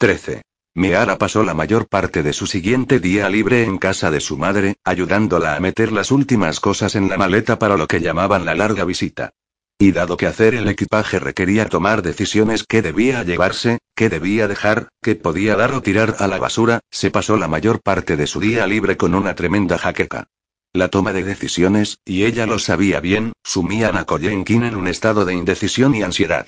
[0.00, 0.40] 13.
[0.74, 4.76] Meara pasó la mayor parte de su siguiente día libre en casa de su madre,
[4.82, 8.86] ayudándola a meter las últimas cosas en la maleta para lo que llamaban la larga
[8.86, 9.34] visita.
[9.78, 14.88] Y dado que hacer el equipaje requería tomar decisiones qué debía llevarse, qué debía dejar,
[15.02, 18.40] qué podía dar o tirar a la basura, se pasó la mayor parte de su
[18.40, 20.28] día libre con una tremenda jaqueca.
[20.72, 25.26] La toma de decisiones, y ella lo sabía bien, sumían a Koyenkin en un estado
[25.26, 26.46] de indecisión y ansiedad.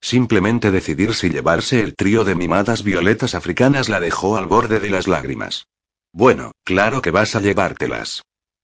[0.00, 4.90] Simplemente decidir si llevarse el trío de mimadas violetas africanas la dejó al borde de
[4.90, 5.66] las lágrimas.
[6.12, 8.22] Bueno, claro que vas a llevártelas.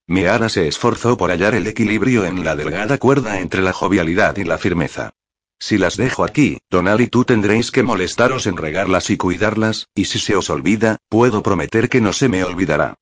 [0.08, 4.44] Meara se esforzó por hallar el equilibrio en la delgada cuerda entre la jovialidad y
[4.44, 5.10] la firmeza.
[5.58, 10.04] Si las dejo aquí, Donald y tú tendréis que molestaros en regarlas y cuidarlas, y
[10.04, 12.94] si se os olvida, puedo prometer que no se me olvidará.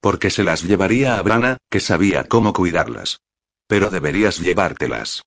[0.00, 3.20] Porque se las llevaría a Brana, que sabía cómo cuidarlas.
[3.66, 5.22] Pero deberías llevártelas.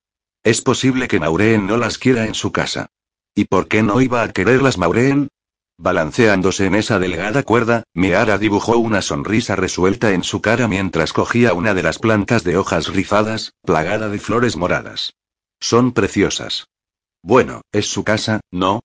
[0.45, 2.91] Es posible que Maureen no las quiera en su casa.
[3.33, 5.29] ¿Y por qué no iba a quererlas Maureen?
[5.79, 11.53] Balanceándose en esa delgada cuerda, Meara dibujó una sonrisa resuelta en su cara mientras cogía
[11.55, 15.16] una de las plantas de hojas rizadas, plagada de flores moradas.
[15.59, 16.67] Son preciosas.
[17.23, 18.81] Bueno, es su casa, ¿no?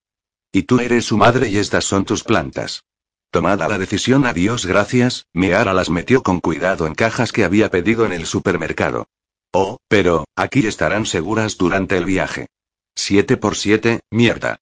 [0.53, 2.85] Y tú eres su madre y estas son tus plantas.
[3.31, 8.07] Tomada la decisión, adiós, gracias, Meara las metió con cuidado en cajas que había pedido
[8.07, 9.09] en el supermercado.
[9.53, 12.47] Oh, pero, aquí estarán seguras durante el viaje.
[12.95, 14.61] 7 por 7, mierda.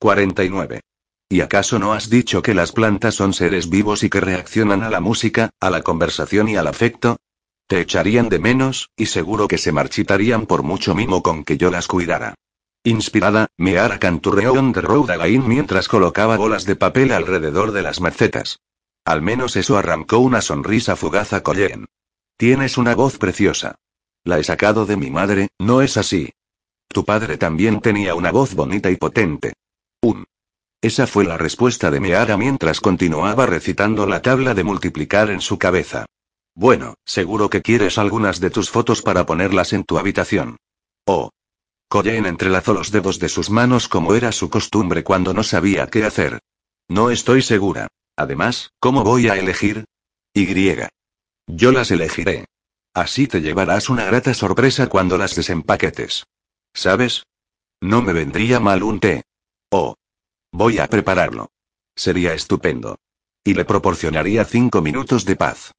[0.00, 0.80] 49.
[1.28, 4.90] ¿Y acaso no has dicho que las plantas son seres vivos y que reaccionan a
[4.90, 7.16] la música, a la conversación y al afecto?
[7.66, 11.70] Te echarían de menos, y seguro que se marchitarían por mucho mimo con que yo
[11.70, 12.34] las cuidara.
[12.84, 18.00] Inspirada, Meara canturreó on the road again mientras colocaba bolas de papel alrededor de las
[18.00, 18.58] macetas.
[19.04, 21.86] Al menos eso arrancó una sonrisa fugaz a Colleen.
[22.36, 23.76] Tienes una voz preciosa.
[24.24, 26.30] La he sacado de mi madre, ¿no es así?
[26.88, 29.52] Tu padre también tenía una voz bonita y potente.
[30.00, 30.24] Un.
[30.80, 35.58] Esa fue la respuesta de Meara mientras continuaba recitando la tabla de multiplicar en su
[35.58, 36.06] cabeza.
[36.54, 40.56] Bueno, seguro que quieres algunas de tus fotos para ponerlas en tu habitación.
[41.06, 41.30] Oh.
[41.88, 46.04] Colleen entrelazó los dedos de sus manos como era su costumbre cuando no sabía qué
[46.04, 46.40] hacer.
[46.88, 47.88] No estoy segura.
[48.16, 49.84] Además, ¿cómo voy a elegir?
[50.32, 50.46] Y.
[51.46, 52.46] Yo las elegiré.
[52.94, 56.24] Así te llevarás una grata sorpresa cuando las desempaquetes.
[56.72, 57.24] ¿Sabes?
[57.80, 59.24] No me vendría mal un té.
[59.70, 59.96] Oh.
[60.52, 61.50] Voy a prepararlo.
[61.96, 62.96] Sería estupendo.
[63.42, 65.72] Y le proporcionaría cinco minutos de paz.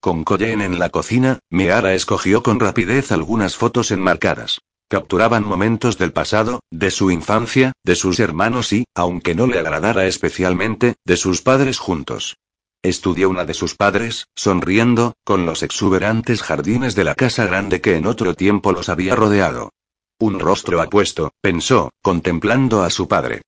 [0.00, 4.60] Con Colleen en la cocina, Meara escogió con rapidez algunas fotos enmarcadas.
[4.88, 10.06] Capturaban momentos del pasado, de su infancia, de sus hermanos y, aunque no le agradara
[10.06, 12.36] especialmente, de sus padres juntos.
[12.82, 17.96] Estudió una de sus padres, sonriendo, con los exuberantes jardines de la casa grande que
[17.96, 19.70] en otro tiempo los había rodeado.
[20.18, 23.42] Un rostro apuesto, pensó, contemplando a su padre.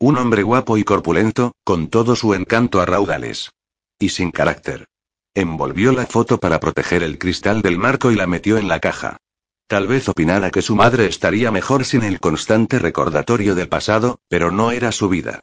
[0.00, 3.52] Un hombre guapo y corpulento, con todo su encanto a raudales.
[3.98, 4.86] Y sin carácter.
[5.34, 9.18] Envolvió la foto para proteger el cristal del marco y la metió en la caja.
[9.68, 14.50] Tal vez opinara que su madre estaría mejor sin el constante recordatorio del pasado, pero
[14.50, 15.42] no era su vida.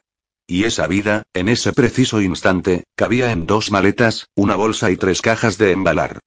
[0.50, 5.20] Y esa vida, en ese preciso instante, cabía en dos maletas, una bolsa y tres
[5.20, 6.20] cajas de embalar.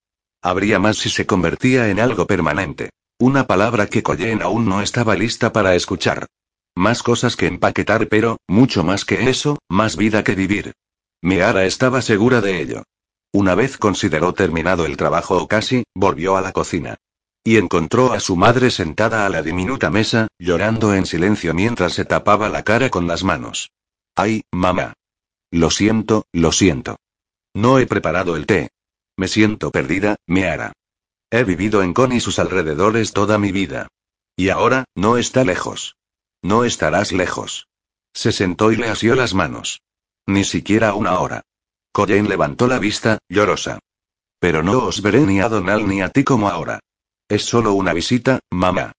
[0.44, 2.92] Habría más si se convertía en algo permanente.
[3.20, 6.28] Una palabra que Colleen aún no estaba lista para escuchar.
[6.76, 10.74] Más cosas que empaquetar, pero, mucho más que eso, más vida que vivir.
[11.24, 12.84] Meara estaba segura de ello.
[13.34, 16.98] Una vez consideró terminado el trabajo o casi, volvió a la cocina.
[17.44, 22.06] Y encontró a su madre sentada a la diminuta mesa, llorando en silencio mientras se
[22.06, 23.72] tapaba la cara con las manos.
[24.16, 24.94] Ay, mamá.
[25.52, 26.98] Lo siento, lo siento.
[27.54, 28.70] No he preparado el té.
[29.18, 30.74] Me siento perdida, Meara.
[31.30, 33.88] He vivido en Con y sus alrededores toda mi vida.
[34.36, 35.96] Y ahora, no está lejos.
[36.42, 37.68] No estarás lejos.
[38.14, 39.82] Se sentó y le asió las manos.
[40.26, 41.42] Ni siquiera una hora.
[41.92, 43.80] Colleen levantó la vista, llorosa.
[44.40, 46.80] Pero no os veré ni a Donald ni a ti como ahora.
[47.30, 48.94] Es solo una visita, mamá.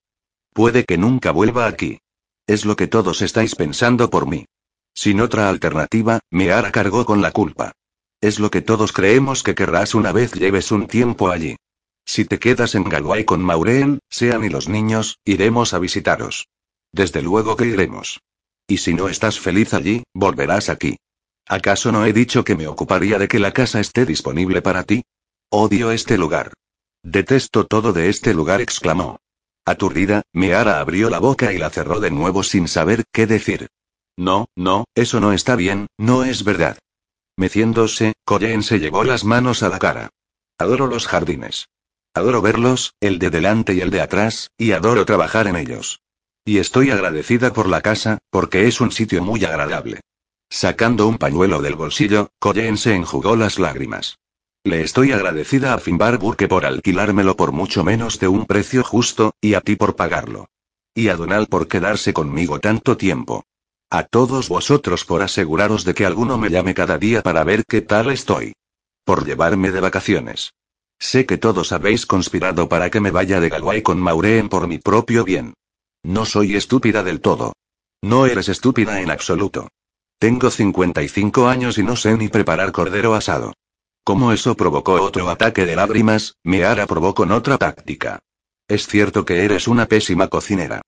[0.53, 1.99] Puede que nunca vuelva aquí.
[2.47, 4.47] Es lo que todos estáis pensando por mí.
[4.95, 7.73] Sin otra alternativa, Meara cargó con la culpa.
[8.21, 11.57] Es lo que todos creemos que querrás una vez lleves un tiempo allí.
[12.05, 16.49] Si te quedas en Galway con Maureen, Sean y los niños, iremos a visitaros.
[16.93, 18.21] Desde luego que iremos.
[18.67, 20.99] Y si no estás feliz allí, volverás aquí.
[21.47, 25.03] ¿Acaso no he dicho que me ocuparía de que la casa esté disponible para ti?
[25.51, 26.53] Odio este lugar.
[27.03, 29.19] Detesto todo de este lugar, exclamó.
[29.65, 33.69] Aturdida, Meara abrió la boca y la cerró de nuevo sin saber qué decir.
[34.17, 36.79] No, no, eso no está bien, no es verdad.
[37.37, 40.11] Meciéndose, Colleen se llevó las manos a la cara.
[40.59, 41.69] Adoro los jardines.
[42.15, 46.01] Adoro verlos, el de delante y el de atrás, y adoro trabajar en ellos.
[46.45, 50.01] Y estoy agradecida por la casa, porque es un sitio muy agradable.
[50.51, 54.19] Sacando un pañuelo del bolsillo, Colleen se enjugó las lágrimas.
[54.65, 59.33] Le estoy agradecida a Finbar Burke por alquilármelo por mucho menos de un precio justo,
[59.41, 60.47] y a ti por pagarlo.
[60.95, 63.45] Y a Donald por quedarse conmigo tanto tiempo.
[63.95, 67.83] A todos vosotros por aseguraros de que alguno me llame cada día para ver qué
[67.83, 68.55] tal estoy.
[69.05, 70.55] Por llevarme de vacaciones.
[70.99, 74.79] Sé que todos habéis conspirado para que me vaya de Galway con Maureen por mi
[74.79, 75.53] propio bien.
[76.03, 77.53] No soy estúpida del todo.
[78.01, 79.69] No eres estúpida en absoluto.
[80.19, 83.53] Tengo 55 años y no sé ni preparar cordero asado.
[84.05, 88.21] Como eso provocó otro ataque de lágrimas, Meara probó con otra táctica.
[88.69, 90.81] Es cierto que eres una pésima cocinera.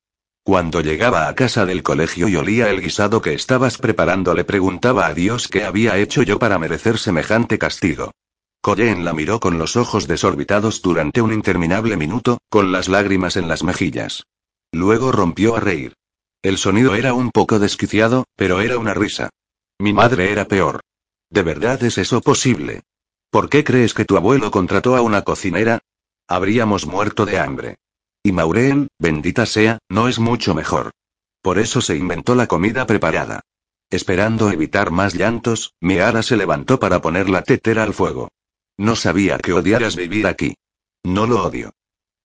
[0.44, 5.06] Cuando llegaba a casa del colegio y olía el guisado que estabas preparando, le preguntaba
[5.06, 8.10] a Dios qué había hecho yo para merecer semejante castigo.
[8.60, 13.48] Colleen la miró con los ojos desorbitados durante un interminable minuto, con las lágrimas en
[13.48, 14.24] las mejillas.
[14.70, 15.94] Luego rompió a reír.
[16.42, 19.30] El sonido era un poco desquiciado, pero era una risa.
[19.78, 20.80] Mi madre era peor.
[21.30, 22.82] ¿De verdad es eso posible?
[23.30, 25.80] ¿Por qué crees que tu abuelo contrató a una cocinera?
[26.28, 27.76] Habríamos muerto de hambre.
[28.26, 30.92] Y Maureen, bendita sea, no es mucho mejor.
[31.42, 33.42] Por eso se inventó la comida preparada.
[33.90, 38.30] Esperando evitar más llantos, Miara se levantó para poner la tetera al fuego.
[38.78, 40.54] No sabía que odiaras vivir aquí.
[41.02, 41.74] No lo odio.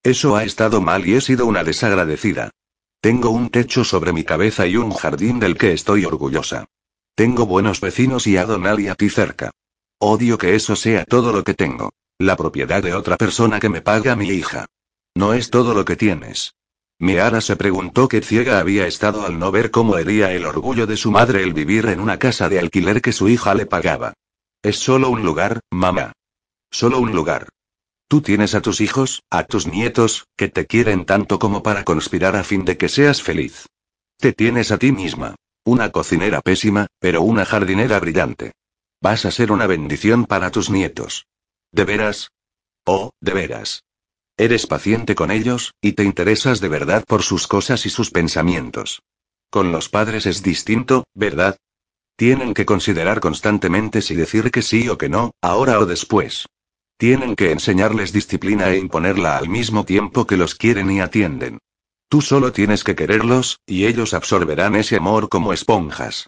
[0.01, 2.50] Eso ha estado mal y he sido una desagradecida.
[3.01, 6.66] Tengo un techo sobre mi cabeza y un jardín del que estoy orgullosa.
[7.13, 9.51] Tengo buenos vecinos y a Donal y a ti cerca.
[10.00, 11.92] Odio que eso sea todo lo que tengo.
[12.18, 14.66] La propiedad de otra persona que me paga mi hija.
[15.16, 16.54] No es todo lo que tienes.
[17.00, 20.98] Miara se preguntó qué ciega había estado al no ver cómo hería el orgullo de
[20.98, 24.14] su madre el vivir en una casa de alquiler que su hija le pagaba.
[24.62, 26.12] Es solo un lugar, mamá.
[26.70, 27.48] Solo un lugar.
[28.10, 32.36] Tú tienes a tus hijos, a tus nietos, que te quieren tanto como para conspirar
[32.36, 33.68] a fin de que seas feliz.
[34.18, 35.36] Te tienes a ti misma.
[35.64, 38.54] Una cocinera pésima, pero una jardinera brillante.
[39.02, 41.28] Vas a ser una bendición para tus nietos.
[41.72, 42.32] ¿De veras?
[42.86, 43.84] Oh, de veras.
[44.39, 49.01] Eres paciente con ellos, y te interesas de verdad por sus cosas y sus pensamientos.
[49.50, 51.57] Con los padres es distinto, ¿verdad?
[52.15, 56.45] Tienen que considerar constantemente si decir que sí o que no, ahora o después.
[56.95, 61.59] Tienen que enseñarles disciplina e imponerla al mismo tiempo que los quieren y atienden.
[62.07, 66.27] Tú solo tienes que quererlos, y ellos absorberán ese amor como esponjas.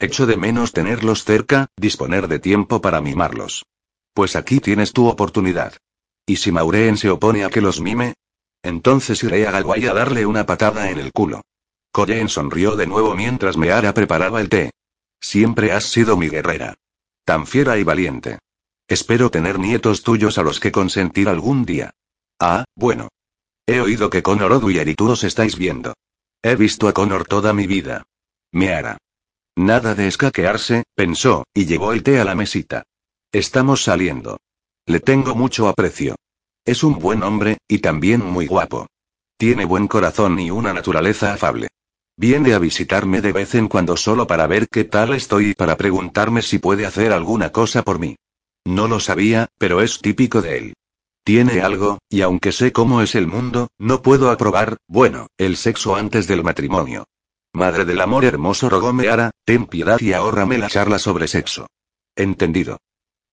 [0.00, 3.64] Echo de menos tenerlos cerca, disponer de tiempo para mimarlos.
[4.14, 5.74] Pues aquí tienes tu oportunidad.
[6.26, 8.14] ¿Y si Maureen se opone a que los mime?
[8.62, 11.42] Entonces iré a Galway a darle una patada en el culo.
[11.90, 14.70] Colleen sonrió de nuevo mientras Meara preparaba el té.
[15.20, 16.74] Siempre has sido mi guerrera.
[17.24, 18.38] Tan fiera y valiente.
[18.88, 21.90] Espero tener nietos tuyos a los que consentir algún día.
[22.38, 23.08] Ah, bueno.
[23.66, 25.94] He oído que Connor O'Dwyer y tú os estáis viendo.
[26.42, 28.04] He visto a Connor toda mi vida.
[28.52, 28.98] Me hará.
[29.56, 32.84] Nada de escaquearse, pensó, y llevó el té a la mesita.
[33.30, 34.38] Estamos saliendo.
[34.86, 36.16] Le tengo mucho aprecio.
[36.64, 38.88] Es un buen hombre, y también muy guapo.
[39.36, 41.68] Tiene buen corazón y una naturaleza afable.
[42.16, 45.76] Viene a visitarme de vez en cuando solo para ver qué tal estoy y para
[45.76, 48.16] preguntarme si puede hacer alguna cosa por mí.
[48.64, 50.74] No lo sabía, pero es típico de él.
[51.24, 55.94] Tiene algo, y aunque sé cómo es el mundo, no puedo aprobar, bueno, el sexo
[55.94, 57.04] antes del matrimonio.
[57.52, 61.68] Madre del amor hermoso rogó Meara, ten piedad y ahórrame la charla sobre sexo.
[62.16, 62.78] Entendido.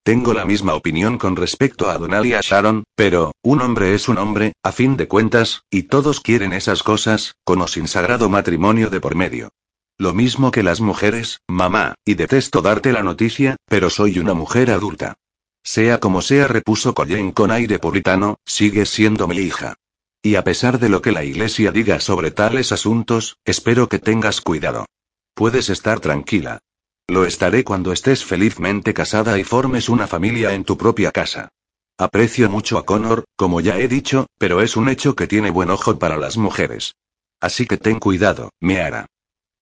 [0.09, 4.09] Tengo la misma opinión con respecto a Donald y a Sharon, pero, un hombre es
[4.09, 8.27] un hombre, a fin de cuentas, y todos quieren esas cosas, con o sin sagrado
[8.27, 9.49] matrimonio de por medio.
[9.99, 14.71] Lo mismo que las mujeres, mamá, y detesto darte la noticia, pero soy una mujer
[14.71, 15.13] adulta.
[15.61, 19.75] Sea como sea, repuso Colleen con aire puritano, sigues siendo mi hija.
[20.23, 24.41] Y a pesar de lo que la iglesia diga sobre tales asuntos, espero que tengas
[24.41, 24.87] cuidado.
[25.35, 26.61] Puedes estar tranquila.
[27.09, 31.49] Lo estaré cuando estés felizmente casada y formes una familia en tu propia casa.
[31.97, 35.71] Aprecio mucho a Connor, como ya he dicho, pero es un hecho que tiene buen
[35.71, 36.93] ojo para las mujeres.
[37.41, 39.07] Así que ten cuidado, Meara.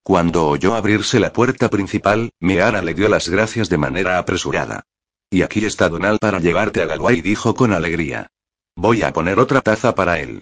[0.04, 4.84] Cuando oyó abrirse la puerta principal, Meara le dio las gracias de manera apresurada.
[5.30, 8.28] Y aquí está Donald para llevarte a Galway, dijo con alegría.
[8.76, 10.42] Voy a poner otra taza para él.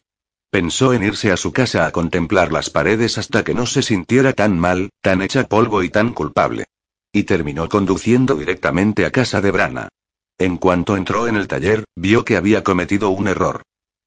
[0.50, 4.34] Pensó en irse a su casa a contemplar las paredes hasta que no se sintiera
[4.34, 6.66] tan mal, tan hecha polvo y tan culpable.
[7.16, 9.88] Y terminó conduciendo directamente a casa de Brana.
[10.38, 13.62] En cuanto entró en el taller, vio que había cometido un error.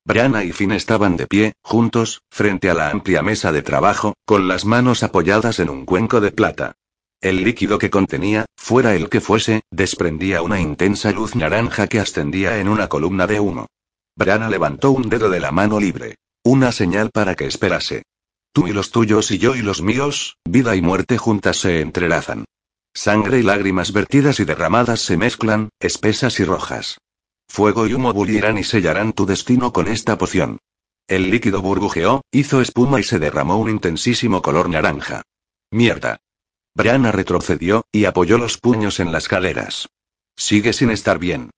[0.04, 4.46] Brana y Finn estaban de pie, juntos, frente a la amplia mesa de trabajo, con
[4.46, 6.74] las manos apoyadas en un cuenco de plata.
[7.22, 12.58] El líquido que contenía, fuera el que fuese, desprendía una intensa luz naranja que ascendía
[12.58, 13.68] en una columna de humo.
[14.16, 16.16] Brana levantó un dedo de la mano libre.
[16.44, 18.02] Una señal para que esperase.
[18.52, 22.44] Tú y los tuyos y yo y los míos, vida y muerte juntas se entrelazan.
[22.99, 26.99] Sangre y lágrimas vertidas y derramadas se mezclan, espesas y rojas.
[27.49, 30.59] Fuego y humo bullirán y sellarán tu destino con esta poción.
[31.07, 35.23] El líquido burbujeó, hizo espuma y se derramó un intensísimo color naranja.
[35.71, 36.19] Mierda.
[36.75, 39.87] Brianna retrocedió, y apoyó los puños en las caderas.
[40.37, 41.50] Sigue sin estar bien.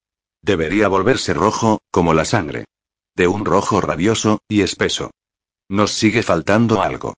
[0.42, 2.66] Debería volverse rojo, como la sangre.
[3.16, 5.10] De un rojo rabioso, y espeso.
[5.70, 7.14] Nos sigue faltando algo.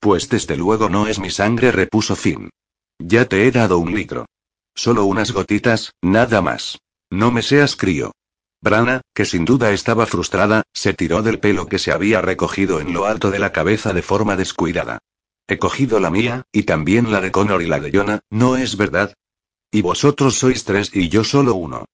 [0.00, 2.48] Pues desde luego no es mi sangre, repuso Finn.
[2.98, 4.26] Ya te he dado un litro.
[4.74, 6.78] Solo unas gotitas, nada más.
[7.10, 8.12] No me seas crío.
[8.60, 12.92] Brana, que sin duda estaba frustrada, se tiró del pelo que se había recogido en
[12.92, 14.98] lo alto de la cabeza de forma descuidada.
[15.46, 18.76] He cogido la mía, y también la de Connor y la de Jonah, ¿no es
[18.76, 19.14] verdad?
[19.70, 21.84] Y vosotros sois tres y yo solo uno.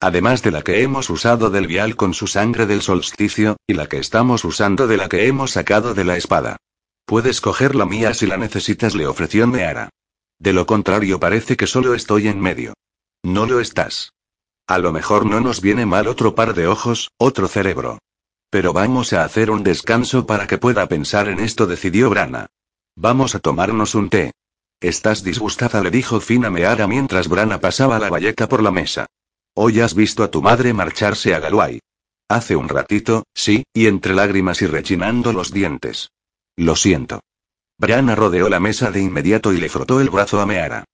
[0.00, 3.88] Además de la que hemos usado del vial con su sangre del solsticio, y la
[3.88, 6.56] que estamos usando de la que hemos sacado de la espada.
[7.04, 9.90] Puedes coger la mía si la necesitas, le ofreció Meara.
[10.42, 12.74] De lo contrario parece que solo estoy en medio.
[13.22, 14.12] No lo estás.
[14.66, 18.00] A lo mejor no nos viene mal otro par de ojos, otro cerebro.
[18.50, 22.46] Pero vamos a hacer un descanso para que pueda pensar en esto, decidió Brana.
[22.96, 24.32] Vamos a tomarnos un té.
[24.80, 29.06] Estás disgustada, le dijo Fina Meara mientras Brana pasaba la valleta por la mesa.
[29.54, 31.78] Hoy has visto a tu madre marcharse a Galway.
[32.28, 36.10] Hace un ratito, sí, y entre lágrimas y rechinando los dientes.
[36.56, 37.20] Lo siento.
[37.82, 40.84] Brianna rodeó la mesa de inmediato y le frotó el brazo a Meara.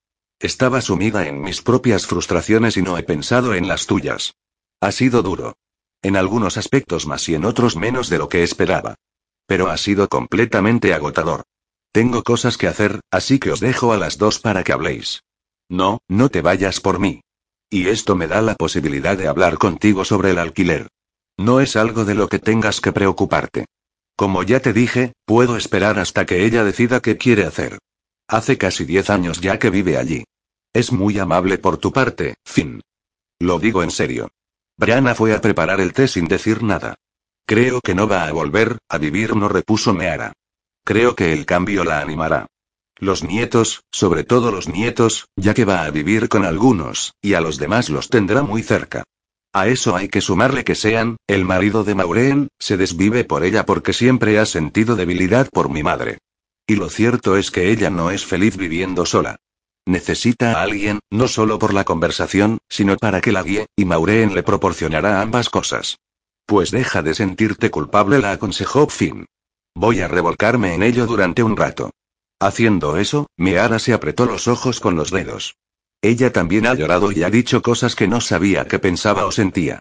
[0.40, 4.37] Estaba sumida en mis propias frustraciones y no he pensado en las tuyas.
[4.80, 5.54] Ha sido duro.
[6.00, 8.95] En algunos aspectos más y en otros menos de lo que esperaba.
[9.47, 11.42] Pero ha sido completamente agotador.
[11.92, 15.25] Tengo cosas que hacer, así que os dejo a las dos para que habléis.
[15.68, 17.21] No, no te vayas por mí.
[17.68, 20.88] Y esto me da la posibilidad de hablar contigo sobre el alquiler.
[21.37, 23.66] No es algo de lo que tengas que preocuparte.
[24.18, 27.78] Como ya te dije, puedo esperar hasta que ella decida qué quiere hacer.
[28.26, 30.25] Hace casi diez años ya que vive allí.
[30.75, 32.80] Es muy amable por tu parte, Finn.
[33.38, 34.28] Lo digo en serio.
[34.76, 36.96] Brianna fue a preparar el té sin decir nada.
[37.46, 40.32] Creo que no va a volver, a vivir, no repuso Meara.
[40.84, 42.48] Creo que el cambio la animará.
[42.96, 47.40] Los nietos, sobre todo los nietos, ya que va a vivir con algunos, y a
[47.40, 49.04] los demás los tendrá muy cerca.
[49.52, 53.64] A eso hay que sumarle que sean, el marido de Maureen, se desvive por ella
[53.64, 56.19] porque siempre ha sentido debilidad por mi madre.
[56.67, 59.37] Y lo cierto es que ella no es feliz viviendo sola.
[59.87, 64.35] Necesita a alguien, no solo por la conversación, sino para que la guíe, y Maureen
[64.35, 65.97] le proporcionará ambas cosas.
[66.45, 69.25] Pues deja de sentirte culpable, la aconsejó Finn.
[69.75, 71.90] Voy a revolcarme en ello durante un rato.
[72.38, 75.57] Haciendo eso, Miara se apretó los ojos con los dedos.
[76.00, 79.81] Ella también ha llorado y ha dicho cosas que no sabía que pensaba o sentía.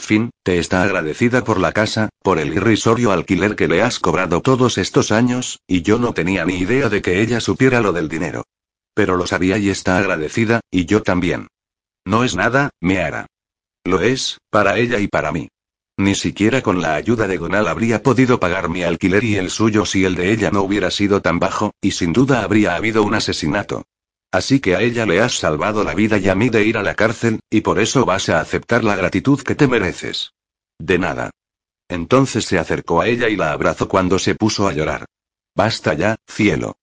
[0.00, 4.40] Fin, te está agradecida por la casa, por el irrisorio alquiler que le has cobrado
[4.40, 8.08] todos estos años, y yo no tenía ni idea de que ella supiera lo del
[8.08, 8.44] dinero.
[8.94, 11.48] Pero lo sabía y está agradecida, y yo también.
[12.06, 13.26] No es nada, Meara.
[13.84, 15.48] Lo es, para ella y para mí.
[15.98, 19.84] Ni siquiera con la ayuda de Gonal habría podido pagar mi alquiler y el suyo
[19.84, 23.14] si el de ella no hubiera sido tan bajo, y sin duda habría habido un
[23.14, 23.84] asesinato.
[24.30, 26.82] Así que a ella le has salvado la vida y a mí de ir a
[26.82, 30.32] la cárcel, y por eso vas a aceptar la gratitud que te mereces.
[30.78, 31.30] De nada.
[31.88, 35.06] Entonces se acercó a ella y la abrazó cuando se puso a llorar.
[35.54, 36.76] Basta ya, cielo.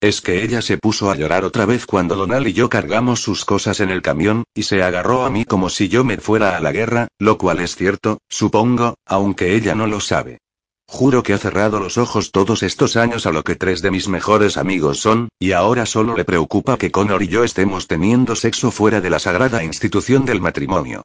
[0.00, 3.44] Es que ella se puso a llorar otra vez cuando Donal y yo cargamos sus
[3.44, 6.60] cosas en el camión, y se agarró a mí como si yo me fuera a
[6.60, 10.38] la guerra, lo cual es cierto, supongo, aunque ella no lo sabe.
[10.90, 14.08] Juro que ha cerrado los ojos todos estos años a lo que tres de mis
[14.08, 18.70] mejores amigos son, y ahora solo le preocupa que Connor y yo estemos teniendo sexo
[18.70, 21.02] fuera de la sagrada institución del matrimonio.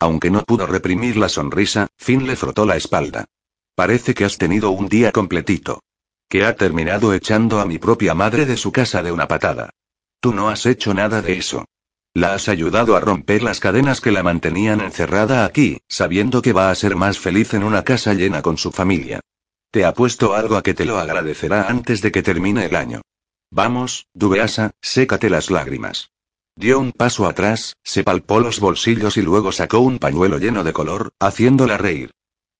[0.00, 3.26] Aunque no pudo reprimir la sonrisa, Finn le frotó la espalda.
[3.74, 5.82] Parece que has tenido un día completito.
[6.30, 9.70] Que ha terminado echando a mi propia madre de su casa de una patada.
[10.18, 11.66] Tú no has hecho nada de eso.
[12.16, 16.70] La has ayudado a romper las cadenas que la mantenían encerrada aquí, sabiendo que va
[16.70, 19.20] a ser más feliz en una casa llena con su familia.
[19.70, 23.02] Te apuesto algo a que te lo agradecerá antes de que termine el año.
[23.50, 26.08] Vamos, Dubeasa, sécate las lágrimas.
[26.56, 30.72] Dio un paso atrás, se palpó los bolsillos y luego sacó un pañuelo lleno de
[30.72, 32.12] color, haciéndola reír.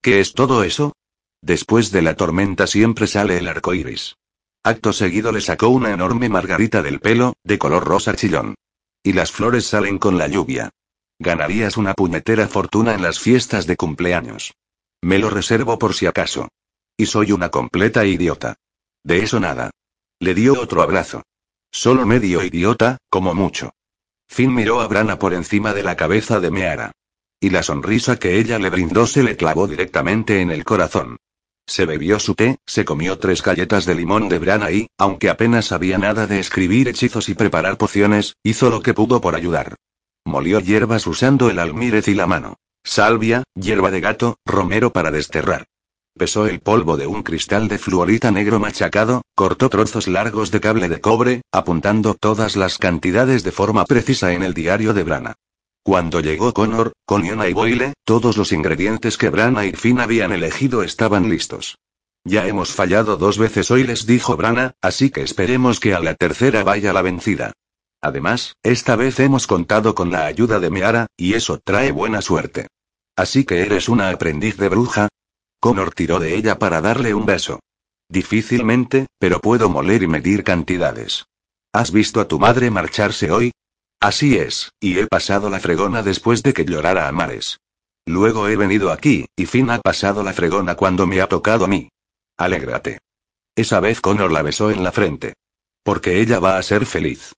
[0.02, 0.92] ¿Qué es todo eso?
[1.40, 4.16] Después de la tormenta siempre sale el arco iris.
[4.62, 8.54] Acto seguido le sacó una enorme margarita del pelo, de color rosa chillón.
[9.06, 10.70] Y las flores salen con la lluvia.
[11.20, 14.54] Ganarías una puñetera fortuna en las fiestas de cumpleaños.
[15.00, 16.48] Me lo reservo por si acaso.
[16.96, 18.56] Y soy una completa idiota.
[19.04, 19.70] De eso nada.
[20.18, 21.22] Le dio otro abrazo.
[21.70, 23.70] Solo medio idiota, como mucho.
[24.26, 26.90] Finn miró a Brana por encima de la cabeza de Meara.
[27.38, 31.18] Y la sonrisa que ella le brindó se le clavó directamente en el corazón.
[31.66, 35.66] Se bebió su té, se comió tres galletas de limón de Brana y, aunque apenas
[35.66, 39.74] sabía nada de escribir hechizos y preparar pociones, hizo lo que pudo por ayudar.
[40.24, 42.56] Molió hierbas usando el almírez y la mano.
[42.84, 45.66] Salvia, hierba de gato, romero para desterrar.
[46.16, 50.88] Pesó el polvo de un cristal de fluorita negro machacado, cortó trozos largos de cable
[50.88, 55.34] de cobre, apuntando todas las cantidades de forma precisa en el diario de Brana.
[55.86, 60.32] Cuando llegó Connor, con Iona y Boyle, todos los ingredientes que Brana y Finn habían
[60.32, 61.78] elegido estaban listos.
[62.24, 66.16] Ya hemos fallado dos veces hoy, les dijo Brana, así que esperemos que a la
[66.16, 67.52] tercera vaya la vencida.
[68.02, 72.66] Además, esta vez hemos contado con la ayuda de Meara, y eso trae buena suerte.
[73.14, 75.08] Así que eres una aprendiz de bruja,
[75.60, 77.60] Connor tiró de ella para darle un beso.
[78.08, 81.26] Difícilmente, pero puedo moler y medir cantidades.
[81.72, 83.52] ¿Has visto a tu madre marcharse hoy?
[84.00, 87.58] Así es, y he pasado la fregona después de que llorara a mares.
[88.06, 91.68] Luego he venido aquí, y Finn ha pasado la fregona cuando me ha tocado a
[91.68, 91.88] mí.
[92.36, 92.98] Alégrate.
[93.56, 95.34] Esa vez Connor la besó en la frente.
[95.82, 97.32] Porque ella va a ser feliz.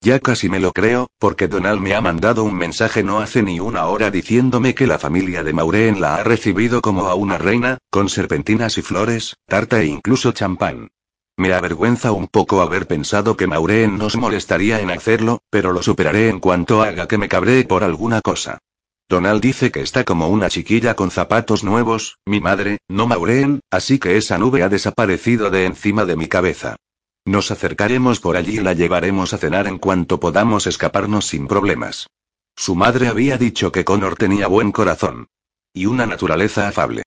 [0.00, 3.58] Ya casi me lo creo, porque Donald me ha mandado un mensaje no hace ni
[3.58, 7.78] una hora diciéndome que la familia de Maureen la ha recibido como a una reina,
[7.90, 10.90] con serpentinas y flores, tarta e incluso champán.
[11.36, 16.28] Me avergüenza un poco haber pensado que Maureen nos molestaría en hacerlo, pero lo superaré
[16.28, 18.58] en cuanto haga que me cabree por alguna cosa.
[19.08, 23.98] Donald dice que está como una chiquilla con zapatos nuevos, mi madre, no Maureen, así
[23.98, 26.76] que esa nube ha desaparecido de encima de mi cabeza.
[27.24, 32.06] Nos acercaremos por allí y la llevaremos a cenar en cuanto podamos escaparnos sin problemas.
[32.54, 35.26] Su madre había dicho que Connor tenía buen corazón.
[35.72, 37.02] Y una naturaleza afable.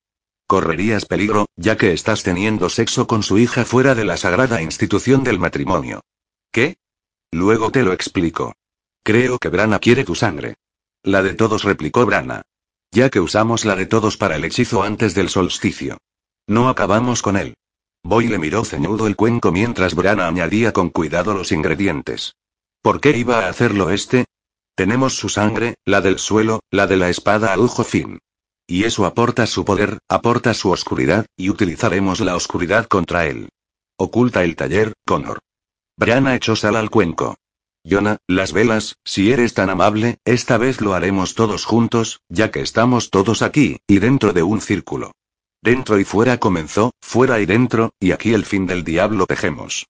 [0.47, 5.25] Correrías peligro, ya que estás teniendo sexo con su hija fuera de la sagrada institución
[5.25, 6.01] del matrimonio.
[6.53, 6.77] ¿Qué?
[7.31, 8.55] Luego te lo explico.
[9.03, 10.55] Creo que Brana quiere tu sangre.
[11.03, 12.43] La de todos, replicó Brana.
[12.91, 15.97] Ya que usamos la de todos para el hechizo antes del solsticio.
[16.47, 17.55] No acabamos con él.
[18.03, 22.35] Boy le miró ceñudo el cuenco mientras Brana añadía con cuidado los ingredientes.
[22.81, 24.25] ¿Por qué iba a hacerlo este?
[24.75, 28.19] Tenemos su sangre, la del suelo, la de la espada adujo fin.
[28.67, 33.49] Y eso aporta su poder, aporta su oscuridad, y utilizaremos la oscuridad contra él.
[33.97, 35.39] Oculta el taller, Connor.
[35.97, 37.37] Brianna echó sal al cuenco.
[37.83, 42.59] Yona, las velas, si eres tan amable, esta vez lo haremos todos juntos, ya que
[42.59, 45.13] estamos todos aquí, y dentro de un círculo.
[45.63, 49.87] Dentro y fuera comenzó, fuera y dentro, y aquí el fin del diablo tejemos.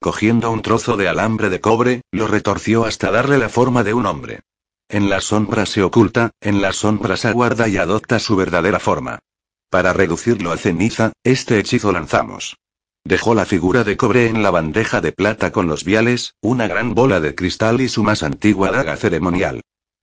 [0.00, 4.06] Cogiendo un trozo de alambre de cobre, lo retorció hasta darle la forma de un
[4.06, 4.40] hombre.
[4.92, 9.20] En las sombras se oculta, en las sombras aguarda y adopta su verdadera forma.
[9.70, 12.56] Para reducirlo a ceniza, este hechizo lanzamos.
[13.04, 16.96] Dejó la figura de cobre en la bandeja de plata con los viales, una gran
[16.96, 19.60] bola de cristal y su más antigua daga ceremonial.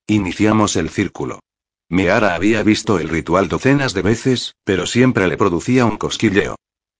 [0.07, 1.41] Iniciamos el círculo.
[1.89, 6.55] Meara había visto el ritual docenas de veces, pero siempre le producía un cosquilleo.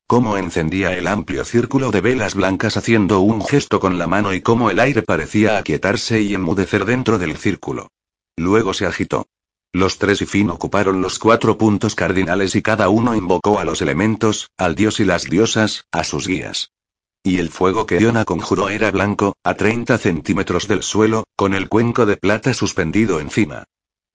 [0.09, 4.39] Cómo encendía el amplio círculo de velas blancas haciendo un gesto con la mano y
[4.39, 7.89] cómo el aire parecía aquietarse y enmudecer dentro del círculo.
[8.37, 9.27] Luego se agitó.
[9.73, 13.81] Los tres y Fin ocuparon los cuatro puntos cardinales y cada uno invocó a los
[13.81, 16.71] elementos, al dios y las diosas, a sus guías.
[17.21, 21.67] Y el fuego que Iona conjuró era blanco, a 30 centímetros del suelo, con el
[21.67, 23.65] cuenco de plata suspendido encima.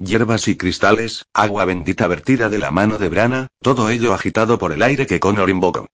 [0.04, 4.72] Hierbas y cristales, agua bendita vertida de la mano de Brana, todo ello agitado por
[4.72, 5.86] el aire que Connor invocó.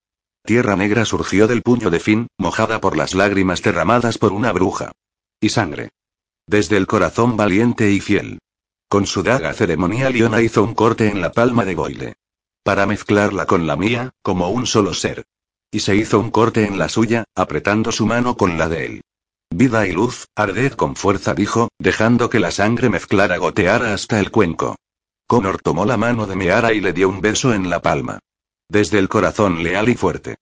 [0.46, 4.92] Tierra negra surgió del puño de Finn, mojada por las lágrimas derramadas por una bruja.
[5.42, 5.90] Y sangre.
[6.46, 8.38] Desde el corazón valiente y fiel.
[8.88, 12.14] Con su daga ceremonial Iona hizo un corte en la palma de Boyle.
[12.62, 15.26] Para mezclarla con la mía, como un solo ser.
[15.70, 19.00] Y se hizo un corte en la suya, apretando su mano con la de él.
[19.50, 24.30] Vida y luz, arded con fuerza, dijo, dejando que la sangre mezclara goteara hasta el
[24.30, 24.76] cuenco.
[25.26, 28.18] Connor tomó la mano de Meara y le dio un beso en la palma.
[28.68, 30.36] Desde el corazón leal y fuerte.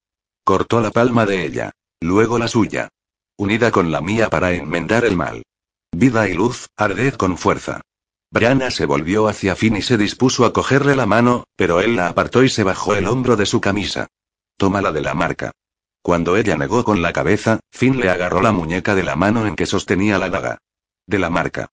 [0.44, 1.72] Cortó la palma de ella.
[2.00, 2.88] Luego la suya.
[3.36, 5.42] Unida con la mía para enmendar el mal.
[5.92, 7.80] Vida y luz, arded con fuerza.
[8.30, 12.08] Brianna se volvió hacia Finn y se dispuso a cogerle la mano, pero él la
[12.08, 14.08] apartó y se bajó el hombro de su camisa.
[14.56, 15.52] Tómala de la marca.
[16.06, 19.56] Cuando ella negó con la cabeza, Finn le agarró la muñeca de la mano en
[19.56, 20.58] que sostenía la daga.
[21.04, 21.66] De la marca.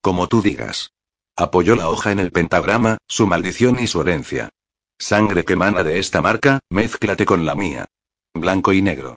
[0.00, 0.92] Como tú digas.
[1.36, 4.50] Apoyó la hoja en el pentagrama, su maldición y su herencia.
[5.00, 7.86] Sangre que emana de esta marca, mézclate con la mía.
[8.32, 9.16] Blanco y negro.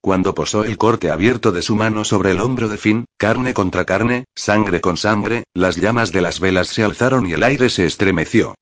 [0.00, 3.84] Cuando posó el corte abierto de su mano sobre el hombro de Finn, carne contra
[3.84, 7.84] carne, sangre con sangre, las llamas de las velas se alzaron y el aire se
[7.84, 8.54] estremeció.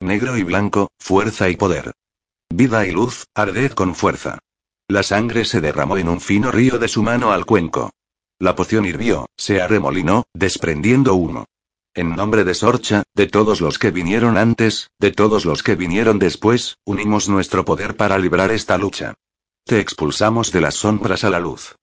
[0.00, 1.92] Negro y blanco, fuerza y poder.
[2.48, 4.38] Vida y luz, arded con fuerza.
[4.88, 7.90] La sangre se derramó en un fino río de su mano al cuenco.
[8.38, 11.46] La poción hirvió, se arremolinó, desprendiendo humo.
[11.94, 16.18] En nombre de Sorcha, de todos los que vinieron antes, de todos los que vinieron
[16.18, 19.14] después, unimos nuestro poder para librar esta lucha.
[19.64, 21.76] Te expulsamos de las sombras a la luz.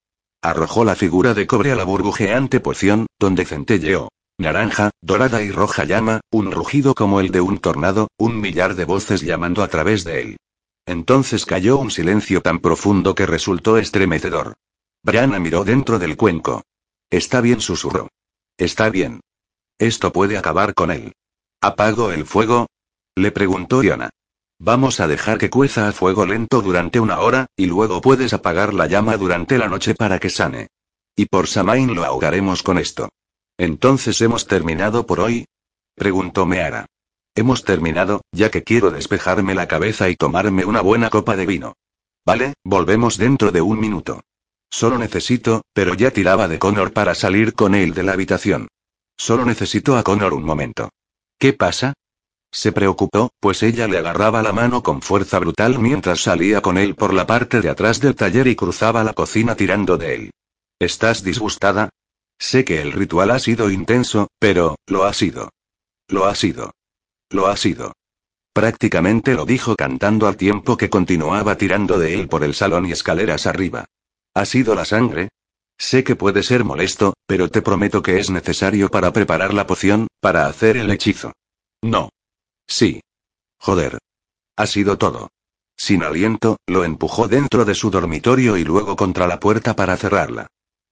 [0.44, 4.10] Arrojó la figura de cobre a la burbujeante poción, donde centelleó.
[4.38, 8.86] Naranja, dorada y roja llama, un rugido como el de un tornado, un millar de
[8.86, 10.38] voces llamando a través de él.
[10.86, 14.56] Entonces cayó un silencio tan profundo que resultó estremecedor.
[15.04, 16.64] Brianna miró dentro del cuenco.
[17.10, 18.10] Está bien, susurró.
[18.58, 19.22] Está bien.
[19.80, 21.14] Esto puede acabar con él.
[21.62, 22.68] ¿Apago el fuego?
[23.16, 24.10] Le preguntó Diana.
[24.60, 28.76] Vamos a dejar que cueza a fuego lento durante una hora, y luego puedes apagar
[28.76, 30.68] la llama durante la noche para que sane.
[31.16, 33.10] Y por Samain lo ahogaremos con esto.
[33.58, 35.46] ¿Entonces hemos terminado por hoy?
[35.96, 36.86] preguntó Meara.
[37.34, 41.74] Hemos terminado, ya que quiero despejarme la cabeza y tomarme una buena copa de vino.
[42.26, 44.22] Vale, volvemos dentro de un minuto.
[44.70, 48.68] Solo necesito, pero ya tiraba de Connor para salir con él de la habitación.
[49.18, 50.90] Solo necesito a Connor un momento.
[51.40, 51.94] ¿Qué pasa?
[52.52, 56.96] Se preocupó, pues ella le agarraba la mano con fuerza brutal mientras salía con él
[56.96, 60.32] por la parte de atrás del taller y cruzaba la cocina tirando de él.
[60.80, 61.90] ¿Estás disgustada?
[62.38, 65.50] Sé que el ritual ha sido intenso, pero, lo ha sido.
[66.08, 66.74] Lo ha sido.
[67.32, 67.94] Lo ha sido.
[68.54, 72.92] Prácticamente lo dijo cantando al tiempo que continuaba tirando de él por el salón y
[72.92, 73.86] escaleras arriba.
[74.34, 75.30] ¿Ha sido la sangre?
[75.78, 80.08] Sé que puede ser molesto, pero te prometo que es necesario para preparar la poción,
[80.20, 81.32] para hacer el hechizo.
[81.82, 82.10] No.
[82.68, 83.02] Sí.
[83.60, 83.98] Joder.
[84.58, 85.30] Ha sido todo.
[85.78, 90.48] Sin aliento, lo empujó dentro de su dormitorio y luego contra la puerta para cerrarla.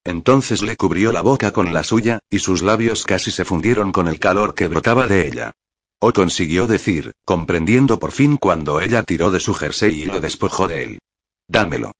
[0.05, 4.07] Entonces le cubrió la boca con la suya, y sus labios casi se fundieron con
[4.07, 5.51] el calor que brotaba de ella.
[5.99, 10.67] O consiguió decir, comprendiendo por fin cuando ella tiró de su jersey y lo despojó
[10.67, 10.99] de él.
[11.47, 11.91] Dámelo.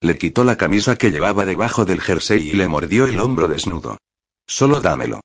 [0.00, 3.98] Le quitó la camisa que llevaba debajo del jersey y le mordió el hombro desnudo.
[4.46, 5.20] Solo dámelo.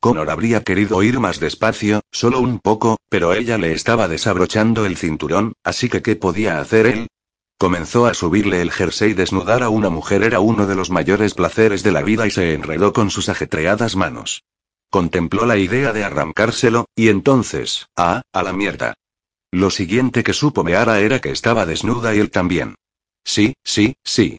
[0.00, 4.96] Connor habría querido ir más despacio, solo un poco, pero ella le estaba desabrochando el
[4.96, 7.08] cinturón, así que ¿qué podía hacer él?
[7.58, 9.14] Comenzó a subirle el jersey.
[9.14, 12.54] Desnudar a una mujer era uno de los mayores placeres de la vida y se
[12.54, 14.44] enredó con sus ajetreadas manos.
[14.90, 18.94] Contempló la idea de arrancárselo, y entonces, ah, a la mierda.
[19.50, 22.74] Lo siguiente que supo Meara era que estaba desnuda y él también.
[23.24, 24.38] Sí, sí, sí.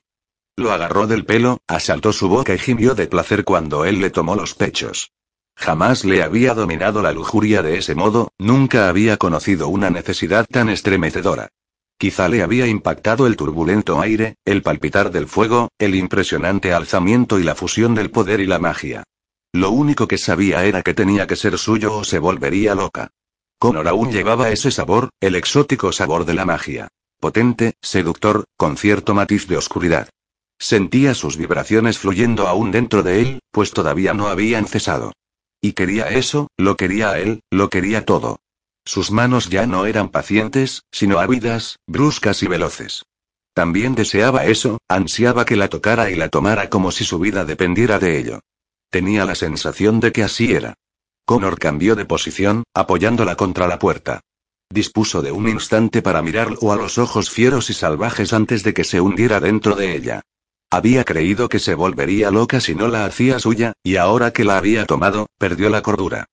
[0.56, 4.36] Lo agarró del pelo, asaltó su boca y gimió de placer cuando él le tomó
[4.36, 5.12] los pechos.
[5.56, 10.70] Jamás le había dominado la lujuria de ese modo, nunca había conocido una necesidad tan
[10.70, 11.50] estremecedora.
[11.98, 17.44] Quizá le había impactado el turbulento aire, el palpitar del fuego, el impresionante alzamiento y
[17.44, 19.04] la fusión del poder y la magia.
[19.52, 23.10] Lo único que sabía era que tenía que ser suyo o se volvería loca.
[23.58, 26.88] Connor aún llevaba ese sabor, el exótico sabor de la magia.
[27.20, 30.10] Potente, seductor, con cierto matiz de oscuridad.
[30.60, 35.14] Sentía sus vibraciones fluyendo aún dentro de él, pues todavía no habían cesado.
[35.62, 38.40] Y quería eso, lo quería a él, lo quería todo.
[38.86, 43.04] Sus manos ya no eran pacientes, sino ávidas, bruscas y veloces.
[43.54, 48.00] También deseaba eso, ansiaba que la tocara y la tomara como si su vida dependiera
[48.00, 48.40] de ello.
[48.90, 50.74] Tenía la sensación de que así era.
[51.26, 54.22] Connor cambió de posición, apoyándola contra la puerta.
[54.72, 58.84] Dispuso de un instante para mirarlo a los ojos fieros y salvajes antes de que
[58.84, 60.22] se hundiera dentro de ella.
[60.72, 64.58] Había creído que se volvería loca si no la hacía suya, y ahora que la
[64.58, 66.26] había tomado, perdió la cordura.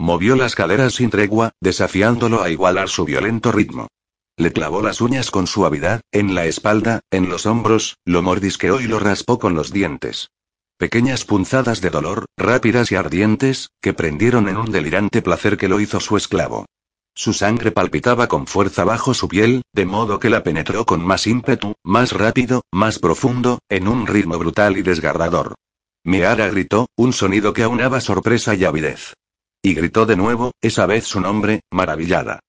[0.00, 3.88] Movió las caderas sin tregua, desafiándolo a igualar su violento ritmo.
[4.36, 8.88] Le clavó las uñas con suavidad, en la espalda, en los hombros, lo mordisqueó y
[8.88, 10.30] lo raspó con los dientes.
[10.76, 15.78] Pequeñas punzadas de dolor, rápidas y ardientes, que prendieron en un delirante placer que lo
[15.78, 16.66] hizo su esclavo.
[17.14, 21.28] Su sangre palpitaba con fuerza bajo su piel, de modo que la penetró con más
[21.28, 25.54] ímpetu, más rápido, más profundo, en un ritmo brutal y desgarrador.
[26.02, 29.14] Miara gritó, un sonido que aunaba sorpresa y avidez.
[29.62, 32.40] Y gritó de nuevo, esa vez su nombre, maravillada.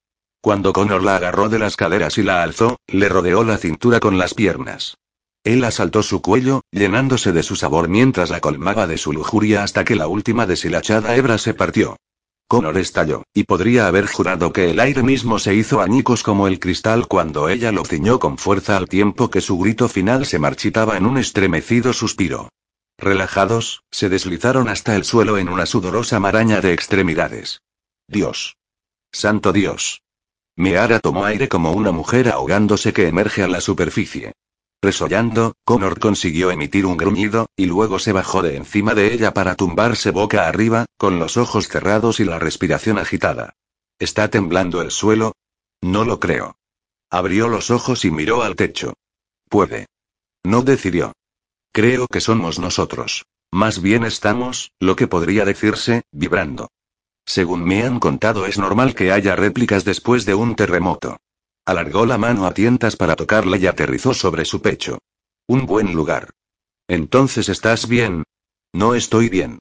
[0.42, 4.18] Cuando Connor la agarró de las caderas y la alzó, le rodeó la cintura con
[4.18, 4.96] las piernas.
[5.46, 9.86] Él asaltó su cuello, llenándose de su sabor mientras la colmaba de su lujuria hasta
[9.86, 11.98] que la última deshilachada hebra se partió.
[12.48, 16.60] Connor estalló, y podría haber jurado que el aire mismo se hizo añicos como el
[16.60, 20.98] cristal cuando ella lo ciñó con fuerza al tiempo que su grito final se marchitaba
[20.98, 22.50] en un estremecido suspiro.
[22.98, 27.62] Relajados, se deslizaron hasta el suelo en una sudorosa maraña de extremidades.
[28.08, 28.58] Dios.
[29.12, 30.02] Santo Dios.
[30.56, 34.34] Meara tomó aire como una mujer ahogándose que emerge a la superficie.
[34.82, 39.56] Resollando, Connor consiguió emitir un gruñido, y luego se bajó de encima de ella para
[39.56, 43.56] tumbarse boca arriba, con los ojos cerrados y la respiración agitada.
[44.00, 45.34] ¿Está temblando el suelo?
[45.82, 46.58] No lo creo.
[47.10, 48.94] Abrió los ojos y miró al techo.
[49.50, 49.88] Puede.
[50.44, 51.14] No decidió.
[51.72, 53.26] Creo que somos nosotros.
[53.52, 56.70] Más bien estamos, lo que podría decirse, vibrando.
[57.26, 61.18] Según me han contado es normal que haya réplicas después de un terremoto.
[61.66, 65.00] Alargó la mano a tientas para tocarla y aterrizó sobre su pecho.
[65.48, 66.30] Un buen lugar.
[66.88, 68.24] Entonces estás bien.
[68.72, 69.60] No estoy bien.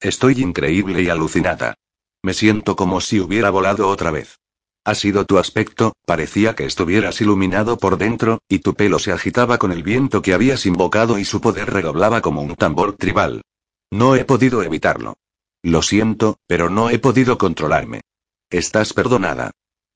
[0.00, 1.74] Estoy increíble y alucinada.
[2.22, 4.38] Me siento como si hubiera volado otra vez.
[4.84, 9.58] Ha sido tu aspecto, parecía que estuvieras iluminado por dentro, y tu pelo se agitaba
[9.58, 13.42] con el viento que habías invocado y su poder redoblaba como un tambor tribal.
[13.90, 15.16] No he podido evitarlo.
[15.62, 18.02] Lo siento, pero no he podido controlarme.
[18.50, 19.50] Estás perdonada.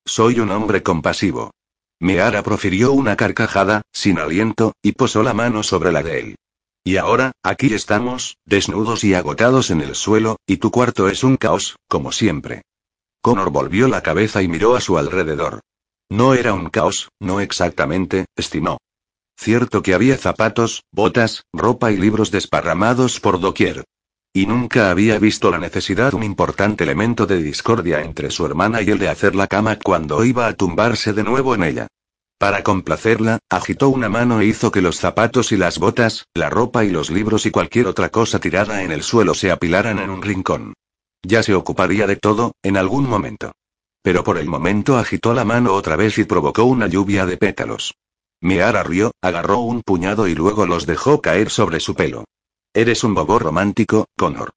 [0.05, 1.53] Soy un hombre compasivo.
[2.01, 6.37] Meara profirió una carcajada, sin aliento, y posó la mano sobre la de él.
[6.85, 11.37] Y ahora, aquí estamos, desnudos y agotados en el suelo, y tu cuarto es un
[11.37, 12.63] caos, como siempre.
[13.21, 15.61] Connor volvió la cabeza y miró a su alrededor.
[16.11, 18.79] No era un caos, no exactamente, estimó.
[19.39, 23.85] Cierto que había zapatos, botas, ropa y libros desparramados por doquier.
[24.35, 28.89] Y nunca había visto la necesidad un importante elemento de discordia entre su hermana y
[28.89, 31.87] el de hacer la cama cuando iba a tumbarse de nuevo en ella.
[32.39, 36.83] Para complacerla, agitó una mano e hizo que los zapatos y las botas, la ropa
[36.85, 40.23] y los libros y cualquier otra cosa tirada en el suelo se apilaran en un
[40.23, 40.73] rincón.
[41.23, 43.53] Ya se ocuparía de todo, en algún momento.
[44.03, 47.95] Pero por el momento agitó la mano otra vez y provocó una lluvia de pétalos.
[48.41, 52.25] Miara rió, agarró un puñado y luego los dejó caer sobre su pelo.
[52.75, 54.51] Eres un bobo romántico, Connor.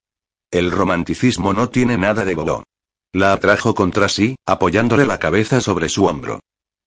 [0.50, 2.64] El romanticismo no tiene nada de bobo.
[3.12, 6.40] La atrajo contra sí, apoyándole la cabeza sobre su hombro.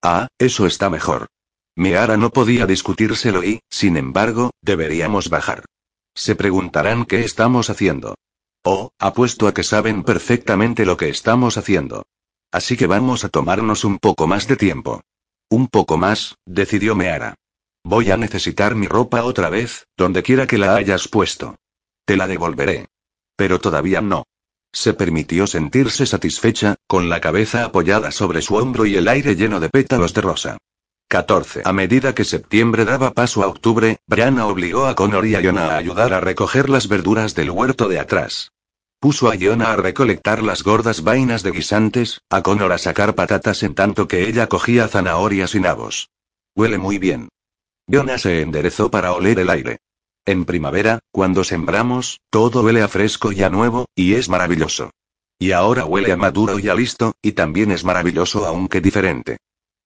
[0.02, 1.26] Ah, eso está mejor.
[1.76, 5.64] Meara no podía discutírselo y, sin embargo, deberíamos bajar.
[6.14, 8.14] Se preguntarán qué estamos haciendo.
[8.64, 12.04] Oh, apuesto a que saben perfectamente lo que estamos haciendo.
[12.50, 15.02] Así que vamos a tomarnos un poco más de tiempo.
[15.50, 17.34] Un poco más, decidió Meara.
[17.84, 21.56] Voy a necesitar mi ropa otra vez, donde quiera que la hayas puesto.
[22.04, 22.86] Te la devolveré.
[23.36, 24.24] Pero todavía no.
[24.72, 29.60] Se permitió sentirse satisfecha, con la cabeza apoyada sobre su hombro y el aire lleno
[29.60, 30.58] de pétalos de rosa.
[31.08, 31.62] 14.
[31.64, 35.68] A medida que septiembre daba paso a octubre, Brianna obligó a Connor y a Yona
[35.68, 38.52] a ayudar a recoger las verduras del huerto de atrás.
[39.00, 43.62] Puso a Yona a recolectar las gordas vainas de guisantes, a Connor a sacar patatas
[43.62, 46.10] en tanto que ella cogía zanahorias y nabos.
[46.54, 47.28] Huele muy bien.
[47.90, 49.78] Jonah se enderezó para oler el aire.
[50.26, 54.90] En primavera, cuando sembramos, todo huele a fresco y a nuevo, y es maravilloso.
[55.38, 59.38] Y ahora huele a maduro y a listo, y también es maravilloso aunque diferente.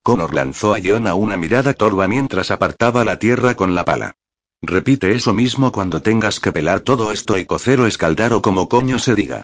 [0.03, 4.15] Connor lanzó a Jonah una mirada torva mientras apartaba la tierra con la pala.
[4.61, 8.67] Repite eso mismo cuando tengas que pelar todo esto y cocer o escaldar o como
[8.67, 9.43] coño se diga.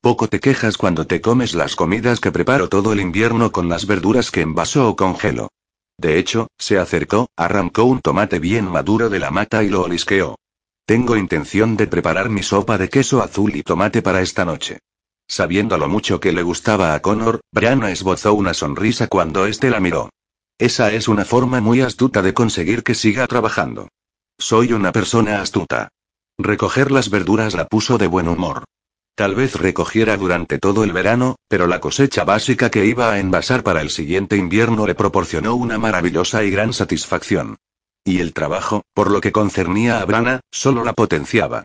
[0.00, 3.86] Poco te quejas cuando te comes las comidas que preparo todo el invierno con las
[3.86, 5.50] verduras que envaso o congelo.
[6.00, 10.36] De hecho, se acercó, arrancó un tomate bien maduro de la mata y lo olisqueó.
[10.86, 14.78] Tengo intención de preparar mi sopa de queso azul y tomate para esta noche.
[15.28, 19.78] Sabiendo lo mucho que le gustaba a Connor, Brianna esbozó una sonrisa cuando éste la
[19.78, 20.08] miró.
[20.56, 23.88] Esa es una forma muy astuta de conseguir que siga trabajando.
[24.38, 25.90] Soy una persona astuta.
[26.38, 28.64] Recoger las verduras la puso de buen humor.
[29.20, 33.62] Tal vez recogiera durante todo el verano, pero la cosecha básica que iba a envasar
[33.62, 37.58] para el siguiente invierno le proporcionó una maravillosa y gran satisfacción.
[38.02, 41.64] Y el trabajo, por lo que concernía a Brana, solo la potenciaba.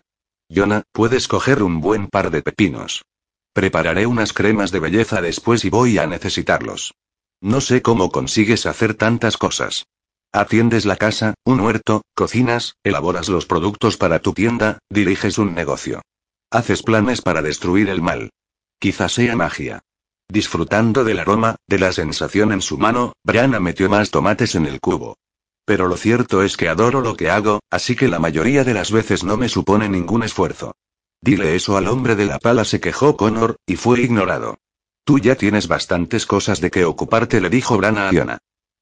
[0.54, 3.06] Jonah, puedes coger un buen par de pepinos.
[3.54, 6.92] Prepararé unas cremas de belleza después y voy a necesitarlos.
[7.40, 9.86] No sé cómo consigues hacer tantas cosas.
[10.30, 16.02] Atiendes la casa, un huerto, cocinas, elaboras los productos para tu tienda, diriges un negocio.
[16.50, 18.30] Haces planes para destruir el mal.
[18.78, 19.80] Quizás sea magia.
[20.28, 24.80] Disfrutando del aroma, de la sensación en su mano, Brianna metió más tomates en el
[24.80, 25.16] cubo.
[25.64, 28.92] Pero lo cierto es que adoro lo que hago, así que la mayoría de las
[28.92, 30.76] veces no me supone ningún esfuerzo.
[31.20, 34.58] Dile eso al hombre de la pala, se quejó Connor, y fue ignorado.
[35.04, 38.38] Tú ya tienes bastantes cosas de que ocuparte, le dijo Brana a Iona.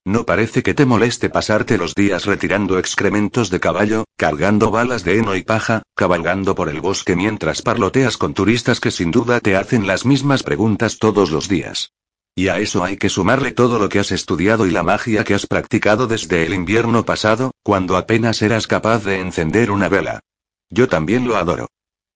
[0.06, 5.18] No parece que te moleste pasarte los días retirando excrementos de caballo, cargando balas de
[5.18, 9.56] heno y paja, cabalgando por el bosque mientras parloteas con turistas que sin duda te
[9.56, 11.92] hacen las mismas preguntas todos los días.
[12.36, 15.32] Y a eso hay que sumarle todo lo que has estudiado y la magia que
[15.32, 20.20] has practicado desde el invierno pasado, cuando apenas eras capaz de encender una vela.
[20.68, 21.68] Yo también lo adoro.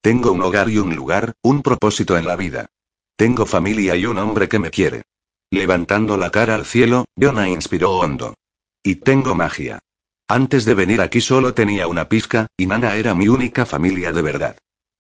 [0.03, 2.67] Tengo un hogar y un lugar, un propósito en la vida.
[3.17, 5.05] Tengo familia y un hombre que me quiere.
[5.51, 8.35] Levantando la cara al cielo, Jonah inspiró hondo.
[8.83, 9.79] Y tengo magia.
[10.29, 14.23] Antes de venir aquí solo tenía una pizca, y Nana era mi única familia de
[14.23, 14.59] verdad.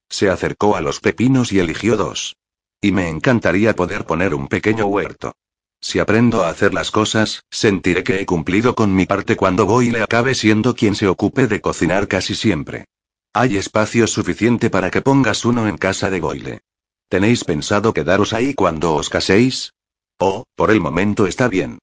[0.09, 2.37] Se acercó a los pepinos y eligió dos.
[2.81, 5.35] Y me encantaría poder poner un pequeño huerto.
[5.81, 9.89] Si aprendo a hacer las cosas, sentiré que he cumplido con mi parte cuando voy
[9.89, 12.87] y le acabe siendo quien se ocupe de cocinar casi siempre.
[13.35, 16.61] Hay espacio suficiente para que pongas uno en casa de Goyle.
[17.09, 19.73] ¿Tenéis pensado quedaros ahí cuando os caséis?
[20.21, 21.79] Oh, por el momento está bien.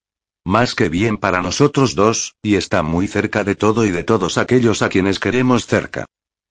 [0.46, 4.38] Más que bien para nosotros dos, y está muy cerca de todo y de todos
[4.38, 6.06] aquellos a quienes queremos cerca.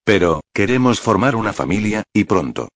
[0.04, 2.68] Pero, queremos formar una familia, y pronto.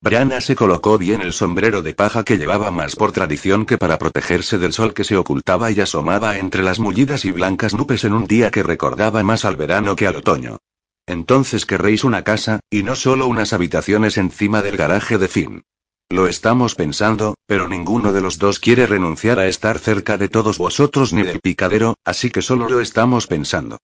[0.00, 3.98] Brianna se colocó bien el sombrero de paja que llevaba más por tradición que para
[3.98, 8.12] protegerse del sol que se ocultaba y asomaba entre las mullidas y blancas nubes en
[8.12, 10.58] un día que recordaba más al verano que al otoño.
[11.06, 15.62] Entonces querréis una casa, y no solo unas habitaciones encima del garaje de Finn.
[16.10, 20.56] Lo estamos pensando, pero ninguno de los dos quiere renunciar a estar cerca de todos
[20.56, 23.76] vosotros ni del picadero, así que solo lo estamos pensando.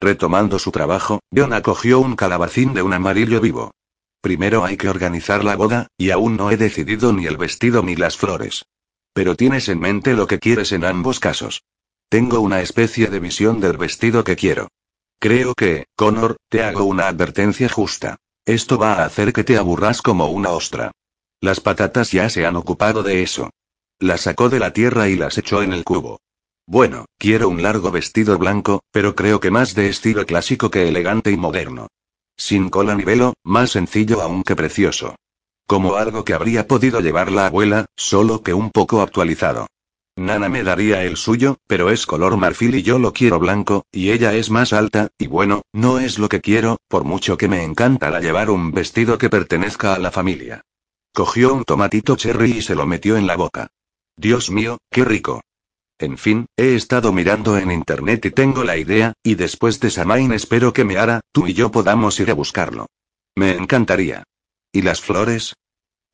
[0.00, 3.72] Retomando su trabajo, John acogió un calabacín de un amarillo vivo.
[4.20, 7.96] Primero hay que organizar la boda, y aún no he decidido ni el vestido ni
[7.96, 8.64] las flores.
[9.12, 11.64] Pero tienes en mente lo que quieres en ambos casos.
[12.08, 14.68] Tengo una especie de visión del vestido que quiero.
[15.18, 18.18] Creo que, Connor, te hago una advertencia justa.
[18.44, 20.92] Esto va a hacer que te aburras como una ostra.
[21.42, 23.50] Las patatas ya se han ocupado de eso.
[23.98, 26.20] Las sacó de la tierra y las echó en el cubo.
[26.68, 31.32] Bueno, quiero un largo vestido blanco, pero creo que más de estilo clásico que elegante
[31.32, 31.88] y moderno.
[32.36, 35.16] Sin cola ni velo, más sencillo aunque precioso.
[35.66, 39.66] Como algo que habría podido llevar la abuela, solo que un poco actualizado.
[40.14, 44.12] Nana me daría el suyo, pero es color marfil y yo lo quiero blanco, y
[44.12, 47.64] ella es más alta, y bueno, no es lo que quiero, por mucho que me
[47.64, 50.62] encanta llevar un vestido que pertenezca a la familia.
[51.14, 53.68] Cogió un tomatito cherry y se lo metió en la boca.
[54.16, 55.42] Dios mío, qué rico.
[55.98, 60.32] En fin, he estado mirando en internet y tengo la idea, y después de Samain
[60.32, 62.86] espero que me hará, tú y yo podamos ir a buscarlo.
[63.36, 64.24] Me encantaría.
[64.72, 65.54] ¿Y las flores?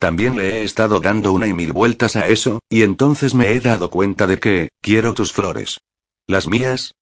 [0.00, 3.61] También le he estado dando una y mil vueltas a eso, y entonces me he
[3.61, 5.78] dado cuenta de que, quiero tus flores.
[6.26, 6.94] ¿Las mías?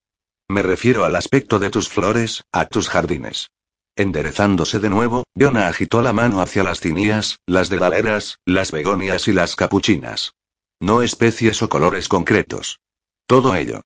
[0.47, 3.49] Me refiero al aspecto de tus flores, a tus jardines.
[3.97, 9.27] Enderezándose de nuevo, Jonah agitó la mano hacia las cinías, las de galeras, las begonias
[9.27, 10.33] y las capuchinas.
[10.79, 12.79] No especies o colores concretos.
[13.25, 13.81] Todo ello.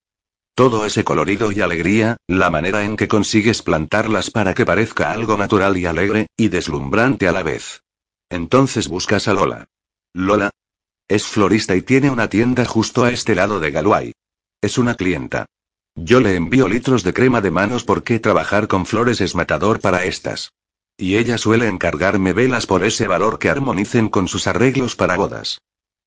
[0.53, 5.37] Todo ese colorido y alegría, la manera en que consigues plantarlas para que parezca algo
[5.37, 7.81] natural y alegre, y deslumbrante a la vez.
[8.29, 9.69] Entonces buscas a Lola.
[10.13, 10.49] Lola.
[11.07, 14.11] Es florista y tiene una tienda justo a este lado de Galway.
[14.61, 15.45] Es una clienta.
[15.95, 20.05] Yo le envío litros de crema de manos porque trabajar con flores es matador para
[20.05, 20.53] estas.
[20.97, 25.59] Y ella suele encargarme velas por ese valor que armonicen con sus arreglos para bodas.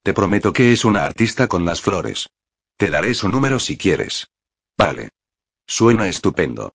[0.02, 2.28] Te prometo que es una artista con las flores.
[2.76, 4.28] Te daré su número si quieres.
[4.76, 5.10] Vale.
[5.66, 6.72] Suena estupendo.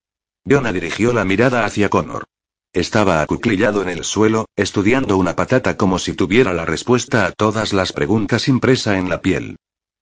[0.48, 2.24] Jonah dirigió la mirada hacia Connor.
[2.72, 7.72] Estaba acuclillado en el suelo, estudiando una patata como si tuviera la respuesta a todas
[7.72, 9.56] las preguntas impresa en la piel.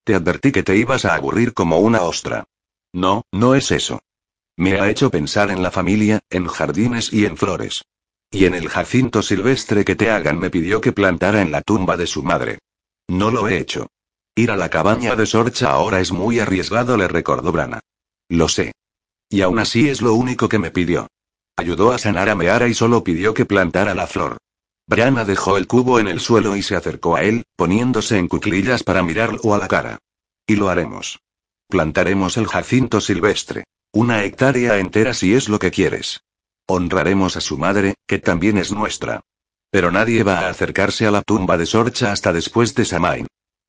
[0.05, 2.45] Te advertí que te ibas a aburrir como una ostra.
[2.93, 4.01] No, no es eso.
[4.57, 7.85] Me ha hecho pensar en la familia, en jardines y en flores.
[8.31, 11.97] Y en el jacinto silvestre que te hagan me pidió que plantara en la tumba
[11.97, 12.59] de su madre.
[13.07, 13.87] No lo he hecho.
[14.35, 17.81] Ir a la cabaña de Sorcha ahora es muy arriesgado, le recordó Brana.
[18.29, 18.73] Lo sé.
[19.31, 21.07] Y aún así es lo único que me pidió.
[21.57, 24.39] Ayudó a sanar a Meara y solo pidió que plantara la flor.
[24.87, 28.83] Brana dejó el cubo en el suelo y se acercó a él, poniéndose en cuclillas
[28.85, 29.99] para mirarlo a la cara.
[30.47, 31.21] Y lo haremos.
[31.69, 33.65] Plantaremos el jacinto silvestre.
[33.93, 36.23] Una hectárea entera si es lo que quieres.
[36.67, 39.21] Honraremos a su madre, que también es nuestra.
[39.71, 43.27] Pero nadie va a acercarse a la tumba de Sorcha hasta después de Samain.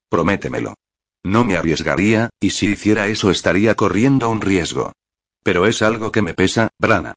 [0.10, 0.76] Prométemelo.
[1.24, 4.94] No me arriesgaría, y si hiciera eso estaría corriendo un riesgo.
[5.44, 7.16] Pero es algo que me pesa, Brana.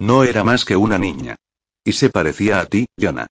[0.00, 1.36] No era más que una niña.
[1.84, 3.28] Y se parecía a ti, Jonah.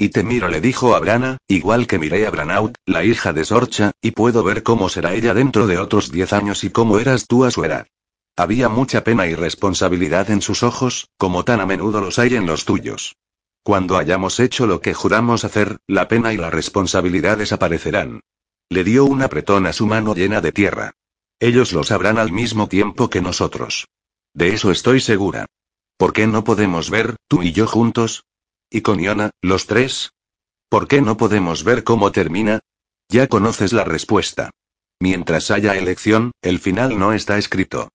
[0.00, 3.44] Y te miro, le dijo a Brana, igual que miré a Branaut, la hija de
[3.44, 7.26] Sorcha, y puedo ver cómo será ella dentro de otros diez años y cómo eras
[7.26, 7.86] tú a su edad.
[8.34, 12.46] Había mucha pena y responsabilidad en sus ojos, como tan a menudo los hay en
[12.46, 13.16] los tuyos.
[13.62, 18.20] Cuando hayamos hecho lo que juramos hacer, la pena y la responsabilidad desaparecerán.
[18.70, 20.92] Le dio un apretón a su mano llena de tierra.
[21.40, 23.86] Ellos lo sabrán al mismo tiempo que nosotros.
[24.32, 25.44] De eso estoy segura.
[25.98, 28.24] ¿Por qué no podemos ver, tú y yo juntos,
[28.70, 30.12] ¿Y con Iona, los tres?
[30.68, 32.60] ¿Por qué no podemos ver cómo termina?
[33.08, 34.50] Ya conoces la respuesta.
[35.00, 37.88] Mientras haya elección, el final no está escrito.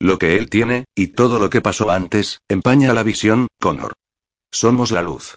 [0.00, 3.92] Lo que él tiene, y todo lo que pasó antes, empaña la visión, Connor.
[4.50, 5.36] Somos la luz.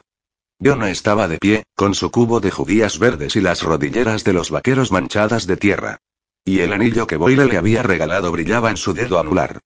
[0.60, 4.50] Iona estaba de pie, con su cubo de judías verdes y las rodilleras de los
[4.50, 5.98] vaqueros manchadas de tierra.
[6.46, 9.60] Y el anillo que Boyle le había regalado brillaba en su dedo anular.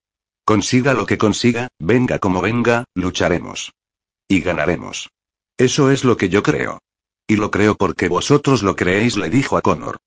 [0.44, 3.72] Consiga lo que consiga, venga como venga, lucharemos.
[4.26, 5.10] Y ganaremos.
[5.60, 6.78] Eso es lo que yo creo.
[7.28, 9.98] Y lo creo porque vosotros lo creéis, le dijo a Connor.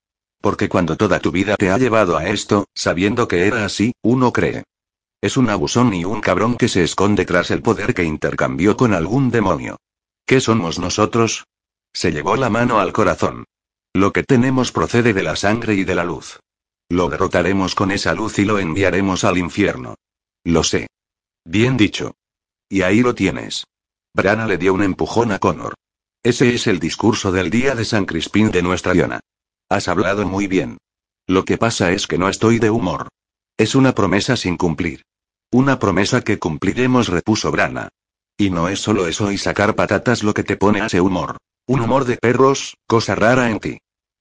[0.41, 4.34] Porque cuando toda tu vida te ha llevado a esto, sabiendo que era así, uno
[4.34, 4.64] cree.
[5.22, 8.95] Es un abusón y un cabrón que se esconde tras el poder que intercambió con
[8.95, 9.78] algún demonio.
[10.26, 11.45] ¿Qué somos nosotros?
[11.93, 13.45] Se llevó la mano al corazón.
[13.93, 16.39] Lo que tenemos procede de la sangre y de la luz.
[16.89, 19.97] Lo derrotaremos con esa luz y lo enviaremos al infierno.
[20.43, 20.88] Lo sé.
[21.45, 22.16] Bien dicho.
[22.70, 23.66] Y ahí lo tienes.
[24.16, 25.74] Brana le dio un empujón a Connor.
[26.22, 29.20] Ese es el discurso del día de San Crispín de nuestra Iona.
[29.70, 30.78] Has hablado muy bien.
[31.26, 33.07] Lo que pasa es que no estoy de humor.
[33.57, 35.01] Es una promesa sin cumplir.
[35.51, 37.89] Una promesa que cumpliremos, repuso Brana.
[38.38, 41.38] Y no es solo eso y sacar patatas lo que te pone a ese humor.
[41.66, 43.78] Un humor de perros, cosa rara en ti.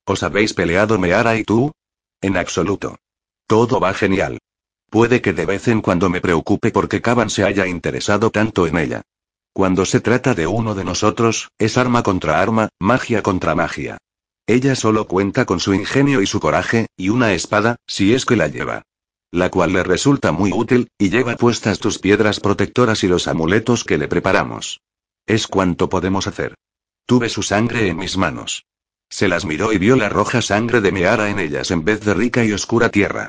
[0.06, 1.70] ¿Os habéis peleado Meara y tú?
[2.22, 2.96] En absoluto.
[3.46, 4.38] Todo va genial.
[4.88, 8.78] Puede que de vez en cuando me preocupe porque Caban se haya interesado tanto en
[8.78, 9.02] ella.
[9.52, 13.98] Cuando se trata de uno de nosotros, es arma contra arma, magia contra magia.
[14.46, 18.36] Ella solo cuenta con su ingenio y su coraje, y una espada, si es que
[18.36, 18.82] la lleva.
[19.30, 23.84] La cual le resulta muy útil, y lleva puestas tus piedras protectoras y los amuletos
[23.84, 24.80] que le preparamos.
[25.26, 26.54] Es cuanto podemos hacer.
[27.06, 28.64] Tuve su sangre en mis manos.
[29.10, 32.14] Se las miró y vio la roja sangre de Meara en ellas en vez de
[32.14, 33.28] rica y oscura tierra.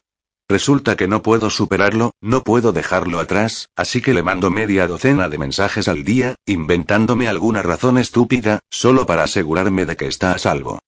[0.49, 5.29] Resulta que no puedo superarlo, no puedo dejarlo atrás, así que le mando media docena
[5.29, 10.37] de mensajes al día, inventándome alguna razón estúpida, solo para asegurarme de que está a
[10.37, 10.79] salvo.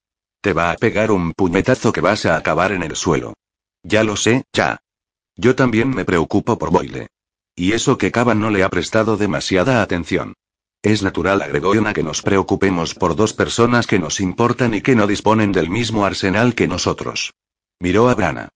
[0.42, 3.34] Te va a pegar un puñetazo que vas a acabar en el suelo.
[3.82, 4.78] Ya lo sé, ya.
[5.36, 7.08] Yo también me preocupo por Boyle.
[7.56, 10.34] Y eso que Cava no le ha prestado demasiada atención.
[10.84, 14.96] Es natural, agregó Yona, que nos preocupemos por dos personas que nos importan y que
[14.96, 17.34] no disponen del mismo arsenal que nosotros.
[17.80, 18.50] Miró a Brana.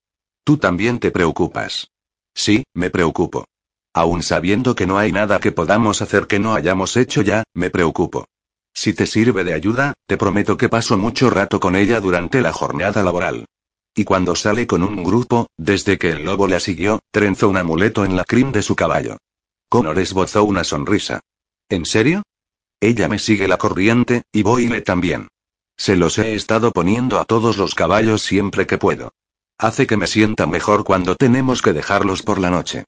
[0.44, 1.90] Tú también te preocupas.
[2.34, 3.44] Sí, me preocupo.
[3.92, 7.70] Aún sabiendo que no hay nada que podamos hacer que no hayamos hecho ya, me
[7.70, 8.26] preocupo.
[8.72, 12.52] Si te sirve de ayuda, te prometo que paso mucho rato con ella durante la
[12.52, 13.46] jornada laboral.
[13.94, 18.04] Y cuando sale con un grupo, desde que el lobo la siguió, trenzó un amuleto
[18.04, 19.18] en la crin de su caballo.
[19.68, 21.20] Connor esbozó una sonrisa.
[21.68, 22.22] ¿En serio?
[22.80, 25.28] Ella me sigue la corriente, y Boyle también.
[25.76, 29.12] Se los he estado poniendo a todos los caballos siempre que puedo.
[29.62, 32.84] Hace que me sienta mejor cuando tenemos que dejarlos por la noche.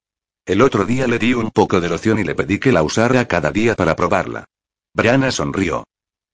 [0.47, 3.29] El otro día le di un poco de loción y le pedí que la usara
[3.29, 4.47] cada día para probarla.
[4.95, 5.85] Brianna sonrió.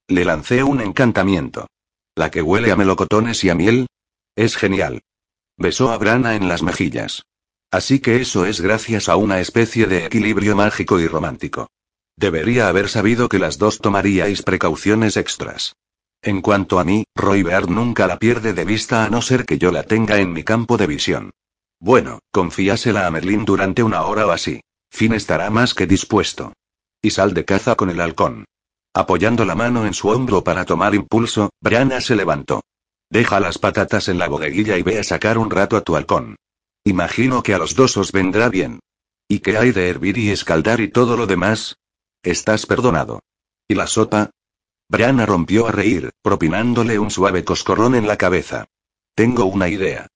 [0.06, 1.66] Le lancé un encantamiento.
[2.14, 3.88] La que huele a melocotones y a miel.
[4.36, 5.00] Es genial.
[5.56, 7.22] Besó a Brana en las mejillas.
[7.72, 11.66] Así que eso es gracias a una especie de equilibrio mágico y romántico.
[12.16, 15.74] Debería haber sabido que las dos tomaríais precauciones extras.
[16.22, 19.58] En cuanto a mí, Roy Beard nunca la pierde de vista a no ser que
[19.58, 21.30] yo la tenga en mi campo de visión.
[21.80, 24.60] Bueno, confíasela a Merlin durante una hora o así.
[24.90, 26.52] Finn estará más que dispuesto.
[27.00, 28.44] Y sal de caza con el halcón.
[28.94, 32.62] Apoyando la mano en su hombro para tomar impulso, Brianna se levantó.
[33.10, 36.36] Deja las patatas en la bodeguilla y ve a sacar un rato a tu halcón.
[36.84, 38.80] Imagino que a los dos os vendrá bien.
[39.28, 41.76] ¿Y qué hay de hervir y escaldar y todo lo demás?
[42.22, 43.20] Estás perdonado.
[43.68, 44.30] ¿Y la sopa?
[44.90, 48.66] Brianna rompió a reír, propinándole un suave coscorrón en la cabeza.
[49.14, 50.06] Tengo una idea.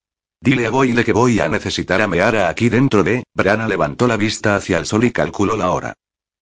[0.41, 3.25] Dile a Boyle que voy a necesitar a Meara aquí dentro de.
[3.35, 5.95] Brianna levantó la vista hacia el sol y calculó la hora.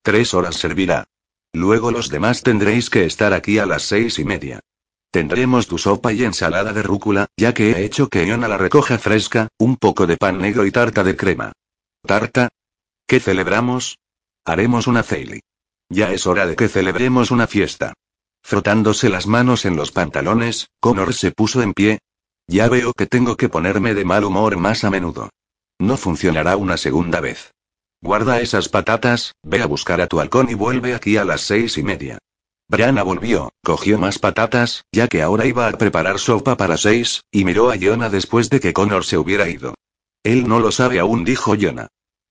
[0.03, 1.05] Tres horas servirá.
[1.53, 4.61] Luego los demás tendréis que estar aquí a las seis y media.
[5.11, 8.97] Tendremos tu sopa y ensalada de rúcula, ya que he hecho que Iona la recoja
[8.99, 11.53] fresca, un poco de pan negro y tarta de crema.
[12.07, 12.49] ¿Tarta?
[13.09, 13.99] ¿Qué celebramos?
[14.45, 15.41] Haremos una ceili.
[15.89, 17.95] Ya es hora de que celebremos una fiesta.
[18.43, 21.99] Frotándose las manos en los pantalones, Connor se puso en pie.
[22.47, 25.31] Ya veo que tengo que ponerme de mal humor más a menudo.
[25.79, 27.53] No funcionará una segunda vez.
[28.03, 31.79] Guarda esas patatas, ve a buscar a tu halcón y vuelve aquí a las seis
[31.79, 32.19] y media.
[32.69, 37.45] Brianna volvió, cogió más patatas, ya que ahora iba a preparar sopa para seis, y
[37.45, 39.75] miró a Jonah después de que Connor se hubiera ido.
[40.23, 41.89] Él no lo sabe aún, dijo Jonah.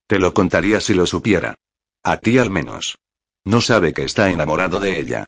[0.07, 1.55] Te lo contaría si lo supiera.
[2.03, 2.97] A ti al menos.
[3.45, 5.25] No sabe que está enamorado de ella.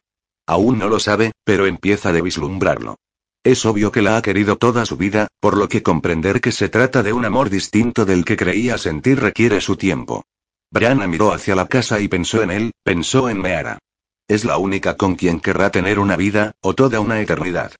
[0.48, 2.98] Aún no lo sabe, pero empieza a vislumbrarlo.
[3.44, 6.70] Es obvio que la ha querido toda su vida, por lo que comprender que se
[6.70, 10.24] trata de un amor distinto del que creía sentir requiere su tiempo.
[10.70, 13.80] Brianna miró hacia la casa y pensó en él, pensó en Meara.
[14.28, 17.74] Es la única con quien querrá tener una vida, o toda una eternidad.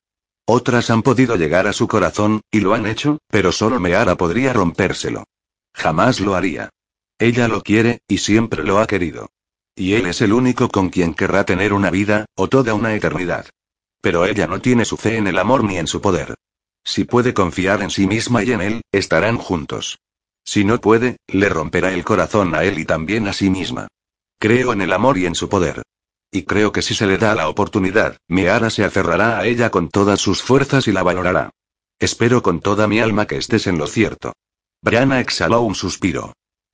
[0.44, 4.52] Otras han podido llegar a su corazón, y lo han hecho, pero solo Meara podría
[4.52, 5.24] rompérselo.
[5.72, 6.70] Jamás lo haría.
[7.18, 9.30] Ella lo quiere, y siempre lo ha querido.
[9.74, 13.46] Y él es el único con quien querrá tener una vida, o toda una eternidad.
[14.00, 16.34] Pero ella no tiene su fe en el amor ni en su poder.
[16.84, 19.98] Si puede confiar en sí misma y en él, estarán juntos.
[20.44, 23.88] Si no puede, le romperá el corazón a él y también a sí misma.
[24.38, 25.82] Creo en el amor y en su poder.
[26.32, 29.88] Y creo que si se le da la oportunidad, Meara se aferrará a ella con
[29.88, 31.50] todas sus fuerzas y la valorará.
[32.00, 34.32] Espero con toda mi alma que estés en lo cierto.
[34.82, 36.32] Brianna exhaló un suspiro.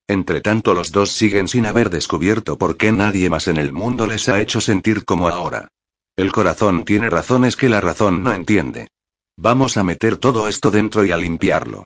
[0.08, 4.06] Entre tanto los dos siguen sin haber descubierto por qué nadie más en el mundo
[4.06, 5.68] les ha hecho sentir como ahora.
[6.16, 8.88] El corazón tiene razones que la razón no entiende.
[9.36, 11.84] Vamos a meter todo esto dentro y a limpiarlo.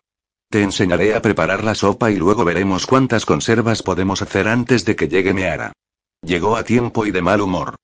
[0.48, 4.94] Te enseñaré a preparar la sopa y luego veremos cuántas conservas podemos hacer antes de
[4.94, 5.72] que llegue Meara.
[6.22, 7.74] Llegó a tiempo y de mal humor.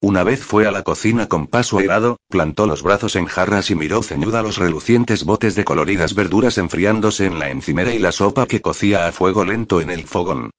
[0.00, 3.74] Una vez fue a la cocina con paso airado, plantó los brazos en jarras y
[3.74, 8.46] miró ceñuda los relucientes botes de coloridas verduras enfriándose en la encimera y la sopa
[8.46, 10.50] que cocía a fuego lento en el fogón.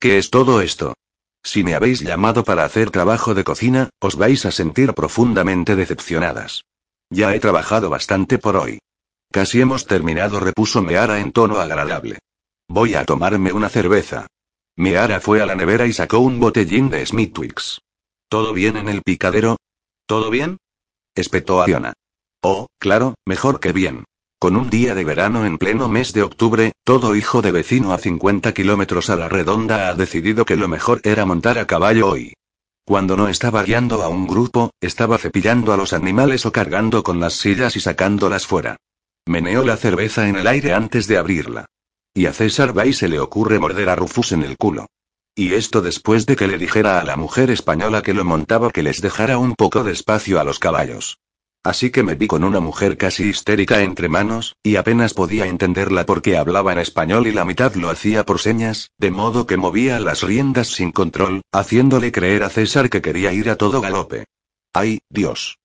[0.00, 0.94] ¿Qué es todo esto?
[1.42, 6.64] Si me habéis llamado para hacer trabajo de cocina, os vais a sentir profundamente decepcionadas.
[7.10, 8.78] Ya he trabajado bastante por hoy.
[9.30, 12.18] Casi hemos terminado, repuso Meara en tono agradable.
[12.66, 14.26] Voy a tomarme una cerveza.
[14.74, 17.80] Meara fue a la nevera y sacó un botellín de Smithwick's.
[18.28, 19.56] ¿Todo bien en el picadero?
[20.06, 20.58] ¿Todo bien?
[21.14, 21.92] espetó a Fiona.
[22.42, 24.04] Oh, claro, mejor que bien.
[24.38, 27.98] Con un día de verano en pleno mes de octubre, todo hijo de vecino a
[27.98, 32.34] 50 kilómetros a la redonda ha decidido que lo mejor era montar a caballo hoy.
[32.84, 37.20] Cuando no estaba guiando a un grupo, estaba cepillando a los animales o cargando con
[37.20, 38.76] las sillas y sacándolas fuera.
[39.26, 41.66] Meneó la cerveza en el aire antes de abrirla.
[42.12, 44.86] Y a César Bay se le ocurre morder a Rufus en el culo.
[45.38, 48.82] Y esto después de que le dijera a la mujer española que lo montaba que
[48.82, 51.18] les dejara un poco de espacio a los caballos.
[51.62, 56.06] Así que me vi con una mujer casi histérica entre manos, y apenas podía entenderla
[56.06, 60.00] porque hablaba en español y la mitad lo hacía por señas, de modo que movía
[60.00, 64.24] las riendas sin control, haciéndole creer a César que quería ir a todo galope.
[64.72, 65.58] ¡Ay, Dios!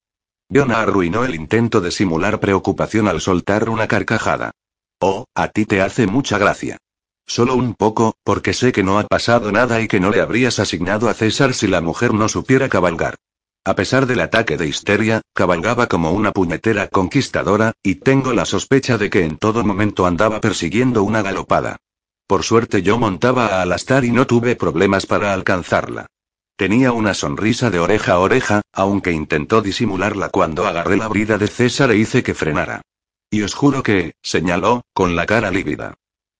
[0.54, 4.52] Jonah arruinó el intento de simular preocupación al soltar una carcajada.
[5.00, 6.78] Oh, a ti te hace mucha gracia.
[7.34, 10.60] Solo un poco, porque sé que no ha pasado nada y que no le habrías
[10.60, 13.16] asignado a César si la mujer no supiera cabalgar.
[13.64, 18.98] A pesar del ataque de histeria, cabalgaba como una puñetera conquistadora, y tengo la sospecha
[18.98, 21.78] de que en todo momento andaba persiguiendo una galopada.
[22.28, 26.08] Por suerte yo montaba a Alastar y no tuve problemas para alcanzarla.
[26.58, 31.48] Tenía una sonrisa de oreja a oreja, aunque intentó disimularla cuando agarré la brida de
[31.48, 32.82] César e hice que frenara.
[33.30, 35.94] Y os juro que, señaló, con la cara lívida.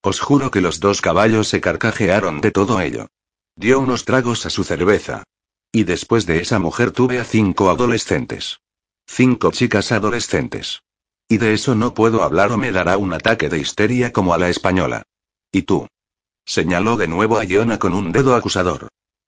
[0.04, 3.08] Os juro que los dos caballos se carcajearon de todo ello.
[3.56, 5.24] Dio unos tragos a su cerveza.
[5.72, 8.60] Y después de esa mujer tuve a cinco adolescentes.
[9.06, 10.82] Cinco chicas adolescentes.
[11.28, 14.38] Y de eso no puedo hablar o me dará un ataque de histeria como a
[14.38, 15.04] la española.
[15.52, 15.88] ¿Y tú?
[16.46, 18.88] Señaló de nuevo a Iona con un dedo acusador.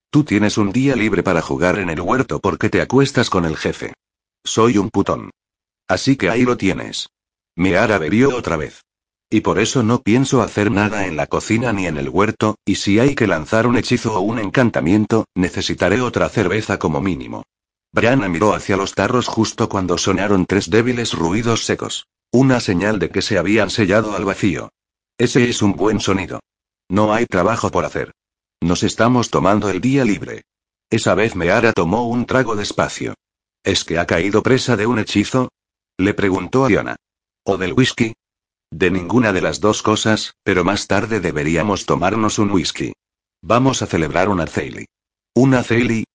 [0.09, 3.57] Tú tienes un día libre para jugar en el huerto porque te acuestas con el
[3.57, 3.93] jefe.
[4.43, 5.29] Soy un putón.
[5.87, 7.09] Así que ahí lo tienes.
[7.55, 8.83] Meara bebió otra vez.
[9.33, 12.75] Y por eso no pienso hacer nada en la cocina ni en el huerto, y
[12.75, 17.41] si hay que lanzar un hechizo o un encantamiento, necesitaré otra cerveza como mínimo.
[17.91, 22.05] Brianna miró hacia los tarros justo cuando sonaron tres débiles ruidos secos.
[22.31, 24.69] Una señal de que se habían sellado al vacío.
[25.17, 26.39] Ese es un buen sonido.
[26.87, 28.11] No hay trabajo por hacer.
[28.61, 30.43] Nos estamos tomando el día libre.
[30.91, 33.15] Esa vez Meara tomó un trago despacio.
[33.63, 35.49] ¿Es que ha caído presa de un hechizo?
[35.97, 36.95] Le preguntó a.
[37.45, 38.13] ¿O del whisky?
[38.73, 42.93] De ninguna de las dos cosas, pero más tarde deberíamos tomarnos un whisky.
[43.43, 44.87] Vamos a celebrar una Ceili.
[45.35, 46.05] ¿Una Ceili?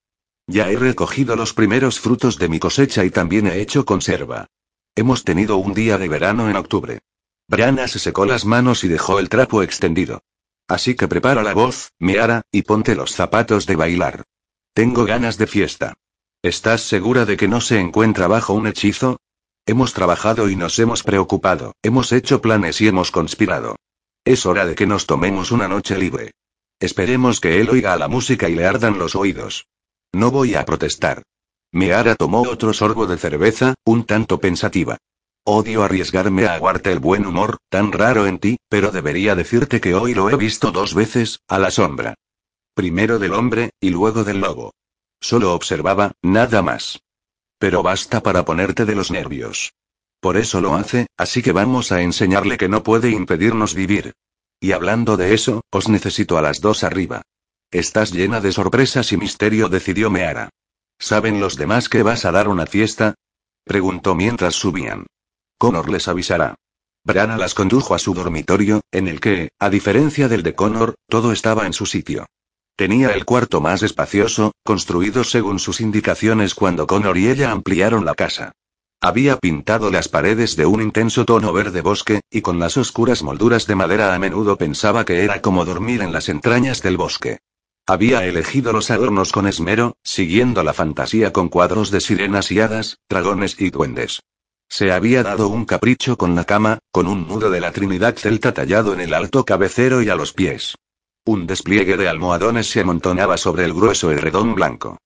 [0.49, 4.49] Ya he recogido los primeros frutos de mi cosecha y también he hecho conserva.
[4.97, 6.99] Hemos tenido un día de verano en octubre.
[7.47, 10.25] Brianna se secó las manos y dejó el trapo extendido.
[10.67, 14.25] Así que prepara la voz, Miara, y ponte los zapatos de bailar.
[14.75, 15.95] Tengo ganas de fiesta.
[16.43, 19.21] ¿Estás segura de que no se encuentra bajo un hechizo?
[19.69, 23.77] Hemos trabajado y nos hemos preocupado, hemos hecho planes y hemos conspirado.
[24.25, 26.31] Es hora de que nos tomemos una noche libre.
[26.81, 29.66] Esperemos que él oiga la música y le ardan los oídos.
[30.11, 31.23] No voy a protestar.
[31.71, 34.97] Meara tomó otro sorbo de cerveza, un tanto pensativa.
[35.45, 39.95] Odio arriesgarme a aguarte el buen humor, tan raro en ti, pero debería decirte que
[39.95, 42.14] hoy lo he visto dos veces, a la sombra.
[42.73, 44.73] Primero del hombre, y luego del lobo.
[45.21, 47.03] Solo observaba, nada más.
[47.59, 49.73] Pero basta para ponerte de los nervios.
[50.21, 54.13] Por eso lo hace, así que vamos a enseñarle que no puede impedirnos vivir.
[54.61, 57.23] Y hablando de eso, os necesito a las dos arriba.
[57.71, 60.49] Estás llena de sorpresas y misterio, decidió Meara.
[60.99, 63.15] ¿Saben los demás que vas a dar una fiesta?
[63.65, 65.07] Preguntó mientras subían.
[65.59, 66.57] Connor les avisará.
[67.05, 71.33] Brana las condujo a su dormitorio, en el que, a diferencia del de Connor, todo
[71.33, 72.27] estaba en su sitio.
[72.79, 78.14] Tenía el cuarto más espacioso, construido según sus indicaciones cuando Connor y ella ampliaron la
[78.14, 78.53] casa.
[79.01, 83.66] Había pintado las paredes de un intenso tono verde bosque, y con las oscuras molduras
[83.66, 87.39] de madera a menudo pensaba que era como dormir en las entrañas del bosque.
[87.85, 92.99] Había elegido los adornos con esmero, siguiendo la fantasía con cuadros de sirenas y hadas,
[93.09, 94.20] dragones y duendes.
[94.68, 98.55] Se había dado un capricho con la cama, con un nudo de la Trinidad celta
[98.55, 100.76] tallado en el alto cabecero y a los pies.
[101.29, 104.97] Un despliegue de almohadones se amontonaba sobre el grueso redón blanco.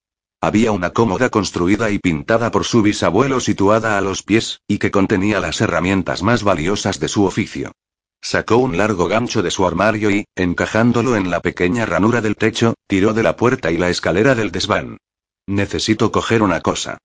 [0.41, 4.93] Había una cómoda construida y pintada por su bisabuelo situada a los pies, y que
[4.93, 7.73] contenía las herramientas más valiosas de su oficio.
[8.20, 12.75] Sacó un largo gancho de su armario y, encajándolo en la pequeña ranura del techo,
[12.87, 14.99] tiró de la puerta y la escalera del desván.
[15.49, 16.99] Necesito coger una cosa.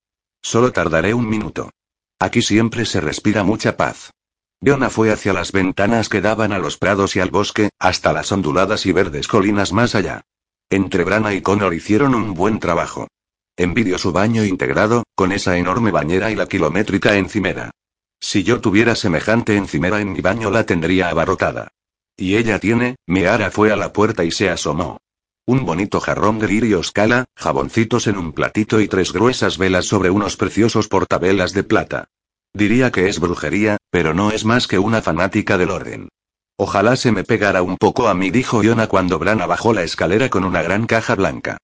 [0.43, 1.71] Solo tardaré un minuto.
[2.19, 4.11] Aquí siempre se respira mucha paz.
[4.59, 8.31] Yona fue hacia las ventanas que daban a los prados y al bosque, hasta las
[8.31, 10.23] onduladas y verdes colinas más allá.
[10.69, 13.07] Entre Brana y Connor hicieron un buen trabajo.
[13.55, 17.71] Envidio su baño integrado, con esa enorme bañera y la kilométrica encimera.
[18.19, 21.69] Si yo tuviera semejante encimera en mi baño la tendría abarrotada.
[22.15, 24.97] Y ella tiene, Meara fue a la puerta y se asomó.
[25.45, 30.09] Un bonito jarrón de lirio scala, jaboncitos en un platito y tres gruesas velas sobre
[30.09, 32.09] unos preciosos portavelas de plata.
[32.53, 36.09] Diría que es brujería, pero no es más que una fanática del orden.
[36.57, 40.29] Ojalá se me pegara un poco a mí, dijo Yona cuando Brana bajó la escalera
[40.29, 41.57] con una gran caja blanca.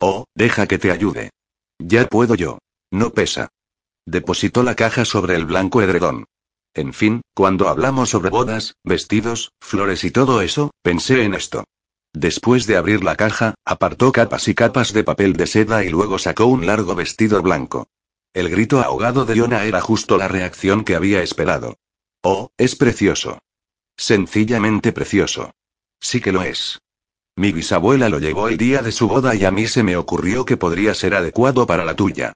[0.00, 1.30] Oh, deja que te ayude.
[1.78, 2.58] Ya puedo yo.
[2.90, 3.48] No pesa.
[4.06, 6.24] Depositó la caja sobre el blanco edredón.
[6.74, 11.64] En fin, cuando hablamos sobre bodas, vestidos, flores y todo eso, pensé en esto.
[12.12, 16.18] Después de abrir la caja, apartó capas y capas de papel de seda y luego
[16.18, 17.86] sacó un largo vestido blanco.
[18.32, 21.78] El grito ahogado de Yona era justo la reacción que había esperado.
[22.22, 23.40] Oh, es precioso.
[23.96, 25.50] Sencillamente precioso.
[26.00, 26.78] Sí que lo es.
[27.36, 30.44] Mi bisabuela lo llevó el día de su boda y a mí se me ocurrió
[30.44, 32.32] que podría ser adecuado para la tuya.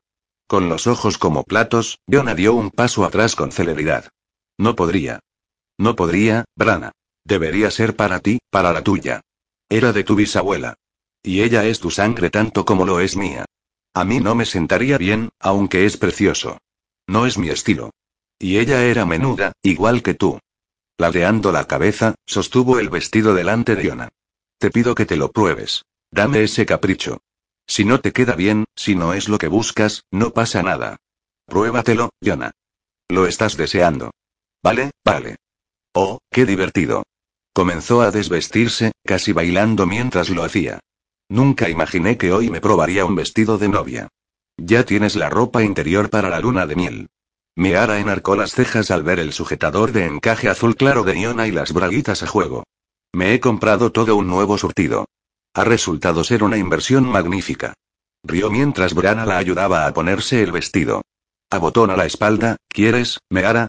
[0.49, 4.09] Con los ojos como platos, Yona dio un paso atrás con celeridad.
[4.59, 5.21] No podría.
[5.79, 6.93] No podría, Brana.
[7.25, 9.21] Debería ser para ti, para la tuya.
[9.69, 10.75] Era de tu bisabuela.
[11.23, 13.47] Y ella es tu sangre tanto como lo es mía.
[13.95, 16.59] A mí no me sentaría bien, aunque es precioso.
[17.07, 17.91] No es mi estilo.
[18.39, 20.41] Y ella era menuda, igual que tú.
[20.99, 24.09] Ladeando la cabeza, sostuvo el vestido delante de Yona.
[24.59, 25.85] Te pido que te lo pruebes.
[26.11, 27.19] Dame ese capricho.
[27.67, 30.97] Si no te queda bien, si no es lo que buscas, no pasa nada.
[31.47, 32.51] Pruébatelo, Yona.
[33.09, 34.11] Lo estás deseando.
[34.63, 35.37] Vale, vale.
[35.95, 37.05] Oh, qué divertido.
[37.53, 40.81] Comenzó a desvestirse, casi bailando mientras lo hacía.
[41.29, 44.09] Nunca imaginé que hoy me probaría un vestido de novia.
[44.57, 47.07] Ya tienes la ropa interior para la luna de miel.
[47.57, 51.53] Meara enarcó las cejas al ver el sujetador de encaje azul claro de Iona y
[51.53, 52.65] las braguitas a juego.
[53.13, 55.07] Me he comprado todo un nuevo surtido.
[55.55, 57.75] Ha resultado ser una inversión magnífica.
[58.25, 61.03] Rió mientras Brana la ayudaba a ponerse el vestido.
[61.51, 63.69] Abotona la espalda, ¿quieres, Meara?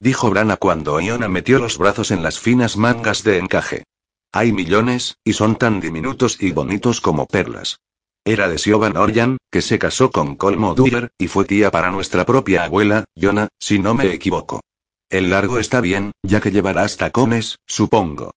[0.00, 3.84] Dijo Brana cuando Iona metió los brazos en las finas mangas de encaje.
[4.32, 7.80] Hay millones, y son tan diminutos y bonitos como perlas.
[8.24, 12.26] Era de Siobhan Orjan, que se casó con Colmo Duer, y fue tía para nuestra
[12.26, 14.60] propia abuela, Yona, si no me equivoco.
[15.08, 18.32] El largo está bien, ya que llevarás tacones, supongo.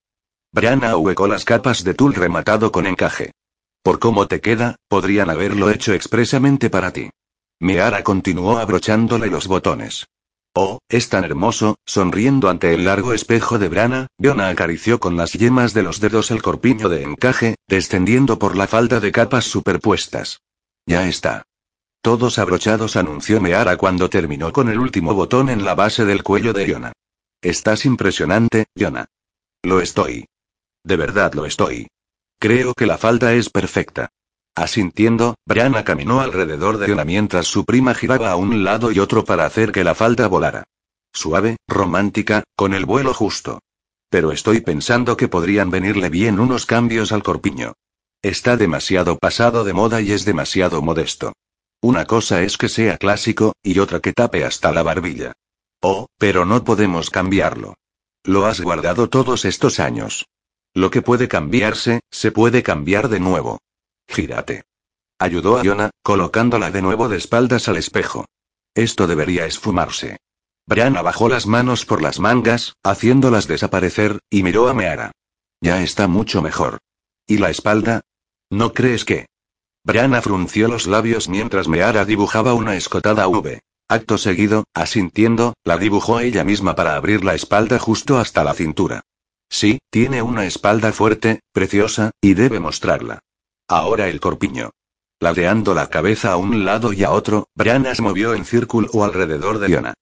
[0.54, 3.32] Brianna huecó las capas de tul rematado con encaje.
[3.84, 7.10] Por cómo te queda, podrían haberlo hecho expresamente para ti.
[7.60, 10.08] Miara continuó abrochándole los botones.
[10.54, 15.32] Oh, es tan hermoso, sonriendo ante el largo espejo de Brana, Yona acarició con las
[15.32, 20.41] yemas de los dedos el corpiño de encaje, descendiendo por la falda de capas superpuestas.
[20.86, 21.43] Ya está.
[22.02, 26.52] Todos abrochados anunció Meara cuando terminó con el último botón en la base del cuello
[26.52, 26.93] de Yona.
[27.41, 29.06] Estás impresionante, Yona.
[29.64, 30.26] Lo estoy.
[30.84, 31.88] De verdad lo estoy.
[32.39, 34.10] Creo que la falda es perfecta.
[34.56, 39.24] Asintiendo, Brianna caminó alrededor de una mientras su prima giraba a un lado y otro
[39.24, 40.64] para hacer que la falda volara.
[41.14, 43.60] Suave, romántica, con el vuelo justo.
[44.10, 47.74] Pero estoy pensando que podrían venirle bien unos cambios al corpiño.
[48.22, 51.34] Está demasiado pasado de moda y es demasiado modesto.
[51.82, 55.34] Una cosa es que sea clásico, y otra que tape hasta la barbilla.
[55.82, 57.74] Oh, pero no podemos cambiarlo.
[58.24, 60.28] Lo has guardado todos estos años.
[60.76, 63.58] Lo que puede cambiarse, se puede cambiar de nuevo.
[64.08, 64.64] Gírate.
[65.20, 68.26] Ayudó a Yona, colocándola de nuevo de espaldas al espejo.
[68.74, 70.18] Esto debería esfumarse.
[70.66, 75.12] Brianna bajó las manos por las mangas, haciéndolas desaparecer, y miró a Meara.
[75.62, 76.80] Ya está mucho mejor.
[77.28, 78.02] ¿Y la espalda?
[78.49, 79.28] ¿No crees que?
[79.84, 83.62] Brianna frunció los labios mientras Meara dibujaba una escotada V.
[83.88, 89.02] Acto seguido, asintiendo, la dibujó ella misma para abrir la espalda justo hasta la cintura.
[89.49, 93.20] Sí, tiene una espalda fuerte, preciosa, y debe mostrarla.
[93.72, 94.72] Ahora el corpiño.
[95.22, 99.59] Ladeando la cabeza a un lado y a otro, Brianna se movió en círculo alrededor
[99.59, 99.93] de Yona.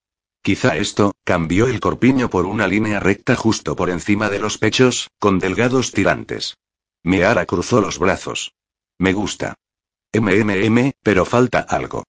[0.41, 5.11] Quizá esto, cambió el corpiño por una línea recta justo por encima de los pechos,
[5.19, 6.57] con delgados tirantes.
[7.03, 8.53] Meara cruzó los brazos.
[8.97, 9.53] Me gusta.
[10.13, 12.05] MMM, pero falta algo.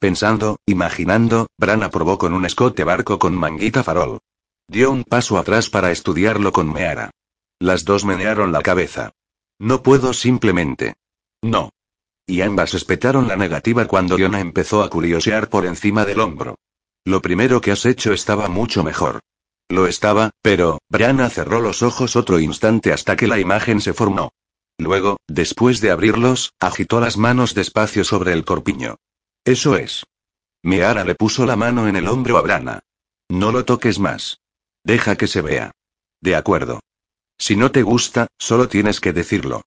[0.00, 4.18] Pensando, imaginando, Bran probó con un escote barco con manguita farol.
[4.66, 7.12] Dio un paso atrás para estudiarlo con Meara.
[7.60, 9.12] Las dos menearon la cabeza.
[9.60, 10.94] No puedo simplemente.
[11.44, 11.68] No.
[12.26, 16.56] Y ambas espetaron la negativa cuando Yona empezó a curiosear por encima del hombro.
[17.04, 19.20] Lo primero que has hecho estaba mucho mejor.
[19.68, 24.32] Lo estaba, pero, Brianna cerró los ojos otro instante hasta que la imagen se formó.
[24.78, 28.96] Luego, después de abrirlos, agitó las manos despacio sobre el corpiño.
[29.44, 30.04] Eso es.
[30.62, 32.80] Miara le puso la mano en el hombro a Brana.
[33.28, 34.40] No lo toques más.
[34.82, 35.72] Deja que se vea.
[36.22, 36.80] De acuerdo.
[37.36, 39.62] Si no te gusta, solo tienes que decirlo.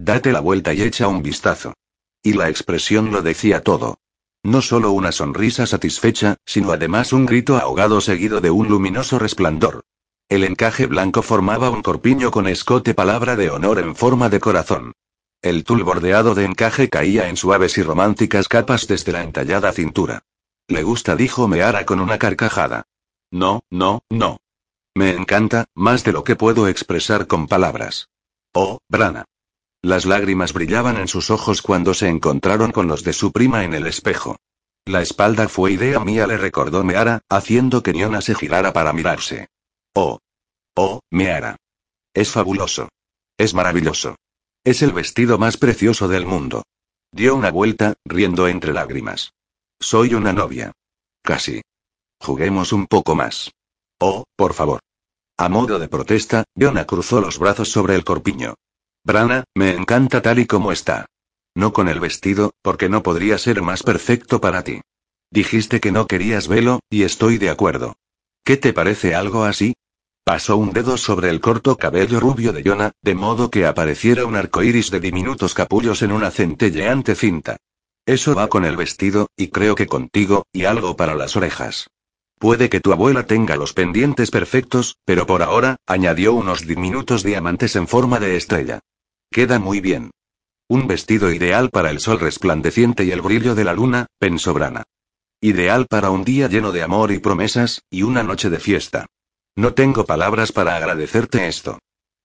[0.00, 1.74] Date la vuelta y echa un vistazo.
[2.22, 3.98] Y la expresión lo decía todo.
[4.44, 9.80] No solo una sonrisa satisfecha, sino además un grito ahogado seguido de un luminoso resplandor.
[10.28, 14.92] El encaje blanco formaba un corpiño con escote palabra de honor en forma de corazón.
[15.42, 20.22] El tul bordeado de encaje caía en suaves y románticas capas desde la entallada cintura.
[20.68, 22.84] Le gusta, dijo Meara con una carcajada.
[23.32, 24.38] No, no, no.
[24.94, 28.10] Me encanta, más de lo que puedo expresar con palabras.
[28.54, 29.24] Oh, Brana.
[29.82, 33.74] Las lágrimas brillaban en sus ojos cuando se encontraron con los de su prima en
[33.74, 34.36] el espejo.
[34.84, 39.48] La espalda fue idea mía, le recordó Meara, haciendo que Niona se girara para mirarse.
[39.94, 40.18] Oh.
[40.74, 41.56] Oh, Meara.
[42.12, 42.88] Es fabuloso.
[43.36, 44.16] Es maravilloso.
[44.64, 46.64] Es el vestido más precioso del mundo.
[47.12, 49.32] Dio una vuelta, riendo entre lágrimas.
[49.78, 50.72] Soy una novia.
[51.22, 51.62] Casi.
[52.20, 53.52] Juguemos un poco más.
[54.00, 54.80] Oh, por favor.
[55.36, 58.54] A modo de protesta, Yona cruzó los brazos sobre el corpiño.
[59.08, 61.06] Brana, me encanta tal y como está.
[61.54, 64.82] No con el vestido, porque no podría ser más perfecto para ti.
[65.30, 67.96] Dijiste que no querías velo, y estoy de acuerdo.
[68.44, 69.72] ¿Qué te parece algo así?
[70.24, 74.36] Pasó un dedo sobre el corto cabello rubio de Yona, de modo que apareciera un
[74.36, 77.56] arco iris de diminutos capullos en una centelleante cinta.
[78.04, 81.88] Eso va con el vestido, y creo que contigo, y algo para las orejas.
[82.38, 87.74] Puede que tu abuela tenga los pendientes perfectos, pero por ahora, añadió unos diminutos diamantes
[87.74, 88.80] en forma de estrella.
[89.30, 90.10] Queda muy bien.
[90.68, 94.84] Un vestido ideal para el sol resplandeciente y el brillo de la luna, pensó Brana.
[95.40, 99.06] Ideal para un día lleno de amor y promesas, y una noche de fiesta.
[99.56, 101.78] No tengo palabras para agradecerte esto.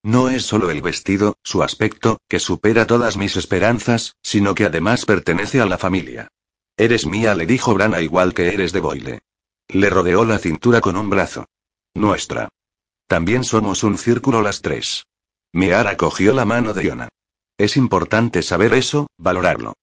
[0.03, 5.05] No es solo el vestido, su aspecto, que supera todas mis esperanzas, sino que además
[5.05, 6.27] pertenece a la familia.
[6.75, 9.19] Eres mía, le dijo Brana igual que eres de Boyle.
[9.69, 11.45] Le rodeó la cintura con un brazo.
[11.93, 12.49] Nuestra.
[13.07, 15.05] También somos un círculo las tres.
[15.53, 17.09] Meara cogió la mano de Yona.
[17.59, 19.73] Es importante saber eso, valorarlo.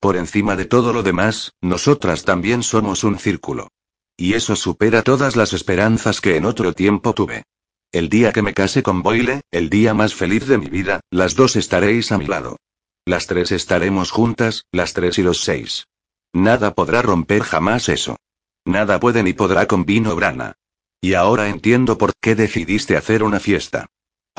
[0.00, 3.68] Por encima de todo lo demás, nosotras también somos un círculo.
[4.16, 7.44] Y eso supera todas las esperanzas que en otro tiempo tuve.
[7.92, 11.34] El día que me case con Boyle, el día más feliz de mi vida, las
[11.34, 12.56] dos estaréis a mi lado.
[13.04, 15.86] Las tres estaremos juntas, las tres y los seis.
[16.32, 18.16] Nada podrá romper jamás eso.
[18.64, 20.54] Nada puede ni podrá con vino brana.
[21.02, 23.86] Y ahora entiendo por qué decidiste hacer una fiesta.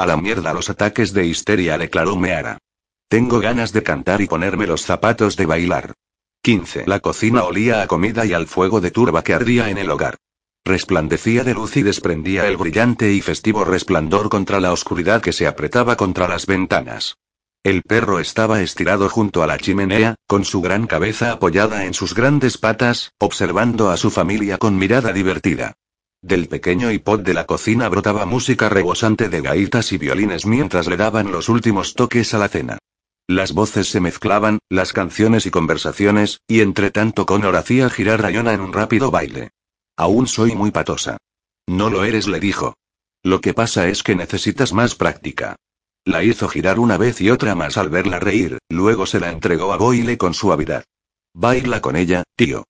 [0.02, 2.58] A la mierda los ataques de histeria, declaró Meara.
[3.08, 5.94] Tengo ganas de cantar y ponerme los zapatos de bailar.
[6.42, 6.86] 15.
[6.88, 10.18] La cocina olía a comida y al fuego de turba que ardía en el hogar.
[10.66, 15.46] Resplandecía de luz y desprendía el brillante y festivo resplandor contra la oscuridad que se
[15.46, 17.18] apretaba contra las ventanas.
[17.62, 22.16] El perro estaba estirado junto a la chimenea, con su gran cabeza apoyada en sus
[22.16, 25.76] grandes patas, observando a su familia con mirada divertida.
[26.22, 30.96] Del pequeño iPod de la cocina brotaba música rebosante de gaitas y violines mientras le
[30.96, 32.78] daban los últimos toques a la cena.
[33.28, 38.54] Las voces se mezclaban, las canciones y conversaciones, y entre tanto Connor hacía girar Rayona
[38.54, 39.50] en un rápido baile.
[39.98, 41.18] Aún soy muy patosa.
[41.68, 42.76] No lo eres, le dijo.
[43.24, 45.56] Lo que pasa es que necesitas más práctica.
[46.06, 49.74] La hizo girar una vez y otra más al verla reír, luego se la entregó
[49.74, 50.84] a Boyle con suavidad.
[51.34, 52.66] Baila con ella, tío.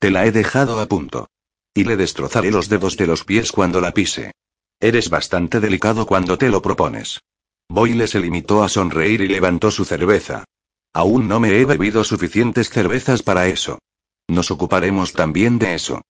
[0.00, 1.28] Te la he dejado a punto.
[1.78, 4.32] Y le destrozaré los dedos de los pies cuando la pise.
[4.80, 7.20] Eres bastante delicado cuando te lo propones.
[7.68, 10.42] Boyle se limitó a sonreír y levantó su cerveza.
[10.92, 13.78] Aún no me he bebido suficientes cervezas para eso.
[14.26, 16.02] Nos ocuparemos también de eso.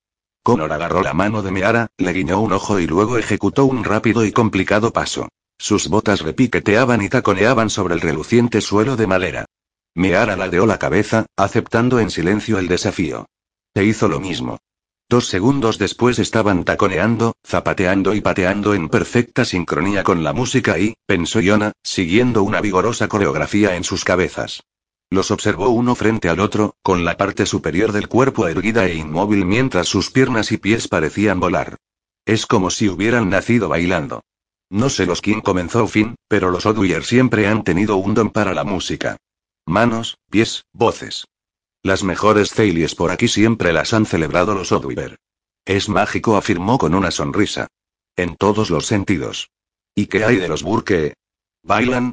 [0.42, 4.24] Connor agarró la mano de Meara, le guiñó un ojo y luego ejecutó un rápido
[4.24, 5.28] y complicado paso.
[5.58, 9.44] Sus botas repiqueteaban y taconeaban sobre el reluciente suelo de madera.
[9.94, 13.26] Meara ladeó la cabeza, aceptando en silencio el desafío.
[13.76, 14.56] Se hizo lo mismo.
[15.10, 20.96] Dos segundos después estaban taconeando, zapateando y pateando en perfecta sincronía con la música y,
[21.06, 24.62] pensó Yona, siguiendo una vigorosa coreografía en sus cabezas.
[25.08, 29.46] Los observó uno frente al otro, con la parte superior del cuerpo erguida e inmóvil
[29.46, 31.76] mientras sus piernas y pies parecían volar.
[32.26, 34.20] Es como si hubieran nacido bailando.
[34.68, 38.52] No sé los quién comenzó fin, pero los O'Dwyer siempre han tenido un don para
[38.52, 39.16] la música.
[39.64, 41.24] Manos, pies, voces.
[41.88, 45.16] Las mejores Thalies por aquí siempre las han celebrado los O'Dwyer.
[45.64, 47.66] Es mágico, afirmó con una sonrisa.
[48.14, 49.48] En todos los sentidos.
[49.94, 51.14] ¿Y qué hay de los Burke?
[51.62, 52.12] ¿Bailan?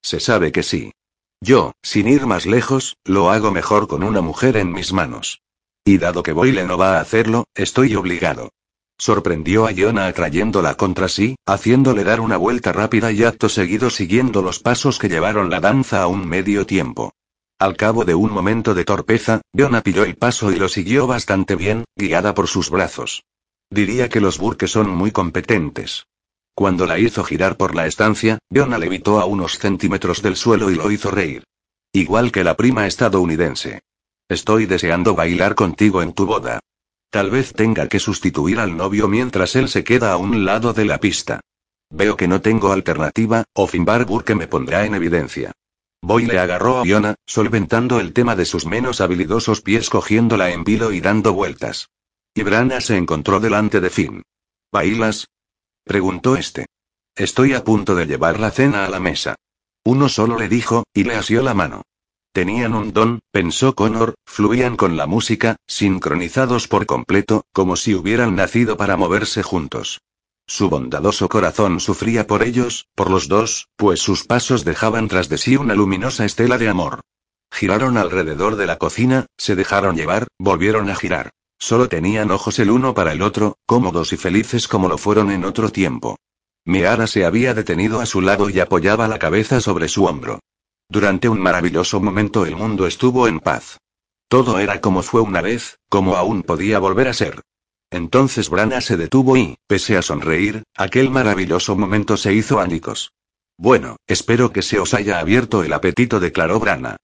[0.00, 0.92] Se sabe que sí.
[1.40, 5.42] Yo, sin ir más lejos, lo hago mejor con una mujer en mis manos.
[5.84, 8.50] Y dado que Boyle no va a hacerlo, estoy obligado.
[8.98, 14.42] Sorprendió a Jonah atrayéndola contra sí, haciéndole dar una vuelta rápida y acto seguido siguiendo
[14.42, 17.14] los pasos que llevaron la danza a un medio tiempo.
[17.58, 21.56] Al cabo de un momento de torpeza, Jonah pilló el paso y lo siguió bastante
[21.56, 23.24] bien, guiada por sus brazos.
[23.68, 26.06] Diría que los Burke son muy competentes.
[26.54, 30.76] Cuando la hizo girar por la estancia, Jonah levitó a unos centímetros del suelo y
[30.76, 31.42] lo hizo reír.
[31.92, 33.80] Igual que la prima estadounidense.
[34.28, 36.60] Estoy deseando bailar contigo en tu boda.
[37.10, 40.84] Tal vez tenga que sustituir al novio mientras él se queda a un lado de
[40.84, 41.40] la pista.
[41.90, 45.52] Veo que no tengo alternativa, o Finbar Burke me pondrá en evidencia.
[46.00, 50.64] Boy le agarró a Fiona, solventando el tema de sus menos habilidosos pies cogiéndola en
[50.64, 51.90] vilo y dando vueltas.
[52.34, 54.22] Y Brana se encontró delante de Finn.
[54.72, 55.28] ¿Bailas?
[55.84, 56.66] Preguntó este.
[57.16, 59.34] Estoy a punto de llevar la cena a la mesa.
[59.84, 61.82] Uno solo le dijo, y le asió la mano.
[62.32, 68.36] Tenían un don, pensó Connor, fluían con la música, sincronizados por completo, como si hubieran
[68.36, 70.00] nacido para moverse juntos.
[70.50, 75.36] Su bondadoso corazón sufría por ellos, por los dos, pues sus pasos dejaban tras de
[75.36, 77.02] sí una luminosa estela de amor.
[77.52, 81.30] Giraron alrededor de la cocina, se dejaron llevar, volvieron a girar.
[81.58, 85.44] Solo tenían ojos el uno para el otro, cómodos y felices como lo fueron en
[85.44, 86.16] otro tiempo.
[86.64, 90.40] Meara se había detenido a su lado y apoyaba la cabeza sobre su hombro.
[90.88, 93.76] Durante un maravilloso momento el mundo estuvo en paz.
[94.28, 97.42] Todo era como fue una vez, como aún podía volver a ser.
[97.90, 103.12] Entonces Brana se detuvo y, pese a sonreír, aquel maravilloso momento se hizo ánicos.
[103.56, 106.96] Bueno, espero que se os haya abierto el apetito, declaró Brana.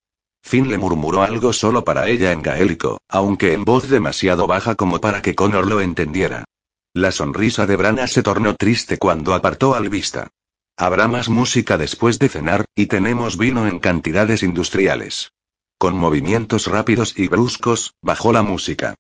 [0.42, 5.00] Finn le murmuró algo solo para ella en gaélico, aunque en voz demasiado baja como
[5.00, 6.44] para que Connor lo entendiera.
[6.92, 10.28] La sonrisa de Brana se tornó triste cuando apartó al vista.
[10.76, 15.32] Habrá más música después de cenar, y tenemos vino en cantidades industriales.
[15.78, 18.94] Con movimientos rápidos y bruscos, bajó la música.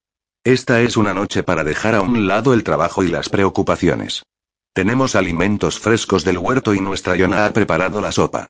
[0.44, 4.24] Esta es una noche para dejar a un lado el trabajo y las preocupaciones.
[4.74, 8.48] Tenemos alimentos frescos del huerto y nuestra Yona ha preparado la sopa.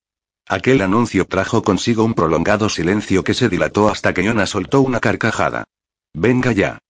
[0.48, 4.98] Aquel anuncio trajo consigo un prolongado silencio que se dilató hasta que Yona soltó una
[4.98, 5.66] carcajada.
[6.12, 6.80] Venga ya.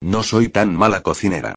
[0.00, 1.54] No soy tan mala cocinera.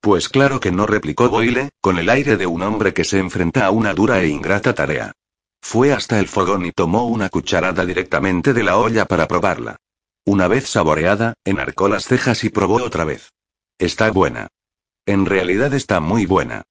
[0.00, 3.66] Pues claro que no replicó Boyle, con el aire de un hombre que se enfrenta
[3.66, 5.10] a una dura e ingrata tarea.
[5.60, 9.76] Fue hasta el fogón y tomó una cucharada directamente de la olla para probarla.
[10.26, 13.32] Una vez saboreada, enarcó las cejas y probó otra vez.
[13.78, 14.48] Está buena.
[15.06, 16.62] En realidad está muy buena.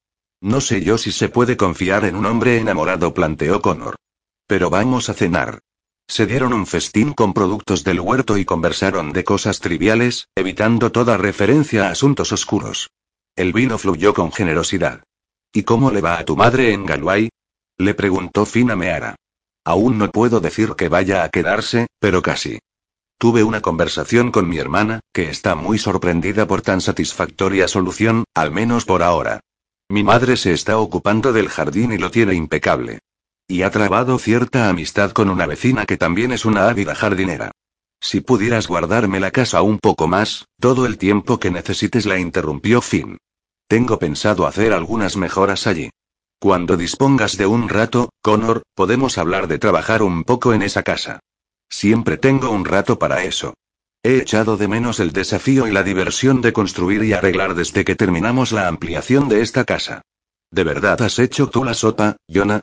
[0.42, 3.96] No sé yo si se puede confiar en un hombre enamorado, planteó Connor.
[4.48, 5.60] Pero vamos a cenar.
[6.08, 11.18] Se dieron un festín con productos del huerto y conversaron de cosas triviales, evitando toda
[11.18, 12.90] referencia a asuntos oscuros.
[13.36, 15.04] El vino fluyó con generosidad.
[15.54, 17.30] ¿Y cómo le va a tu madre en Galway?
[17.78, 19.16] Le preguntó Fina Meara.
[19.64, 22.60] Aún no puedo decir que vaya a quedarse, pero casi.
[23.18, 28.52] Tuve una conversación con mi hermana, que está muy sorprendida por tan satisfactoria solución, al
[28.52, 29.40] menos por ahora.
[29.90, 33.00] Mi madre se está ocupando del jardín y lo tiene impecable.
[33.48, 37.52] Y ha trabado cierta amistad con una vecina que también es una ávida jardinera.
[38.00, 42.82] Si pudieras guardarme la casa un poco más, todo el tiempo que necesites la interrumpió
[42.82, 43.18] Finn.
[43.68, 45.90] Tengo pensado hacer algunas mejoras allí.
[46.40, 51.22] Cuando dispongas de un rato, Connor, podemos hablar de trabajar un poco en esa casa.
[51.74, 53.56] Siempre tengo un rato para eso.
[54.04, 57.96] He echado de menos el desafío y la diversión de construir y arreglar desde que
[57.96, 60.04] terminamos la ampliación de esta casa.
[60.52, 62.62] ¿De verdad has hecho tú la sopa, Jonah?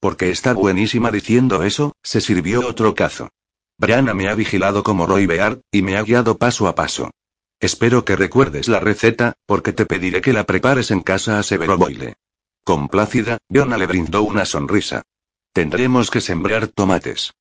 [0.00, 3.30] Porque está buenísima diciendo eso, se sirvió otro cazo.
[3.78, 7.10] Brianna me ha vigilado como Roy Beard, y me ha guiado paso a paso.
[7.58, 12.16] Espero que recuerdes la receta, porque te pediré que la prepares en casa, aseveró Boyle.
[12.64, 15.02] Complácida, Jonah le brindó una sonrisa.
[15.54, 17.32] Tendremos que sembrar tomates.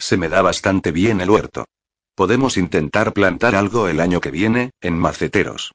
[0.00, 1.66] Se me da bastante bien el huerto.
[2.16, 5.72] Podemos intentar plantar algo el año que viene, en maceteros.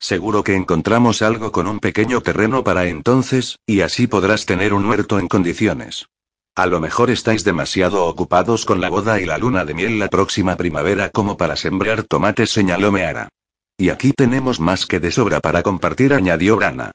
[0.00, 4.84] Seguro que encontramos algo con un pequeño terreno para entonces, y así podrás tener un
[4.84, 6.06] huerto en condiciones.
[6.56, 10.08] A lo mejor estáis demasiado ocupados con la boda y la luna de miel la
[10.08, 13.28] próxima primavera como para sembrar tomates, señaló Meara.
[13.76, 16.90] Y aquí tenemos más que de sobra para compartir, añadió Brana.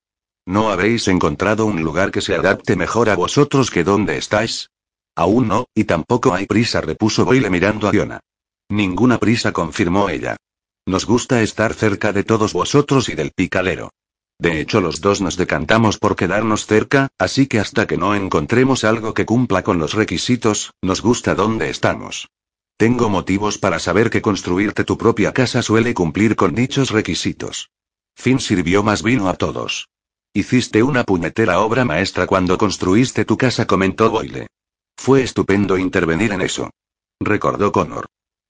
[0.46, 4.70] ¿No habéis encontrado un lugar que se adapte mejor a vosotros que donde estáis?
[5.16, 8.20] Aún no, y tampoco hay prisa, repuso Boyle mirando a Diona.
[8.70, 10.38] Ninguna prisa, confirmó ella.
[10.86, 13.92] Nos gusta estar cerca de todos vosotros y del picadero.
[14.40, 18.84] De hecho, los dos nos decantamos por quedarnos cerca, así que hasta que no encontremos
[18.84, 22.28] algo que cumpla con los requisitos, nos gusta donde estamos.
[22.76, 27.70] Tengo motivos para saber que construirte tu propia casa suele cumplir con dichos requisitos.
[28.16, 29.88] Finn sirvió más vino a todos.
[30.34, 34.48] Hiciste una puñetera obra maestra cuando construiste tu casa, comentó Boyle.
[34.98, 36.70] Fue estupendo intervenir en eso.
[37.20, 38.06] Recordó Connor.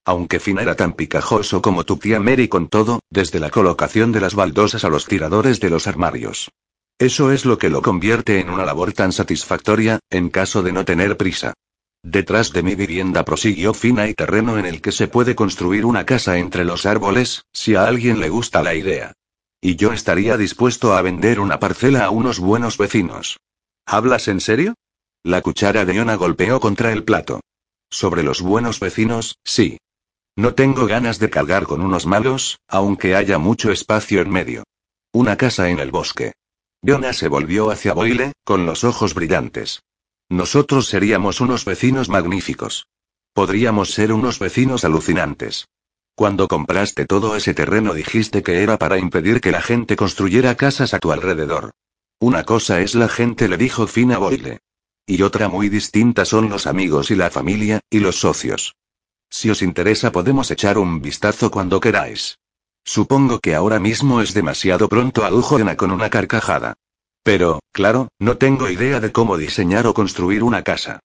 [0.06, 4.20] Aunque Finn era tan picajoso como tu tía Mary con todo, desde la colocación de
[4.20, 6.50] las baldosas a los tiradores de los armarios.
[7.00, 10.86] Eso es lo que lo convierte en una labor tan satisfactoria, en caso de no
[10.86, 11.54] tener prisa.
[12.04, 16.06] Detrás de mi vivienda prosiguió Finn hay terreno en el que se puede construir una
[16.06, 19.14] casa entre los árboles, si a alguien le gusta la idea.
[19.62, 23.38] Y yo estaría dispuesto a vender una parcela a unos buenos vecinos.
[23.86, 24.76] ¿Hablas en serio?
[25.26, 27.40] La cuchara de Iona golpeó contra el plato.
[27.90, 29.78] Sobre los buenos vecinos, sí.
[30.36, 34.64] No tengo ganas de cargar con unos malos, aunque haya mucho espacio en medio.
[35.14, 36.34] Una casa en el bosque.
[36.82, 39.82] Iona se volvió hacia Boyle, con los ojos brillantes.
[40.28, 42.88] Nosotros seríamos unos vecinos magníficos.
[43.32, 45.68] Podríamos ser unos vecinos alucinantes.
[46.16, 50.94] Cuando compraste todo ese terreno dijiste que era para impedir que la gente construyera casas
[50.94, 51.72] a tu alrededor.
[52.20, 54.60] Una cosa es la gente, le dijo Fina Boyle.
[55.06, 58.76] Y otra muy distinta son los amigos y la familia, y los socios.
[59.30, 62.38] Si os interesa podemos echar un vistazo cuando queráis.
[62.86, 66.76] Supongo que ahora mismo es demasiado pronto, adujo Ana con una carcajada.
[67.24, 71.00] Pero, claro, no tengo idea de cómo diseñar o construir una casa.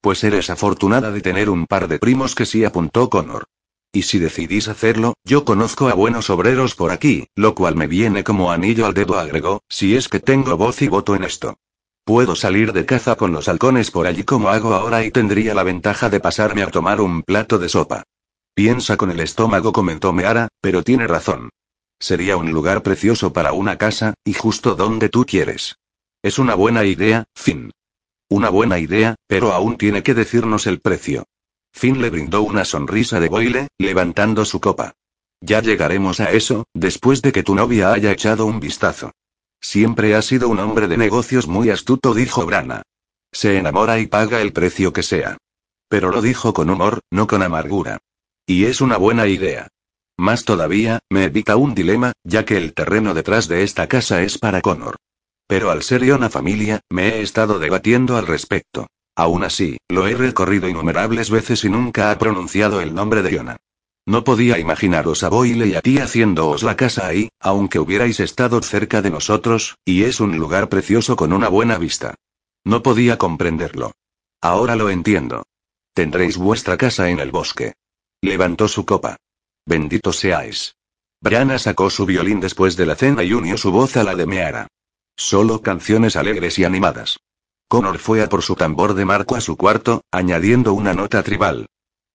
[0.00, 3.44] Pues eres afortunada de tener un par de primos que sí apuntó Connor.
[3.92, 8.24] Y si decidís hacerlo, yo conozco a buenos obreros por aquí, lo cual me viene
[8.24, 11.56] como anillo al dedo, agregó, si es que tengo voz y voto en esto.
[12.04, 15.62] Puedo salir de caza con los halcones por allí como hago ahora y tendría la
[15.62, 18.02] ventaja de pasarme a tomar un plato de sopa.
[18.54, 21.48] Piensa con el estómago, comentó Meara, pero tiene razón.
[21.98, 25.76] Sería un lugar precioso para una casa, y justo donde tú quieres.
[26.22, 27.70] Es una buena idea, Finn.
[28.28, 31.24] Una buena idea, pero aún tiene que decirnos el precio.
[31.72, 34.92] Finn le brindó una sonrisa de Boyle, levantando su copa.
[35.40, 39.12] Ya llegaremos a eso, después de que tu novia haya echado un vistazo.
[39.64, 42.82] Siempre ha sido un hombre de negocios muy astuto, dijo Brana.
[43.32, 45.38] Se enamora y paga el precio que sea.
[45.88, 47.96] Pero lo dijo con humor, no con amargura.
[48.46, 49.68] Y es una buena idea.
[50.18, 54.36] Más todavía, me evita un dilema, ya que el terreno detrás de esta casa es
[54.36, 54.96] para Connor.
[55.46, 58.86] Pero al ser yo una familia, me he estado debatiendo al respecto.
[59.16, 63.56] Aún así, lo he recorrido innumerables veces y nunca ha pronunciado el nombre de Yona.
[64.06, 68.60] No podía imaginaros a Boyle y a ti haciéndoos la casa ahí, aunque hubierais estado
[68.60, 72.14] cerca de nosotros, y es un lugar precioso con una buena vista.
[72.64, 73.92] No podía comprenderlo.
[74.42, 75.44] Ahora lo entiendo.
[75.94, 77.74] Tendréis vuestra casa en el bosque.
[78.20, 79.16] Levantó su copa.
[79.64, 80.76] Bendito seáis.
[81.22, 84.26] Brianna sacó su violín después de la cena y unió su voz a la de
[84.26, 84.68] Meara.
[85.16, 87.20] Solo canciones alegres y animadas.
[87.68, 91.66] Connor fue a por su tambor de marco a su cuarto, añadiendo una nota tribal.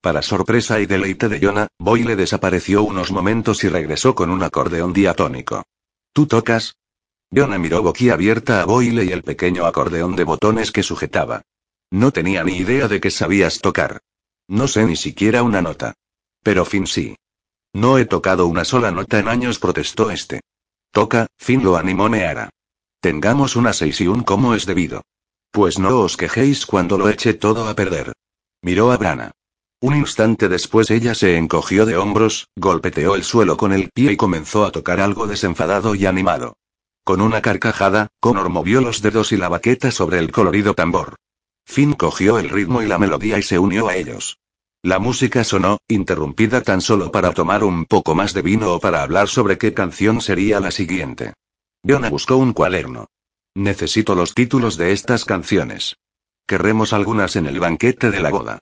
[0.02, 4.94] Para sorpresa y deleite de Jonah, Boyle desapareció unos momentos y regresó con un acordeón
[4.94, 5.64] diatónico.
[6.14, 6.78] ¿Tú tocas?
[7.36, 11.42] Jonah miró boquiabierta a Boyle y el pequeño acordeón de botones que sujetaba.
[11.92, 14.00] No tenía ni idea de que sabías tocar.
[14.48, 15.94] No sé ni siquiera una nota.
[16.44, 17.16] Pero Finn sí.
[17.74, 20.42] No he tocado una sola nota en años, protestó este.
[20.92, 22.50] Toca, Finn lo animó Neara.
[23.02, 25.04] Tengamos una seis y un como es debido.
[25.52, 28.14] Pues no os quejéis cuando lo eche todo a perder.
[28.62, 29.32] Miró a Brana.
[29.82, 34.18] Un instante después ella se encogió de hombros, golpeteó el suelo con el pie y
[34.18, 36.58] comenzó a tocar algo desenfadado y animado.
[37.06, 41.16] Con una carcajada, Connor movió los dedos y la baqueta sobre el colorido tambor.
[41.66, 44.38] Finn cogió el ritmo y la melodía y se unió a ellos.
[44.84, 49.02] La música sonó, interrumpida tan solo para tomar un poco más de vino o para
[49.02, 51.34] hablar sobre qué canción sería la siguiente.
[51.88, 53.08] Jonah buscó un cuaderno.
[53.56, 55.96] Necesito los títulos de estas canciones.
[56.46, 58.60] Querremos algunas en el banquete de la boda.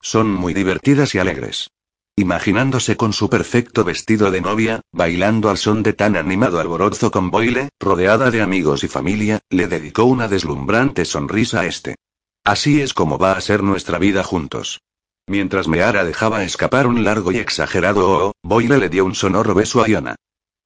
[0.00, 1.70] Son muy divertidas y alegres.
[2.16, 7.30] Imaginándose con su perfecto vestido de novia, bailando al son de tan animado alborozo con
[7.30, 11.96] Boyle, rodeada de amigos y familia, le dedicó una deslumbrante sonrisa a este.
[12.44, 14.80] Así es como va a ser nuestra vida juntos.
[15.26, 19.82] Mientras Meara dejaba escapar un largo y exagerado oh, Boyle le dio un sonoro beso
[19.82, 20.16] a Iona.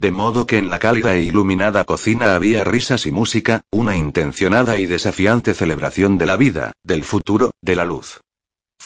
[0.00, 4.78] De modo que en la cálida e iluminada cocina había risas y música, una intencionada
[4.78, 8.23] y desafiante celebración de la vida, del futuro, de la luz.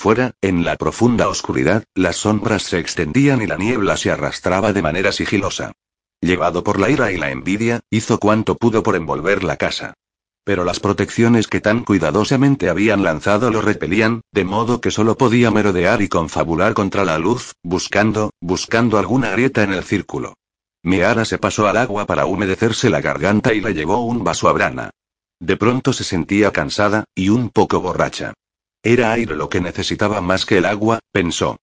[0.00, 4.80] Fuera, en la profunda oscuridad, las sombras se extendían y la niebla se arrastraba de
[4.80, 5.72] manera sigilosa.
[6.20, 9.94] Llevado por la ira y la envidia, hizo cuanto pudo por envolver la casa.
[10.44, 15.50] Pero las protecciones que tan cuidadosamente habían lanzado lo repelían, de modo que solo podía
[15.50, 20.34] merodear y confabular contra la luz, buscando, buscando alguna grieta en el círculo.
[20.84, 24.52] Meara se pasó al agua para humedecerse la garganta y le llevó un vaso a
[24.52, 24.90] Brana.
[25.40, 28.34] De pronto se sentía cansada, y un poco borracha.
[28.88, 31.58] Era aire lo que necesitaba más que el agua, pensó.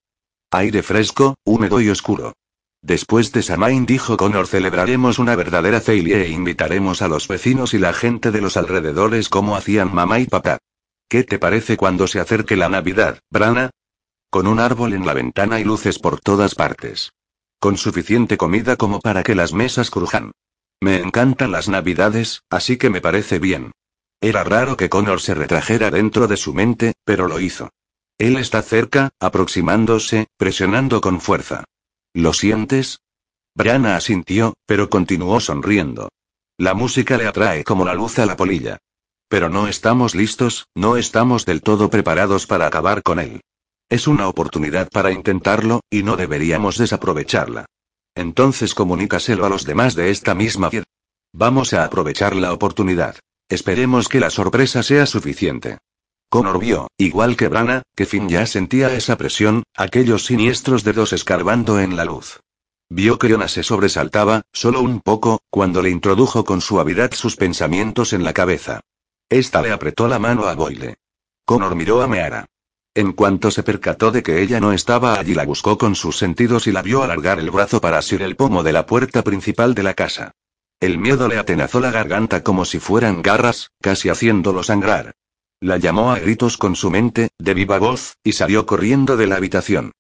[0.52, 2.34] Aire fresco, húmedo y oscuro.
[2.84, 7.80] Después de Samain dijo Connor celebraremos una verdadera ceilie e invitaremos a los vecinos y
[7.80, 10.60] la gente de los alrededores como hacían mamá y papá.
[11.10, 13.72] ¿Qué te parece cuando se acerque la Navidad, Brana?
[14.30, 17.12] Con un árbol en la ventana y luces por todas partes.
[17.60, 20.32] Con suficiente comida como para que las mesas crujan.
[20.80, 23.72] Me encantan las Navidades, así que me parece bien.
[24.26, 27.70] Era raro que Connor se retrajera dentro de su mente, pero lo hizo.
[28.18, 31.64] Él está cerca, aproximándose, presionando con fuerza.
[32.12, 33.02] ¿Lo sientes?
[33.54, 36.10] Brianna asintió, pero continuó sonriendo.
[36.58, 38.80] La música le atrae como la luz a la polilla.
[39.30, 43.42] Pero no estamos listos, no estamos del todo preparados para acabar con él.
[43.90, 47.68] Es una oportunidad para intentarlo, y no deberíamos desaprovecharla.
[48.16, 50.72] Entonces comunícaselo a los demás de esta misma
[51.32, 53.18] Vamos a aprovechar la oportunidad.
[53.50, 55.78] Esperemos que la sorpresa sea suficiente.
[56.30, 61.80] Connor vio, igual que Brana, que Finn ya sentía esa presión, aquellos siniestros dedos escarbando
[61.80, 62.40] en la luz.
[62.90, 68.14] Vio que Yona se sobresaltaba, solo un poco, cuando le introdujo con suavidad sus pensamientos
[68.14, 68.82] en la cabeza.
[69.30, 70.98] Esta le apretó la mano a Boyle.
[71.46, 72.46] Connor miró a Meara.
[72.94, 76.68] En cuanto se percató de que ella no estaba allí, la buscó con sus sentidos
[76.68, 79.84] y la vio alargar el brazo para asir el pomo de la puerta principal de
[79.84, 80.32] la casa.
[80.80, 85.16] El miedo le atenazó la garganta como si fueran garras, casi haciéndolo sangrar.
[85.62, 89.38] La llamó a gritos con su mente, de viva voz, y salió corriendo de la
[89.38, 89.94] habitación.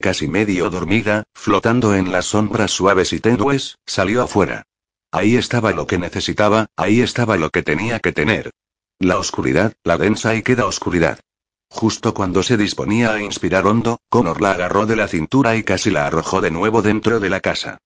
[0.00, 4.64] Casi medio dormida, flotando en las sombras suaves y tenues, salió afuera.
[5.12, 8.50] Ahí estaba lo que necesitaba, ahí estaba lo que tenía que tener.
[8.98, 11.20] La oscuridad, la densa y queda oscuridad.
[11.68, 15.90] Justo cuando se disponía a inspirar hondo, Connor la agarró de la cintura y casi
[15.90, 17.78] la arrojó de nuevo dentro de la casa.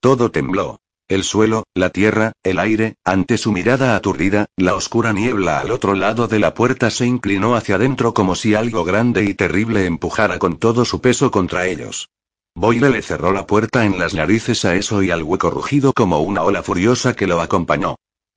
[0.00, 0.80] Todo tembló.
[1.06, 5.94] El suelo, la tierra, el aire, ante su mirada aturdida, la oscura niebla al otro
[5.94, 10.38] lado de la puerta se inclinó hacia adentro como si algo grande y terrible empujara
[10.38, 12.08] con todo su peso contra ellos.
[12.54, 16.20] Boyle le cerró la puerta en las narices a eso y al hueco rugido como
[16.20, 17.96] una ola furiosa que lo acompañó.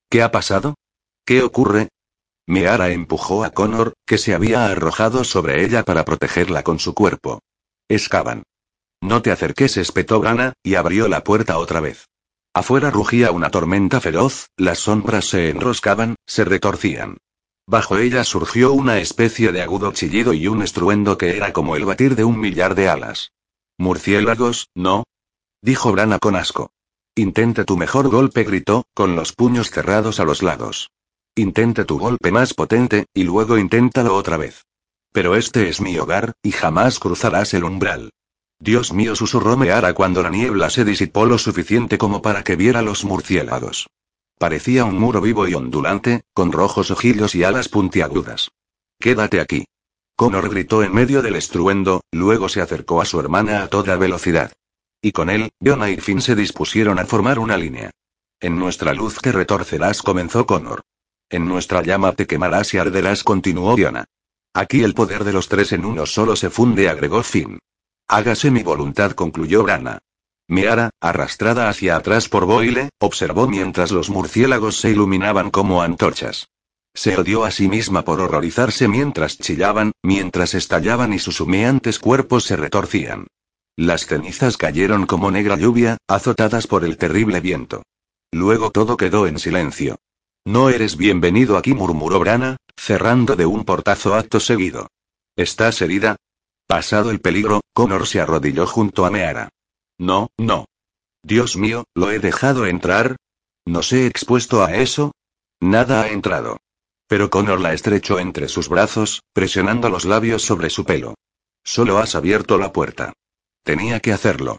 [0.09, 0.75] ¿Qué ha pasado?
[1.25, 1.87] ¿Qué ocurre?
[2.47, 7.39] Meara empujó a Connor, que se había arrojado sobre ella para protegerla con su cuerpo.
[7.87, 8.43] Escaban.
[9.01, 12.07] No te acerques, espetó Brana, y abrió la puerta otra vez.
[12.57, 17.17] Afuera rugía una tormenta feroz, las sombras se enroscaban, se retorcían.
[17.67, 21.85] Bajo ella surgió una especie de agudo chillido y un estruendo que era como el
[21.85, 23.31] batir de un millar de alas.
[23.77, 25.03] Murciélagos, ¿no?
[25.61, 26.71] dijo Brana con asco.
[27.13, 30.89] Intente tu mejor golpe, gritó, con los puños cerrados a los lados.
[31.35, 34.65] Intente tu golpe más potente, y luego inténtalo otra vez.
[35.11, 38.09] Pero este es mi hogar, y jamás cruzarás el umbral.
[38.59, 42.81] Dios mío, susurró Meara cuando la niebla se disipó lo suficiente como para que viera
[42.81, 43.87] los murciélagos.
[44.39, 48.51] Parecía un muro vivo y ondulante, con rojos ojillos y alas puntiagudas.
[48.99, 49.65] Quédate aquí.
[50.15, 54.51] Connor gritó en medio del estruendo, luego se acercó a su hermana a toda velocidad.
[55.01, 57.91] Y con él, Jonah y Finn se dispusieron a formar una línea.
[58.39, 60.81] En nuestra luz te retorcerás, comenzó Connor.
[61.29, 64.05] En nuestra llama te quemarás y arderás, continuó Diona.
[64.53, 67.59] Aquí el poder de los tres en uno solo se funde, agregó Finn.
[68.09, 69.99] Hágase mi voluntad, concluyó Brana.
[70.47, 76.47] Miara, arrastrada hacia atrás por Boyle, observó mientras los murciélagos se iluminaban como antorchas.
[76.93, 82.45] Se odió a sí misma por horrorizarse mientras chillaban, mientras estallaban y sus humeantes cuerpos
[82.45, 83.27] se retorcían.
[83.75, 87.83] Las cenizas cayeron como negra lluvia, azotadas por el terrible viento.
[88.31, 89.97] Luego todo quedó en silencio.
[90.45, 94.87] No eres bienvenido aquí, murmuró Brana, cerrando de un portazo acto seguido.
[95.35, 96.15] ¿Estás herida?
[96.67, 99.49] Pasado el peligro, Connor se arrodilló junto a Meara.
[99.97, 100.65] No, no.
[101.23, 103.15] Dios mío, ¿lo he dejado entrar?
[103.65, 105.13] ¿Nos he expuesto a eso?
[105.61, 106.57] Nada ha entrado.
[107.07, 111.15] Pero Connor la estrechó entre sus brazos, presionando los labios sobre su pelo.
[111.63, 113.13] Solo has abierto la puerta.
[113.63, 114.57] Tenía que hacerlo.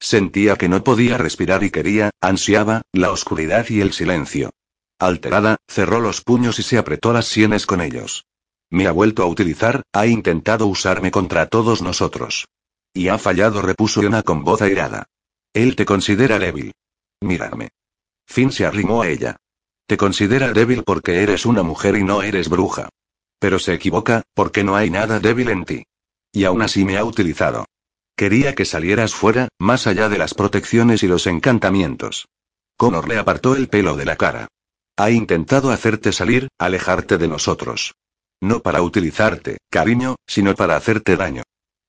[0.00, 4.50] Sentía que no podía respirar y quería, ansiaba, la oscuridad y el silencio.
[4.98, 8.24] Alterada, cerró los puños y se apretó las sienes con ellos.
[8.70, 12.46] Me ha vuelto a utilizar, ha intentado usarme contra todos nosotros.
[12.94, 15.06] Y ha fallado, repuso Yona con voz airada.
[15.52, 16.72] Él te considera débil.
[17.20, 17.70] Mírame.
[18.26, 19.36] Finn se arrimó a ella.
[19.86, 22.88] Te considera débil porque eres una mujer y no eres bruja.
[23.40, 25.82] Pero se equivoca, porque no hay nada débil en ti.
[26.32, 27.66] Y aún así me ha utilizado.
[28.16, 32.28] Quería que salieras fuera, más allá de las protecciones y los encantamientos.
[32.76, 34.46] Connor le apartó el pelo de la cara.
[34.96, 37.94] Ha intentado hacerte salir, alejarte de nosotros.
[38.40, 41.42] No para utilizarte, cariño, sino para hacerte daño.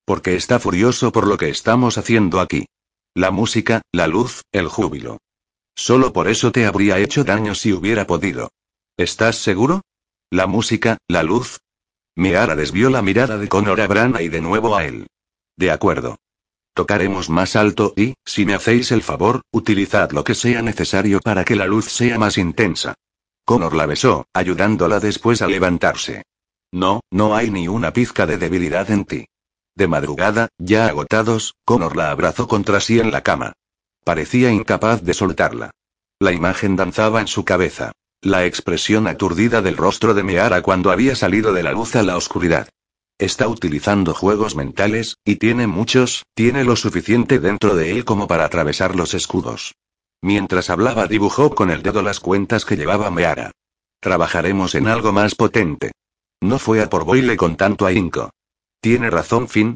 [0.05, 2.65] Porque está furioso por lo que estamos haciendo aquí.
[3.15, 5.17] La música, la luz, el júbilo.
[5.75, 8.51] Solo por eso te habría hecho daño si hubiera podido.
[8.97, 9.81] ¿Estás seguro?
[10.29, 11.59] La música, la luz.
[12.15, 15.07] Meara desvió la mirada de Connor a Brana y de nuevo a él.
[15.57, 16.17] De acuerdo.
[16.73, 21.43] Tocaremos más alto y, si me hacéis el favor, utilizad lo que sea necesario para
[21.43, 22.93] que la luz sea más intensa.
[23.45, 26.23] Connor la besó, ayudándola después a levantarse.
[26.72, 29.26] No, no hay ni una pizca de debilidad en ti.
[29.76, 33.53] De madrugada, ya agotados, Connor la abrazó contra sí en la cama.
[34.03, 35.72] Parecía incapaz de soltarla.
[36.19, 37.91] La imagen danzaba en su cabeza.
[38.22, 42.18] La expresión aturdida del rostro de Meara cuando había salido de la luz a la
[42.18, 42.69] oscuridad.
[43.18, 48.45] Está utilizando juegos mentales, y tiene muchos, tiene lo suficiente dentro de él como para
[48.45, 49.76] atravesar los escudos.
[50.22, 53.52] Mientras hablaba dibujó con el dedo las cuentas que llevaba Meara.
[53.99, 55.91] Trabajaremos en algo más potente.
[56.41, 58.31] No fue a por Boyle con tanto ahínco.
[58.81, 59.76] Tiene razón Finn.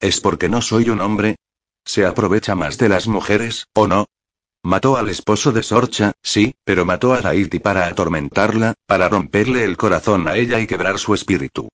[0.00, 1.36] ¿Es porque no soy un hombre?
[1.84, 4.06] ¿Se aprovecha más de las mujeres, o no?
[4.62, 9.76] Mató al esposo de Sorcha, sí, pero mató a Raiti para atormentarla, para romperle el
[9.76, 11.68] corazón a ella y quebrar su espíritu.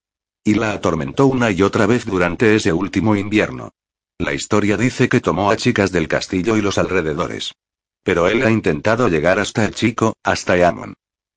[0.44, 3.70] Y la atormentó una y otra vez durante ese último invierno.
[4.18, 7.54] La historia dice que tomó a chicas del castillo y los alrededores.
[8.02, 10.94] Pero él ha intentado llegar hasta el chico, hasta Eamon.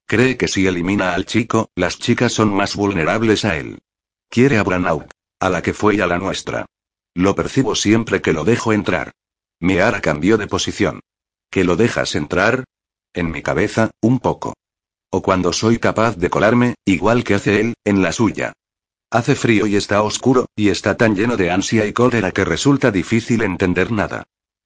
[0.07, 3.79] Cree que si elimina al chico, las chicas son más vulnerables a él.
[4.29, 5.09] Quiere a Branaut.
[5.39, 6.65] A la que fue y a la nuestra.
[7.15, 9.11] Lo percibo siempre que lo dejo entrar.
[9.59, 11.01] Meara cambió de posición.
[11.49, 12.65] ¿Que lo dejas entrar?
[13.13, 14.53] En mi cabeza, un poco.
[15.09, 18.53] O cuando soy capaz de colarme, igual que hace él, en la suya.
[19.11, 22.91] Hace frío y está oscuro, y está tan lleno de ansia y cólera que resulta
[22.91, 24.23] difícil entender nada.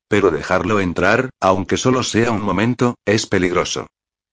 [0.08, 3.88] Pero dejarlo entrar, aunque solo sea un momento, es peligroso.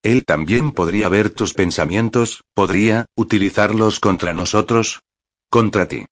[0.07, 5.01] Él también podría ver tus pensamientos, podría, utilizarlos contra nosotros.
[5.51, 6.07] Contra ti.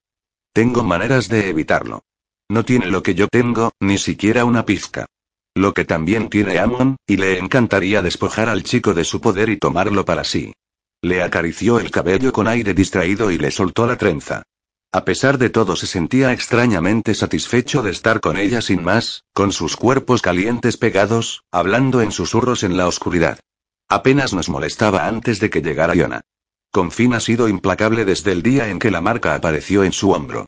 [0.52, 2.02] Tengo maneras de evitarlo.
[2.48, 5.06] No tiene lo que yo tengo, ni siquiera una pizca.
[5.54, 9.58] Lo que también tiene Amon, y le encantaría despojar al chico de su poder y
[9.58, 10.52] tomarlo para sí.
[11.00, 14.42] Le acarició el cabello con aire distraído y le soltó la trenza.
[14.90, 19.52] A pesar de todo se sentía extrañamente satisfecho de estar con ella sin más, con
[19.52, 23.38] sus cuerpos calientes pegados, hablando en susurros en la oscuridad.
[23.88, 26.22] Apenas nos molestaba antes de que llegara Iona.
[26.70, 30.10] Con fin ha sido implacable desde el día en que la marca apareció en su
[30.10, 30.46] hombro.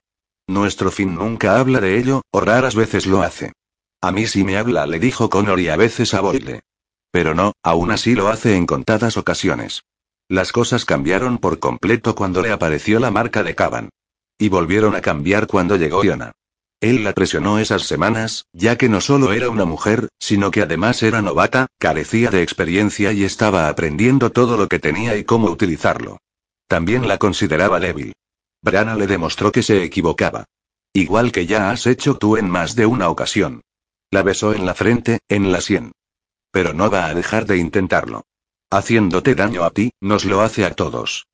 [0.48, 3.52] Nuestro fin nunca habla de ello, o raras veces lo hace.
[4.00, 6.62] A mí sí me habla, le dijo Connor y a veces a Boyle.
[7.10, 9.82] Pero no, aún así lo hace en contadas ocasiones.
[10.28, 13.90] Las cosas cambiaron por completo cuando le apareció la marca de Cavan.
[14.38, 16.32] Y volvieron a cambiar cuando llegó Iona.
[16.80, 21.02] Él la presionó esas semanas, ya que no solo era una mujer, sino que además
[21.02, 26.18] era novata, carecía de experiencia y estaba aprendiendo todo lo que tenía y cómo utilizarlo.
[26.68, 28.12] También la consideraba débil.
[28.62, 30.44] Brana le demostró que se equivocaba.
[30.92, 33.62] Igual que ya has hecho tú en más de una ocasión.
[34.10, 35.92] La besó en la frente, en la sien.
[36.50, 38.24] Pero no va a dejar de intentarlo.
[38.70, 41.26] Haciéndote daño a ti, nos lo hace a todos.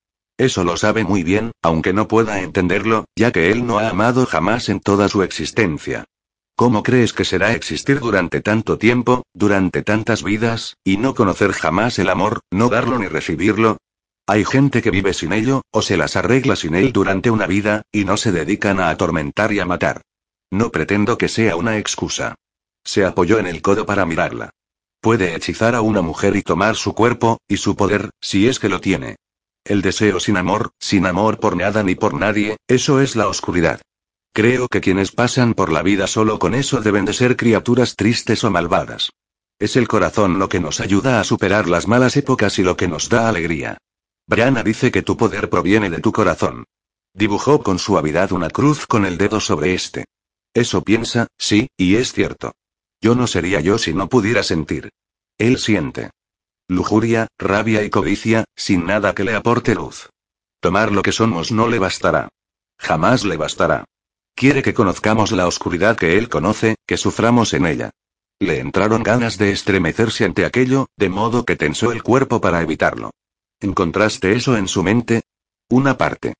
[0.42, 4.26] Eso lo sabe muy bien, aunque no pueda entenderlo, ya que él no ha amado
[4.26, 6.02] jamás en toda su existencia.
[6.56, 12.00] ¿Cómo crees que será existir durante tanto tiempo, durante tantas vidas, y no conocer jamás
[12.00, 13.76] el amor, no darlo ni recibirlo?
[14.26, 17.82] Hay gente que vive sin ello, o se las arregla sin él durante una vida,
[17.92, 20.02] y no se dedican a atormentar y a matar.
[20.50, 22.34] No pretendo que sea una excusa.
[22.82, 24.50] Se apoyó en el codo para mirarla.
[25.00, 28.68] Puede hechizar a una mujer y tomar su cuerpo, y su poder, si es que
[28.68, 29.18] lo tiene.
[29.64, 33.80] El deseo sin amor, sin amor por nada ni por nadie, eso es la oscuridad.
[34.34, 38.42] Creo que quienes pasan por la vida solo con eso deben de ser criaturas tristes
[38.42, 39.10] o malvadas.
[39.60, 42.88] Es el corazón lo que nos ayuda a superar las malas épocas y lo que
[42.88, 43.78] nos da alegría.
[44.26, 46.64] Brianna dice que tu poder proviene de tu corazón.
[47.14, 50.06] Dibujó con suavidad una cruz con el dedo sobre este.
[50.54, 52.52] Eso piensa, sí, y es cierto.
[53.00, 54.90] Yo no sería yo si no pudiera sentir.
[55.38, 56.10] Él siente
[56.68, 60.10] lujuria, rabia y codicia, sin nada que le aporte luz.
[60.60, 62.28] Tomar lo que somos no le bastará.
[62.78, 63.84] Jamás le bastará.
[64.34, 67.90] Quiere que conozcamos la oscuridad que él conoce, que suframos en ella.
[68.40, 73.10] Le entraron ganas de estremecerse ante aquello, de modo que tensó el cuerpo para evitarlo.
[73.60, 75.22] ¿Encontraste eso en su mente?
[75.68, 76.34] Una parte.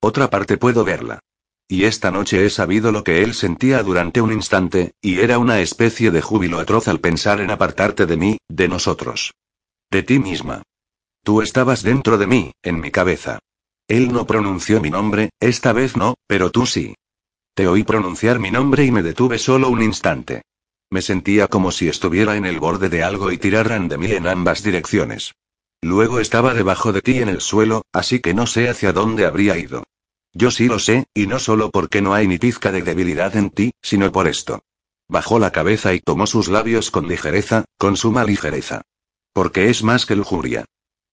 [0.00, 1.20] Otra parte puedo verla.
[1.68, 5.60] Y esta noche he sabido lo que él sentía durante un instante, y era una
[5.60, 9.32] especie de júbilo atroz al pensar en apartarte de mí, de nosotros.
[9.92, 10.62] De ti misma.
[11.22, 13.40] Tú estabas dentro de mí, en mi cabeza.
[13.86, 16.94] Él no pronunció mi nombre, esta vez no, pero tú sí.
[17.54, 20.40] Te oí pronunciar mi nombre y me detuve solo un instante.
[20.88, 24.28] Me sentía como si estuviera en el borde de algo y tiraran de mí en
[24.28, 25.34] ambas direcciones.
[25.82, 29.58] Luego estaba debajo de ti en el suelo, así que no sé hacia dónde habría
[29.58, 29.84] ido.
[30.32, 33.50] Yo sí lo sé, y no solo porque no hay ni pizca de debilidad en
[33.50, 34.62] ti, sino por esto.
[35.06, 38.80] Bajó la cabeza y tomó sus labios con ligereza, con suma ligereza.
[39.32, 40.64] Porque es más que lujuria.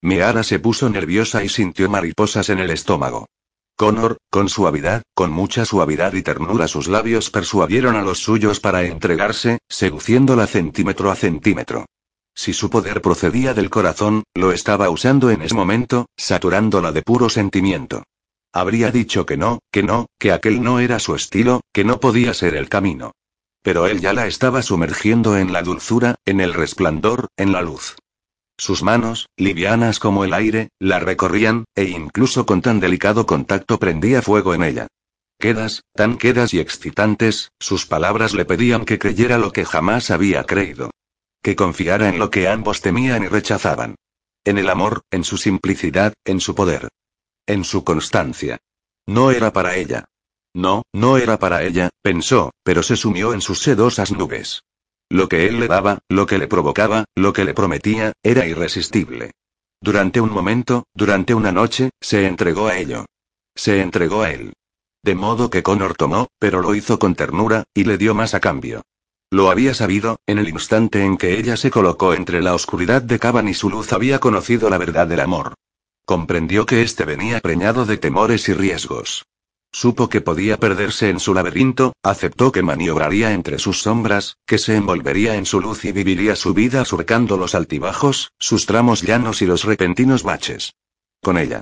[0.02, 3.28] Meara se puso nerviosa y sintió mariposas en el estómago.
[3.76, 8.84] Connor, con suavidad, con mucha suavidad y ternura sus labios persuadieron a los suyos para
[8.84, 11.86] entregarse, seduciéndola centímetro a centímetro.
[12.36, 17.30] Si su poder procedía del corazón, lo estaba usando en ese momento, saturándola de puro
[17.30, 18.04] sentimiento.
[18.52, 22.34] Habría dicho que no, que no, que aquel no era su estilo, que no podía
[22.34, 23.12] ser el camino.
[23.62, 27.96] Pero él ya la estaba sumergiendo en la dulzura, en el resplandor, en la luz.
[28.60, 34.22] Sus manos, livianas como el aire, la recorrían, e incluso con tan delicado contacto prendía
[34.22, 34.88] fuego en ella.
[35.40, 40.44] Quedas, tan quedas y excitantes, sus palabras le pedían que creyera lo que jamás había
[40.44, 40.92] creído.
[41.42, 43.96] Que confiara en lo que ambos temían y rechazaban.
[44.44, 46.90] En el amor, en su simplicidad, en su poder.
[47.48, 48.58] En su constancia.
[49.08, 50.04] No era para ella.
[50.54, 54.64] No, no era para ella, pensó, pero se sumió en sus sedosas nubes.
[55.10, 59.32] Lo que él le daba, lo que le provocaba, lo que le prometía, era irresistible.
[59.82, 63.06] Durante un momento, durante una noche, se entregó a ello.
[63.56, 64.54] Se entregó a él.
[65.04, 68.40] De modo que Connor tomó, pero lo hizo con ternura, y le dio más a
[68.40, 68.84] cambio.
[69.32, 73.20] Lo había sabido, en el instante en que ella se colocó entre la oscuridad de
[73.20, 75.54] Caban y su luz había conocido la verdad del amor.
[76.06, 79.26] Comprendió que éste venía preñado de temores y riesgos.
[79.72, 84.76] Supo que podía perderse en su laberinto, aceptó que maniobraría entre sus sombras, que se
[84.76, 89.46] envolvería en su luz y viviría su vida surcando los altibajos, sus tramos llanos y
[89.46, 90.74] los repentinos baches.
[91.22, 91.62] Con ella.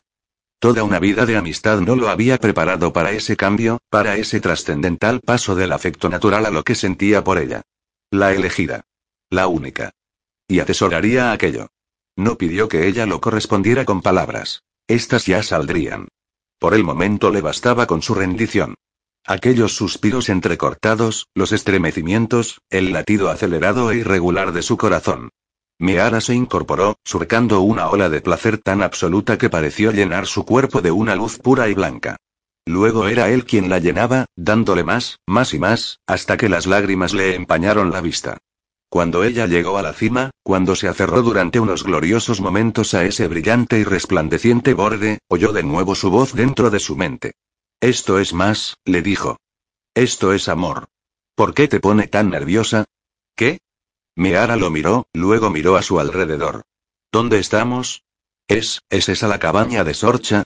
[0.60, 5.20] Toda una vida de amistad no lo había preparado para ese cambio, para ese trascendental
[5.20, 7.62] paso del afecto natural a lo que sentía por ella.
[8.10, 8.86] La elegida.
[9.30, 9.92] La única.
[10.48, 11.68] Y atesoraría aquello.
[12.16, 14.64] No pidió que ella lo correspondiera con palabras.
[14.88, 16.08] Estas ya saldrían.
[16.60, 18.76] Por el momento le bastaba con su rendición.
[19.26, 25.30] Aquellos suspiros entrecortados, los estremecimientos, el latido acelerado e irregular de su corazón.
[25.80, 30.82] Meara se incorporó, surcando una ola de placer tan absoluta que pareció llenar su cuerpo
[30.82, 32.18] de una luz pura y blanca.
[32.66, 37.14] Luego era él quien la llenaba, dándole más, más y más, hasta que las lágrimas
[37.14, 38.40] le empañaron la vista.
[38.90, 43.28] Cuando ella llegó a la cima, cuando se aferró durante unos gloriosos momentos a ese
[43.28, 47.34] brillante y resplandeciente borde, oyó de nuevo su voz dentro de su mente.
[47.82, 49.38] Esto es más, le dijo.
[49.94, 50.88] Esto es amor.
[51.36, 52.86] ¿Por qué te pone tan nerviosa?
[53.36, 53.60] ¿Qué?
[54.16, 56.64] Meara lo miró, luego miró a su alrededor.
[57.12, 58.04] ¿Dónde estamos?
[58.48, 60.44] ¿Es, es esa la cabaña de Sorcha?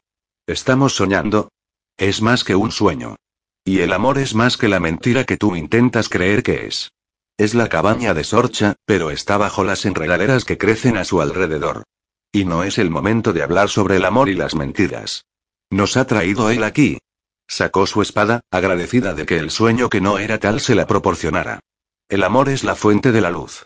[0.47, 1.51] ¿Estamos soñando?
[1.95, 3.18] Es más que un sueño.
[3.63, 6.91] Y el amor es más que la mentira que tú intentas creer que es.
[7.38, 11.84] Es la cabaña de Sorcha, pero está bajo las enredaderas que crecen a su alrededor.
[12.32, 15.26] Y no es el momento de hablar sobre el amor y las mentiras.
[15.70, 16.99] Nos ha traído él aquí.
[17.48, 21.60] Sacó su espada, agradecida de que el sueño que no era tal se la proporcionara.
[22.08, 23.66] El amor es la fuente de la luz.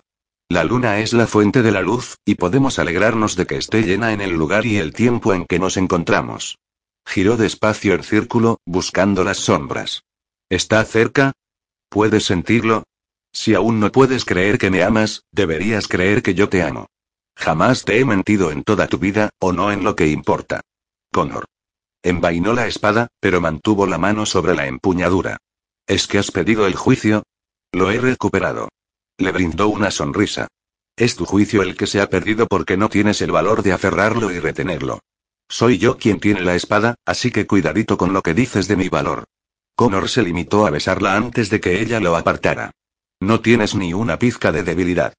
[0.50, 4.14] La luna es la fuente de la luz, y podemos alegrarnos de que esté llena
[4.14, 6.60] en el lugar y el tiempo en que nos encontramos.
[7.06, 10.04] Giró despacio el círculo, buscando las sombras.
[10.50, 11.34] ¿Está cerca?
[11.90, 12.84] ¿Puedes sentirlo?
[13.36, 16.88] Si aún no puedes creer que me amas, deberías creer que yo te amo.
[17.36, 20.62] Jamás te he mentido en toda tu vida, o no en lo que importa.
[21.12, 21.44] Connor.
[22.02, 25.36] Envainó la espada, pero mantuvo la mano sobre la empuñadura.
[25.86, 27.24] ¿Es que has pedido el juicio?
[27.74, 28.70] Lo he recuperado.
[29.18, 30.48] Le brindó una sonrisa.
[30.96, 34.32] Es tu juicio el que se ha perdido porque no tienes el valor de aferrarlo
[34.32, 35.02] y retenerlo.
[35.50, 38.88] Soy yo quien tiene la espada, así que cuidadito con lo que dices de mi
[38.88, 39.26] valor.
[39.76, 42.72] Connor se limitó a besarla antes de que ella lo apartara.
[43.22, 45.14] No tienes ni una pizca de debilidad.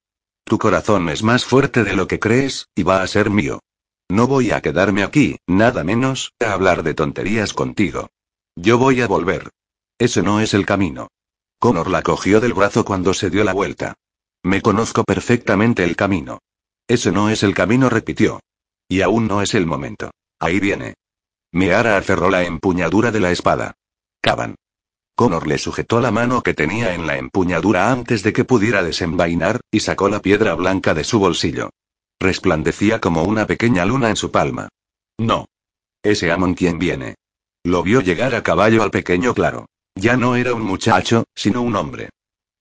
[0.44, 3.60] Tu corazón es más fuerte de lo que crees, y va a ser mío.
[4.08, 8.08] No voy a quedarme aquí, nada menos, a hablar de tonterías contigo.
[8.54, 9.50] Yo voy a volver.
[9.98, 11.08] Ese no es el camino.
[11.58, 13.94] Connor la cogió del brazo cuando se dio la vuelta.
[14.44, 16.38] Me conozco perfectamente el camino.
[16.86, 18.40] Ese no es el camino, repitió.
[18.88, 20.12] Y aún no es el momento.
[20.38, 20.94] Ahí viene.
[21.52, 23.74] Meara aferró la empuñadura de la espada.
[24.20, 24.54] Caban.
[25.16, 29.60] Connor le sujetó la mano que tenía en la empuñadura antes de que pudiera desenvainar,
[29.70, 31.70] y sacó la piedra blanca de su bolsillo.
[32.20, 34.68] Resplandecía como una pequeña luna en su palma.
[35.18, 35.46] No.
[36.02, 37.14] Ese Amon quien viene.
[37.64, 39.66] Lo vio llegar a caballo al pequeño claro.
[39.94, 42.10] Ya no era un muchacho, sino un hombre.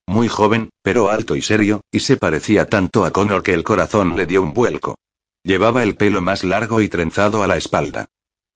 [0.08, 4.16] Muy joven, pero alto y serio, y se parecía tanto a Connor que el corazón
[4.16, 4.96] le dio un vuelco.
[5.44, 8.06] Llevaba el pelo más largo y trenzado a la espalda.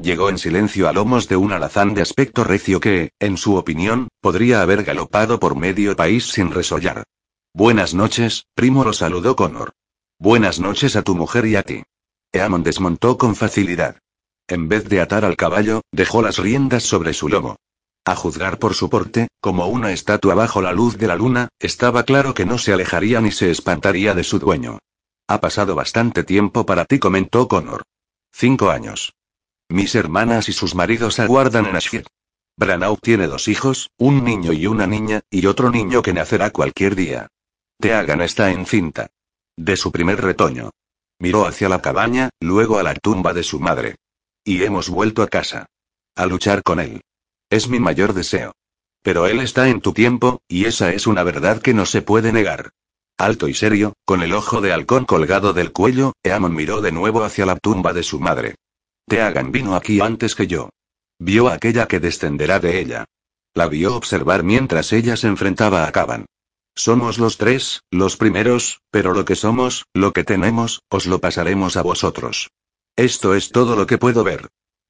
[0.01, 4.07] Llegó en silencio a lomos de un alazán de aspecto recio que, en su opinión,
[4.21, 7.03] podría haber galopado por medio país sin resollar.
[7.53, 9.73] Buenas noches, primo lo saludó Connor.
[10.17, 11.83] Buenas noches a tu mujer y a ti.
[12.31, 13.97] Eamon desmontó con facilidad.
[14.47, 17.57] En vez de atar al caballo, dejó las riendas sobre su lomo.
[18.05, 22.03] A juzgar por su porte, como una estatua bajo la luz de la luna, estaba
[22.03, 24.79] claro que no se alejaría ni se espantaría de su dueño.
[25.27, 27.83] Ha pasado bastante tiempo para ti, comentó Connor.
[28.31, 29.13] Cinco años.
[29.69, 32.07] Mis hermanas y sus maridos aguardan en Ashfield.
[32.57, 36.95] Branagh tiene dos hijos, un niño y una niña, y otro niño que nacerá cualquier
[36.95, 37.27] día.
[37.79, 39.11] Teagan está encinta.
[39.55, 40.71] De su primer retoño.
[41.19, 43.97] Miró hacia la cabaña, luego a la tumba de su madre.
[44.43, 45.67] Y hemos vuelto a casa.
[46.15, 47.03] A luchar con él.
[47.51, 48.53] Es mi mayor deseo.
[49.03, 52.33] Pero él está en tu tiempo, y esa es una verdad que no se puede
[52.33, 52.71] negar.
[53.17, 57.23] Alto y serio, con el ojo de halcón colgado del cuello, Eamon miró de nuevo
[57.23, 58.55] hacia la tumba de su madre.
[59.09, 60.69] Teagan vino aquí antes que yo.
[61.19, 63.05] Vio aquella que descenderá de ella.
[63.53, 66.25] La vio observar mientras ella se enfrentaba a Caban.
[66.75, 71.75] Somos los tres, los primeros, pero lo que somos, lo que tenemos, os lo pasaremos
[71.75, 72.51] a vosotros.
[72.95, 74.47] Esto es todo lo que puedo ver.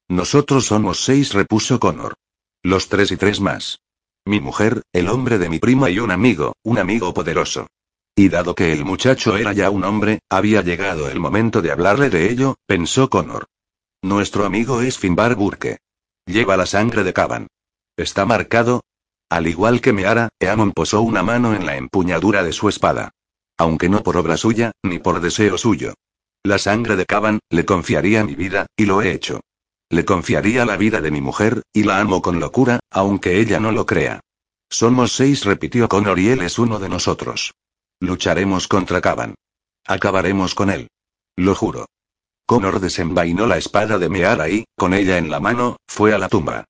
[0.08, 2.14] Nosotros somos seis, repuso Connor.
[2.62, 3.80] Los tres y tres más.
[4.24, 7.66] Mi mujer, el hombre de mi prima y un amigo, un amigo poderoso.
[8.14, 12.10] Y dado que el muchacho era ya un hombre, había llegado el momento de hablarle
[12.10, 13.46] de ello, pensó Connor.
[14.02, 15.78] Nuestro amigo es Finbar Burke.
[16.26, 17.48] Lleva la sangre de Caban.
[17.98, 18.82] ¿Está marcado?
[19.28, 23.10] Al igual que Meara, Eamon posó una mano en la empuñadura de su espada.
[23.58, 25.92] Aunque no por obra suya, ni por deseo suyo.
[26.42, 29.40] La sangre de Caban, le confiaría mi vida, y lo he hecho.
[29.90, 33.70] Le confiaría la vida de mi mujer, y la amo con locura, aunque ella no
[33.70, 34.20] lo crea.
[34.70, 37.52] Somos seis, repitió Connor y él es uno de nosotros.
[38.00, 39.34] Lucharemos contra Caban.
[39.86, 40.88] Acabaremos con él.
[41.36, 41.86] Lo juro.
[42.50, 46.28] Connor desenvainó la espada de Meara y, con ella en la mano, fue a la
[46.28, 46.64] tumba.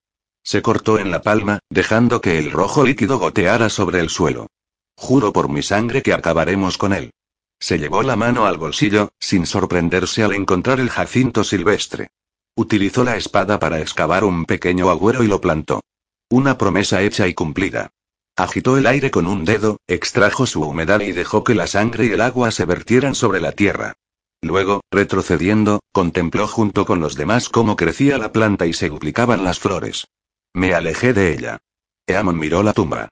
[0.45, 4.49] Se cortó en la palma, dejando que el rojo líquido goteara sobre el suelo.
[4.95, 7.13] Juro por mi sangre que acabaremos con él.
[7.59, 12.11] Se llevó la mano al bolsillo, sin sorprenderse al encontrar el jacinto silvestre.
[12.57, 15.81] Utilizó la espada para excavar un pequeño agüero y lo plantó.
[16.29, 17.89] Una promesa hecha y cumplida.
[18.37, 22.11] Agitó el aire con un dedo, extrajo su humedad y dejó que la sangre y
[22.11, 23.95] el agua se vertieran sobre la tierra.
[24.43, 29.59] Luego, retrocediendo, contempló junto con los demás cómo crecía la planta y se duplicaban las
[29.59, 30.07] flores.
[30.55, 31.59] Me alejé de ella.
[32.07, 33.09] Eamon miró la tumba.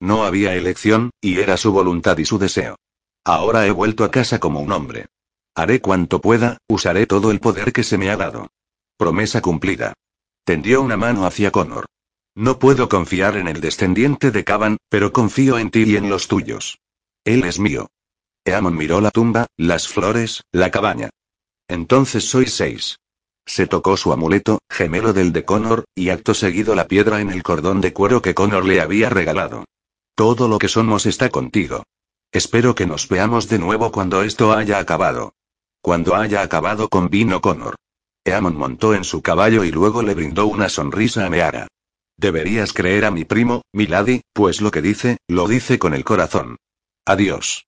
[0.00, 2.76] No había elección, y era su voluntad y su deseo.
[3.24, 5.06] Ahora he vuelto a casa como un hombre.
[5.54, 8.48] Haré cuanto pueda, usaré todo el poder que se me ha dado.
[8.96, 9.94] Promesa cumplida.
[10.44, 11.86] Tendió una mano hacia Connor.
[12.34, 16.26] No puedo confiar en el descendiente de Caban, pero confío en ti y en los
[16.26, 16.78] tuyos.
[17.24, 17.88] Él es mío.
[18.44, 21.10] Eamon miró la tumba, las flores, la cabaña.
[21.68, 22.98] Entonces sois seis.
[23.46, 27.42] Se tocó su amuleto, gemelo del de Connor, y acto seguido la piedra en el
[27.42, 29.64] cordón de cuero que Connor le había regalado.
[30.14, 31.84] Todo lo que somos está contigo.
[32.32, 35.34] Espero que nos veamos de nuevo cuando esto haya acabado.
[35.80, 37.76] Cuando haya acabado con vino Connor.
[38.24, 41.68] Eamon montó en su caballo y luego le brindó una sonrisa a Meara.
[42.16, 46.56] Deberías creer a mi primo, Milady, pues lo que dice, lo dice con el corazón.
[47.04, 47.66] Adiós.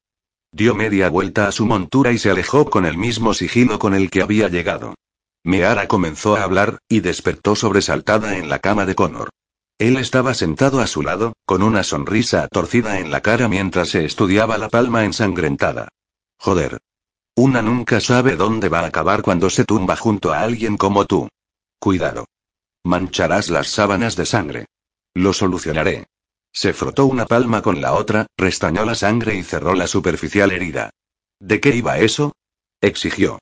[0.55, 4.09] Dio media vuelta a su montura y se alejó con el mismo sigilo con el
[4.09, 4.95] que había llegado.
[5.43, 9.31] Meara comenzó a hablar, y despertó sobresaltada en la cama de Connor.
[9.79, 14.05] Él estaba sentado a su lado, con una sonrisa torcida en la cara mientras se
[14.05, 15.89] estudiaba la palma ensangrentada.
[16.39, 16.79] Joder.
[17.35, 21.29] Una nunca sabe dónde va a acabar cuando se tumba junto a alguien como tú.
[21.81, 22.27] Cuidado.
[22.85, 24.67] Mancharás las sábanas de sangre.
[25.15, 26.07] Lo solucionaré.
[26.55, 30.91] Se frotó una palma con la otra, restañó la sangre y cerró la superficial herida.
[31.41, 32.33] ¿De qué iba eso?
[32.81, 33.41] exigió.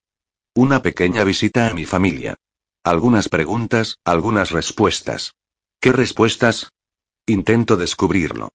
[0.54, 2.36] Una pequeña visita a mi familia.
[2.82, 5.34] Algunas preguntas, algunas respuestas.
[5.78, 6.70] ¿Qué respuestas?
[7.26, 8.48] Intento descubrirlo.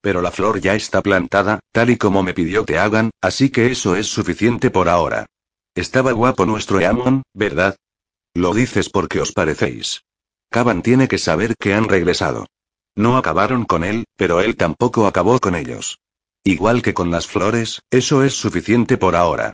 [0.00, 3.72] Pero la flor ya está plantada, tal y como me pidió que hagan, así que
[3.72, 5.26] eso es suficiente por ahora.
[5.74, 7.76] Estaba guapo nuestro Eamon, ¿verdad?
[8.32, 10.04] Lo dices porque os parecéis.
[10.50, 12.46] Caban tiene que saber que han regresado.
[12.96, 15.98] No acabaron con él, pero él tampoco acabó con ellos.
[16.44, 19.52] Igual que con las flores, eso es suficiente por ahora.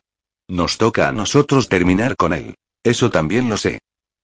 [0.49, 2.57] Nos toca a nosotros terminar con él.
[2.83, 3.79] Eso también lo sé.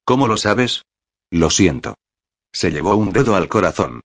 [0.04, 0.82] ¿Cómo lo sabes?
[1.30, 1.94] Lo siento.
[2.52, 4.00] Se llevó un dedo al corazón.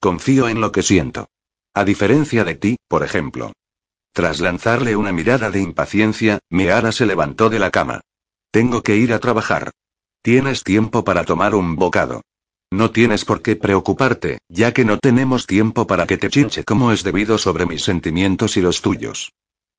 [0.00, 1.26] Confío en lo que siento.
[1.74, 3.52] A diferencia de ti, por ejemplo.
[4.12, 8.00] Tras lanzarle una mirada de impaciencia, Meara se levantó de la cama.
[8.52, 9.72] Tengo que ir a trabajar.
[10.22, 12.22] Tienes tiempo para tomar un bocado.
[12.74, 16.90] No tienes por qué preocuparte, ya que no tenemos tiempo para que te chinche como
[16.90, 19.30] es debido sobre mis sentimientos y los tuyos.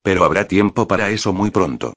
[0.02, 1.92] Pero habrá tiempo para eso muy pronto.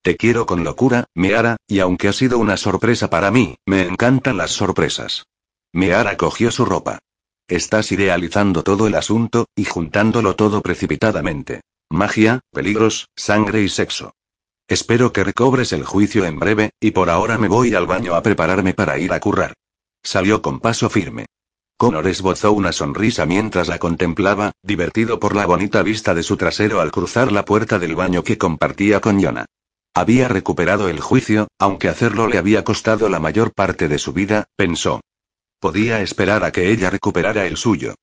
[0.00, 4.36] Te quiero con locura, Meara, y aunque ha sido una sorpresa para mí, me encantan
[4.36, 5.24] las sorpresas.
[5.72, 7.00] Meara cogió su ropa.
[7.48, 11.62] Estás idealizando todo el asunto, y juntándolo todo precipitadamente.
[11.90, 14.12] Magia, peligros, sangre y sexo.
[14.68, 18.22] Espero que recobres el juicio en breve, y por ahora me voy al baño a
[18.22, 19.54] prepararme para ir a currar.
[20.04, 21.26] Salió con paso firme.
[21.76, 26.80] Connor esbozó una sonrisa mientras la contemplaba, divertido por la bonita vista de su trasero
[26.80, 29.46] al cruzar la puerta del baño que compartía con Yona.
[29.94, 34.44] Había recuperado el juicio, aunque hacerlo le había costado la mayor parte de su vida,
[34.56, 35.00] pensó.
[35.58, 37.94] Podía esperar a que ella recuperara el suyo.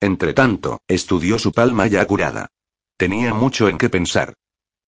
[0.00, 2.48] Entretanto, estudió su palma ya curada.
[2.96, 4.34] Tenía mucho en qué pensar.